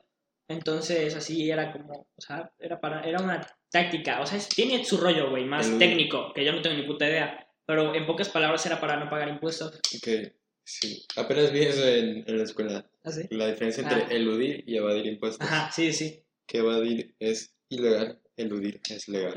Entonces, 0.49 1.15
así 1.15 1.51
era 1.51 1.73
como, 1.73 2.07
o 2.15 2.21
sea, 2.21 2.51
era 2.59 2.81
para, 2.81 3.03
era 3.03 3.21
una 3.23 3.47
táctica. 3.71 4.21
O 4.21 4.27
sea, 4.27 4.39
es- 4.39 4.49
tiene 4.49 4.85
su 4.85 4.97
rollo, 4.99 5.31
güey, 5.31 5.45
más 5.45 5.69
El- 5.69 5.79
técnico, 5.79 6.33
que 6.35 6.45
yo 6.45 6.53
no 6.53 6.61
tengo 6.63 6.77
ni 6.77 6.83
puta 6.87 7.07
idea. 7.09 7.47
Pero 7.67 7.95
en 7.95 8.07
pocas 8.07 8.29
palabras 8.29 8.65
era 8.67 8.79
para 8.81 8.97
no 9.03 9.09
pagar 9.09 9.29
impuestos. 9.29 9.81
Ok, 9.97 10.33
sí. 10.63 11.05
Apenas 11.17 11.51
vi 11.51 11.61
eso 11.63 11.87
en, 11.87 12.25
en 12.29 12.37
la 12.39 12.45
escuela. 12.45 12.87
¿Así? 13.03 13.23
La 13.31 13.47
diferencia 13.47 13.83
entre 13.83 14.03
Ah. 14.03 14.07
eludir 14.11 14.65
y 14.67 14.77
evadir 14.77 15.07
impuestos. 15.07 15.47
Ajá, 15.47 15.71
sí, 15.73 15.93
sí. 15.95 16.23
Que 16.47 16.59
evadir 16.59 17.15
es 17.19 17.55
ilegal, 17.71 18.21
eludir 18.37 18.81
es 18.91 19.09
legal. 19.09 19.35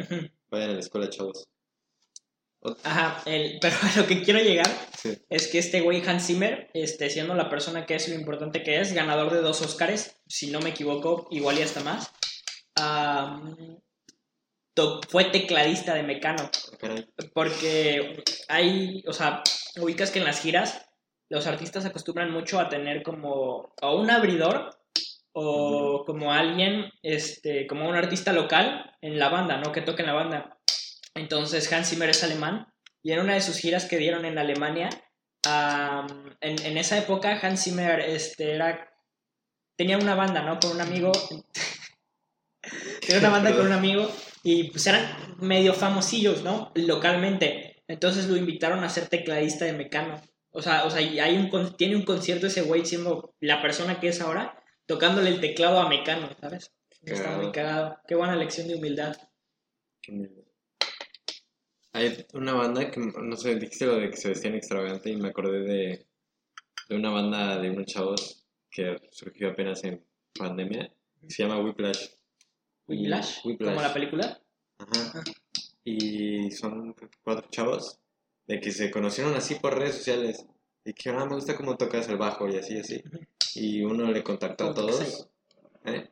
Vayan 0.49 0.72
a 0.72 0.74
la 0.74 0.80
escuela, 0.80 1.10
chavos. 1.10 1.47
Ajá, 2.84 3.22
el, 3.26 3.57
pero 3.61 3.76
a 3.82 3.99
lo 3.99 4.07
que 4.07 4.22
quiero 4.24 4.39
llegar 4.39 4.68
Sí. 4.97 5.18
es 5.30 5.47
que 5.47 5.59
este 5.59 5.82
güey 5.82 6.01
Hans 6.07 6.26
Zimmer, 6.26 6.70
este, 6.74 7.09
siendo 7.09 7.36
la 7.36 7.49
persona 7.49 7.86
que 7.86 7.95
es 7.95 8.09
lo 8.09 8.15
importante 8.15 8.63
que 8.63 8.80
es, 8.80 8.93
ganador 8.93 9.32
de 9.32 9.41
dos 9.41 9.61
Oscars, 9.61 10.18
si 10.28 10.49
no 10.49 10.59
me 10.59 10.72
equivoco, 10.72 11.28
igual 11.30 11.59
y 11.59 11.61
hasta 11.61 11.82
más, 11.82 12.11
fue 15.09 15.26
tecladista 15.26 15.93
de 15.93 16.03
Mecano. 16.03 16.49
Porque 17.34 18.24
hay, 18.47 19.03
o 19.07 19.13
sea, 19.13 19.43
ubicas 19.80 20.11
que 20.11 20.20
en 20.20 20.26
las 20.26 20.41
giras 20.41 20.84
los 21.30 21.47
artistas 21.47 21.86
acostumbran 21.86 22.32
mucho 22.32 22.59
a 22.59 22.70
tener 22.70 23.03
como 23.03 23.74
o 23.82 23.95
un 23.99 24.09
abridor 24.09 24.70
o 25.34 26.03
como 26.05 26.32
alguien, 26.32 26.91
este, 27.03 27.68
como 27.68 27.88
un 27.88 27.95
artista 27.95 28.34
local 28.34 28.95
en 29.01 29.20
la 29.20 29.30
banda, 29.30 29.57
¿no? 29.57 29.72
Que 29.72 29.82
toque 29.82 30.01
en 30.01 30.07
la 30.07 30.13
banda. 30.13 30.57
Entonces 31.18 31.72
Hans 31.72 31.89
Zimmer 31.89 32.09
es 32.09 32.24
alemán 32.24 32.68
y 33.03 33.11
en 33.11 33.20
una 33.20 33.34
de 33.34 33.41
sus 33.41 33.57
giras 33.57 33.86
que 33.86 33.97
dieron 33.97 34.26
en 34.26 34.38
Alemania, 34.38 34.89
en, 36.41 36.61
en 36.61 36.78
esa 36.78 36.97
época 36.97 37.39
Hans 37.41 37.63
Zimmer 37.63 37.99
este, 38.01 38.53
era, 38.53 38.89
tenía 39.76 39.97
una 39.97 40.15
banda, 40.15 40.43
¿no? 40.43 40.59
Con 40.59 40.72
un 40.72 40.82
amigo. 40.82 41.11
tenía 43.01 43.20
una 43.20 43.30
banda 43.30 43.55
con 43.55 43.65
un 43.65 43.74
amigo 43.74 44.11
y 44.43 44.72
pues 44.72 44.86
eran 44.88 45.36
medio 45.39 45.74
famosillos, 45.74 46.43
¿no? 46.43 46.72
Localmente. 46.76 47.84
Entonces 47.88 48.28
lo 48.28 48.36
invitaron 48.36 48.84
a 48.84 48.89
ser 48.89 49.07
tecladista 49.07 49.65
de 49.65 49.74
Mecano. 49.74 50.22
O 50.51 50.61
sea, 50.61 50.86
o 50.86 50.89
sea 50.89 51.01
y 51.01 51.20
hay 51.20 51.38
un, 51.38 51.78
tiene 51.78 51.95
un 51.95 52.03
concierto 52.03 52.47
ese 52.47 52.63
güey 52.63 52.86
siendo 52.86 53.36
la 53.39 53.61
persona 53.61 53.99
que 53.99 54.09
es 54.09 54.22
ahora, 54.22 54.61
tocándole 54.86 55.30
el 55.30 55.39
teclado 55.39 55.80
a 55.80 55.88
Mecano, 55.88 56.30
¿sabes? 56.41 56.74
Está 57.03 57.38
muy 57.38 57.51
Cagado. 57.51 57.99
Qué 58.07 58.15
buena 58.15 58.36
lección 58.36 58.68
de 58.68 58.76
humildad. 58.76 59.15
Qué. 60.01 60.37
Hay 61.94 62.26
una 62.34 62.54
banda 62.54 62.92
que, 62.92 63.00
no 63.00 63.36
sé, 63.38 63.56
dijiste 63.56 63.86
lo 63.86 63.96
de 63.96 64.10
que 64.10 64.18
se 64.18 64.30
vestían 64.30 64.56
extravagante 64.56 65.10
y 65.10 65.18
me 65.18 65.30
acordé 65.30 65.60
de, 65.62 66.06
de 66.90 66.96
una 66.96 67.10
banda 67.10 67.60
de 67.60 67.70
unos 67.72 67.86
chavos 67.86 68.46
que 68.70 68.98
surgió 69.12 69.50
apenas 69.50 69.84
en 69.84 70.04
pandemia, 70.38 70.92
se 71.28 71.44
llama 71.44 71.60
Whiplash. 71.60 72.10
Whiplash, 72.88 73.46
Whiplash. 73.46 73.74
como 73.74 73.82
la 73.82 73.94
película. 73.94 74.42
Ajá. 74.78 75.24
Y 75.84 76.52
son 76.52 76.96
cuatro 77.24 77.50
chavos 77.50 78.00
de 78.46 78.60
que 78.60 78.72
se 78.72 78.92
conocieron 78.92 79.34
así 79.36 79.56
por 79.56 79.78
redes 79.78 79.96
sociales. 79.96 80.46
Y 80.86 80.94
que 80.94 81.10
ah, 81.10 81.26
me 81.26 81.36
gusta 81.36 81.58
cómo 81.58 81.76
tocas 81.76 82.08
el 82.08 82.18
bajo 82.18 82.48
y 82.48 82.58
así, 82.58 82.78
así. 82.78 83.04
Y 83.56 83.82
uno 83.84 84.12
le 84.12 84.24
contactó 84.24 84.70
a 84.70 84.74
todos. 84.74 85.28
¿eh? 85.86 86.10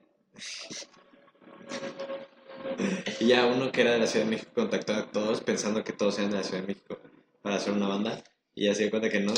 Y 3.20 3.28
ya 3.28 3.46
uno 3.46 3.72
que 3.72 3.82
era 3.82 3.94
de 3.94 4.00
la 4.00 4.08
Ciudad 4.08 4.26
de 4.26 4.32
México 4.32 4.52
contactó 4.54 4.94
a 4.94 5.12
todos 5.12 5.42
pensando 5.42 5.84
que 5.84 5.94
todos 5.94 6.18
eran 6.20 6.32
de 6.32 6.38
la 6.38 6.44
Ciudad 6.44 6.62
de 6.62 6.68
México 6.68 7.00
para 7.42 7.56
hacer 7.56 7.74
una 7.74 7.88
banda. 7.88 8.24
Y 8.54 8.66
ya 8.66 8.74
se 8.76 8.84
dio 8.84 8.92
cuenta 8.92 9.10
que 9.10 9.20
no. 9.20 9.34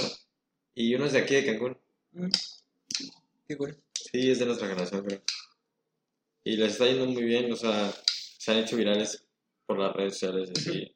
Y 0.75 0.93
uno 0.95 1.05
es 1.05 1.13
de 1.13 1.19
aquí, 1.19 1.35
de 1.35 1.45
Cancún. 1.45 1.77
Mm. 2.11 2.27
Qué 3.47 3.57
cool. 3.57 3.77
Sí, 3.93 4.31
es 4.31 4.39
de 4.39 4.45
nuestra 4.45 4.67
generación, 4.67 5.03
creo. 5.05 5.21
Y 6.43 6.57
les 6.57 6.73
está 6.73 6.85
yendo 6.85 7.05
muy 7.05 7.23
bien, 7.23 7.51
o 7.51 7.55
sea, 7.55 7.91
se 8.37 8.51
han 8.51 8.59
hecho 8.59 8.77
virales 8.77 9.25
por 9.65 9.79
las 9.79 9.93
redes 9.93 10.13
sociales 10.17 10.51
así. 10.55 10.95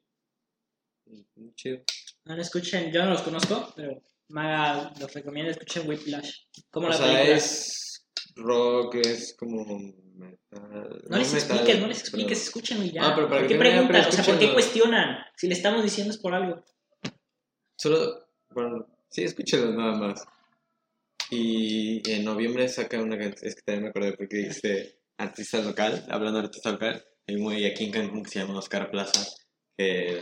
Muy 1.36 1.54
chido. 1.54 1.82
No 2.24 2.36
lo 2.36 2.42
escuchen, 2.42 2.92
yo 2.92 3.04
no 3.04 3.10
los 3.10 3.22
conozco, 3.22 3.72
pero 3.76 4.02
Maga 4.28 4.92
los 4.98 5.12
recomienda, 5.12 5.50
escuchen 5.50 5.86
Whiplash. 5.88 6.44
Como 6.70 6.86
O 6.86 6.90
la 6.90 6.96
sea, 6.96 7.06
película. 7.06 7.36
es 7.36 7.91
rock, 8.34 8.96
es 8.96 9.34
como 9.38 9.64
metal. 10.14 11.02
No 11.08 11.16
les 11.18 11.32
metal, 11.32 11.56
expliques, 11.58 11.80
no 11.80 11.86
les 11.86 12.02
pero- 12.10 12.22
expliques, 12.28 12.56
y 12.84 12.92
ya. 12.92 13.02
Ah, 13.06 13.12
pero 13.14 13.28
para 13.28 13.40
¿Por 13.40 13.48
que 13.48 13.54
qué 13.54 13.58
preguntan? 13.58 14.06
O 14.06 14.12
sea, 14.12 14.24
¿por 14.24 14.38
qué 14.38 14.44
escúchenlo. 14.46 14.54
cuestionan? 14.54 15.16
Si 15.36 15.48
le 15.48 15.54
estamos 15.54 15.82
diciendo 15.82 16.12
es 16.12 16.18
por 16.18 16.34
algo. 16.34 16.62
Solo, 17.76 18.26
bueno, 18.50 18.86
sí, 19.10 19.24
escúchalo 19.24 19.72
nada 19.72 19.92
más. 19.94 20.24
Y 21.30 22.02
en 22.10 22.24
noviembre 22.24 22.68
saca 22.68 23.00
una 23.00 23.18
canción, 23.18 23.48
es 23.48 23.54
que 23.54 23.62
también 23.62 23.84
me 23.84 23.88
acordé 23.90 24.12
porque 24.12 24.36
dijiste 24.36 24.98
artista 25.16 25.60
local, 25.62 26.04
hablando 26.10 26.40
de 26.40 26.46
artista 26.46 26.70
local, 26.72 27.04
hay 27.26 27.36
un 27.36 27.44
güey 27.44 27.64
aquí 27.64 27.84
en 27.84 27.90
Cancún 27.92 28.22
que 28.22 28.30
se 28.30 28.38
llama 28.40 28.58
Oscar 28.58 28.90
Plaza, 28.90 29.24
que 29.76 30.20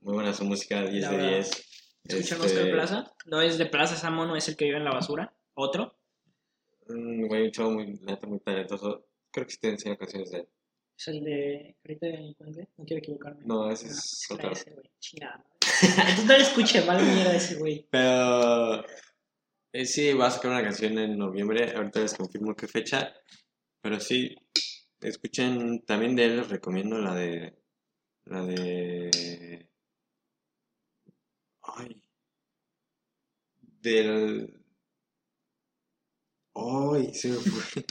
muy 0.00 0.14
buena 0.14 0.32
su 0.32 0.44
música, 0.44 0.82
10 0.84 1.02
La 1.02 1.10
de 1.10 1.16
verdad. 1.16 1.30
10. 1.32 1.50
¿Escuchan 2.04 2.38
Este, 2.44 2.58
Oscar 2.60 2.72
Plaza? 2.72 3.14
No 3.26 3.40
es 3.40 3.58
de 3.58 3.66
Plaza 3.66 3.96
Samo, 3.96 4.26
no 4.26 4.36
es 4.36 4.46
el 4.48 4.56
que 4.56 4.66
vive 4.66 4.76
en 4.76 4.84
la 4.84 4.92
basura. 4.92 5.34
¿Otro? 5.54 5.96
Un 6.88 7.26
güey, 7.28 7.44
un 7.46 7.50
chavo 7.50 7.70
muy, 7.72 7.86
neta, 8.02 8.26
muy 8.26 8.40
talentoso. 8.40 9.06
Creo 9.30 9.46
que 9.46 9.52
sí 9.52 9.58
te 9.58 9.68
enseño 9.70 9.96
canciones 9.96 10.30
de 10.30 10.38
él. 10.38 10.48
Es 10.96 11.08
el 11.08 11.24
de. 11.24 11.76
Ahorita 11.84 12.06
encuentre, 12.06 12.68
no 12.76 12.84
quiero 12.84 12.98
equivocarme. 13.00 13.42
No, 13.46 13.70
ese 13.70 13.86
No, 13.86 13.92
es 13.92 14.26
era 14.30 14.36
otro. 14.36 14.52
ese, 14.52 14.70
güey. 14.72 14.90
Chingada. 15.00 15.44
Entonces 15.82 16.24
no 16.26 16.32
lo 16.32 16.42
escuchen, 16.42 16.86
vale 16.86 17.02
mierda 17.02 17.34
ese 17.36 17.56
güey. 17.56 17.88
Pero 17.90 18.84
eh, 19.72 19.84
sí, 19.86 20.12
va 20.12 20.28
a 20.28 20.30
sacar 20.30 20.52
una 20.52 20.62
canción 20.62 20.96
en 20.98 21.18
noviembre. 21.18 21.72
Ahorita 21.74 22.00
les 22.00 22.14
confirmo 22.14 22.54
qué 22.54 22.68
fecha. 22.68 23.12
Pero 23.80 23.98
sí, 23.98 24.36
escuchen 25.00 25.82
también 25.84 26.14
de 26.14 26.24
él. 26.26 26.36
Les 26.36 26.48
recomiendo 26.48 26.98
la 26.98 27.14
de. 27.14 27.58
La 28.26 28.44
de. 28.46 29.68
Ay. 31.62 32.02
Del. 33.82 34.63
Ay, 36.54 37.14
se 37.14 37.28
me 37.28 37.36
fue. 37.36 37.84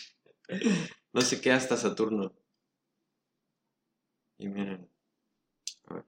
No 1.13 1.21
sé 1.21 1.39
qué 1.39 1.51
hasta 1.51 1.77
Saturno. 1.77 2.33
Y 4.39 4.47
miren. 4.47 4.89
A 5.85 5.93
ver. 5.93 6.05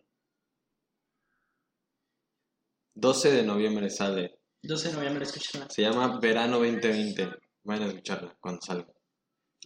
12 2.96 3.32
de 3.32 3.44
noviembre 3.44 3.90
sale. 3.92 4.40
12 4.64 4.90
de 4.90 4.94
noviembre, 4.96 5.26
escúchenla. 5.26 5.70
Se 5.70 5.84
llama 5.84 6.20
Verano 6.20 6.58
2020. 6.58 7.30
Vayan 7.64 7.84
a 7.84 7.88
escucharla 7.90 8.36
cuando 8.40 8.62
salga. 8.62 8.92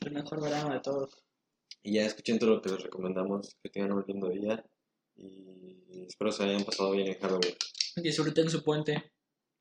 El 0.01 0.11
mejor 0.11 0.41
verano 0.41 0.73
de 0.73 0.81
todos. 0.81 1.23
Y 1.83 1.93
ya 1.93 2.05
escuchen 2.05 2.37
todo 2.37 2.55
lo 2.55 2.61
que 2.61 2.71
les 2.71 2.83
recomendamos. 2.83 3.55
Que 3.63 3.69
tengan 3.69 3.93
un 3.93 4.03
lindo 4.05 4.27
día. 4.29 4.61
Y 5.15 6.05
espero 6.05 6.33
se 6.33 6.43
hayan 6.43 6.65
pasado 6.65 6.91
bien 6.91 7.07
en 7.07 7.19
Halloween. 7.19 7.55
Disfruten 7.95 8.49
su 8.49 8.61
puente. 8.61 9.13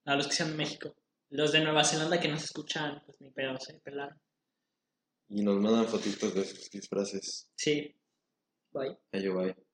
A 0.06 0.16
los 0.16 0.26
que 0.26 0.34
sean 0.34 0.50
de 0.50 0.56
México. 0.56 0.96
Los 1.30 1.52
de 1.52 1.60
Nueva 1.60 1.84
Zelanda 1.84 2.18
que 2.18 2.28
nos 2.28 2.44
escuchan, 2.44 3.02
pues 3.04 3.20
ni 3.20 3.30
pedo, 3.30 3.58
se 3.58 3.78
pelaron. 3.80 4.18
Y 5.28 5.42
nos 5.42 5.58
mandan 5.60 5.86
fotitos 5.86 6.34
de 6.34 6.44
sus 6.44 6.70
disfraces. 6.70 7.50
Sí. 7.54 7.94
Bye. 8.72 8.96
Ayo, 9.12 9.34
bye. 9.36 9.67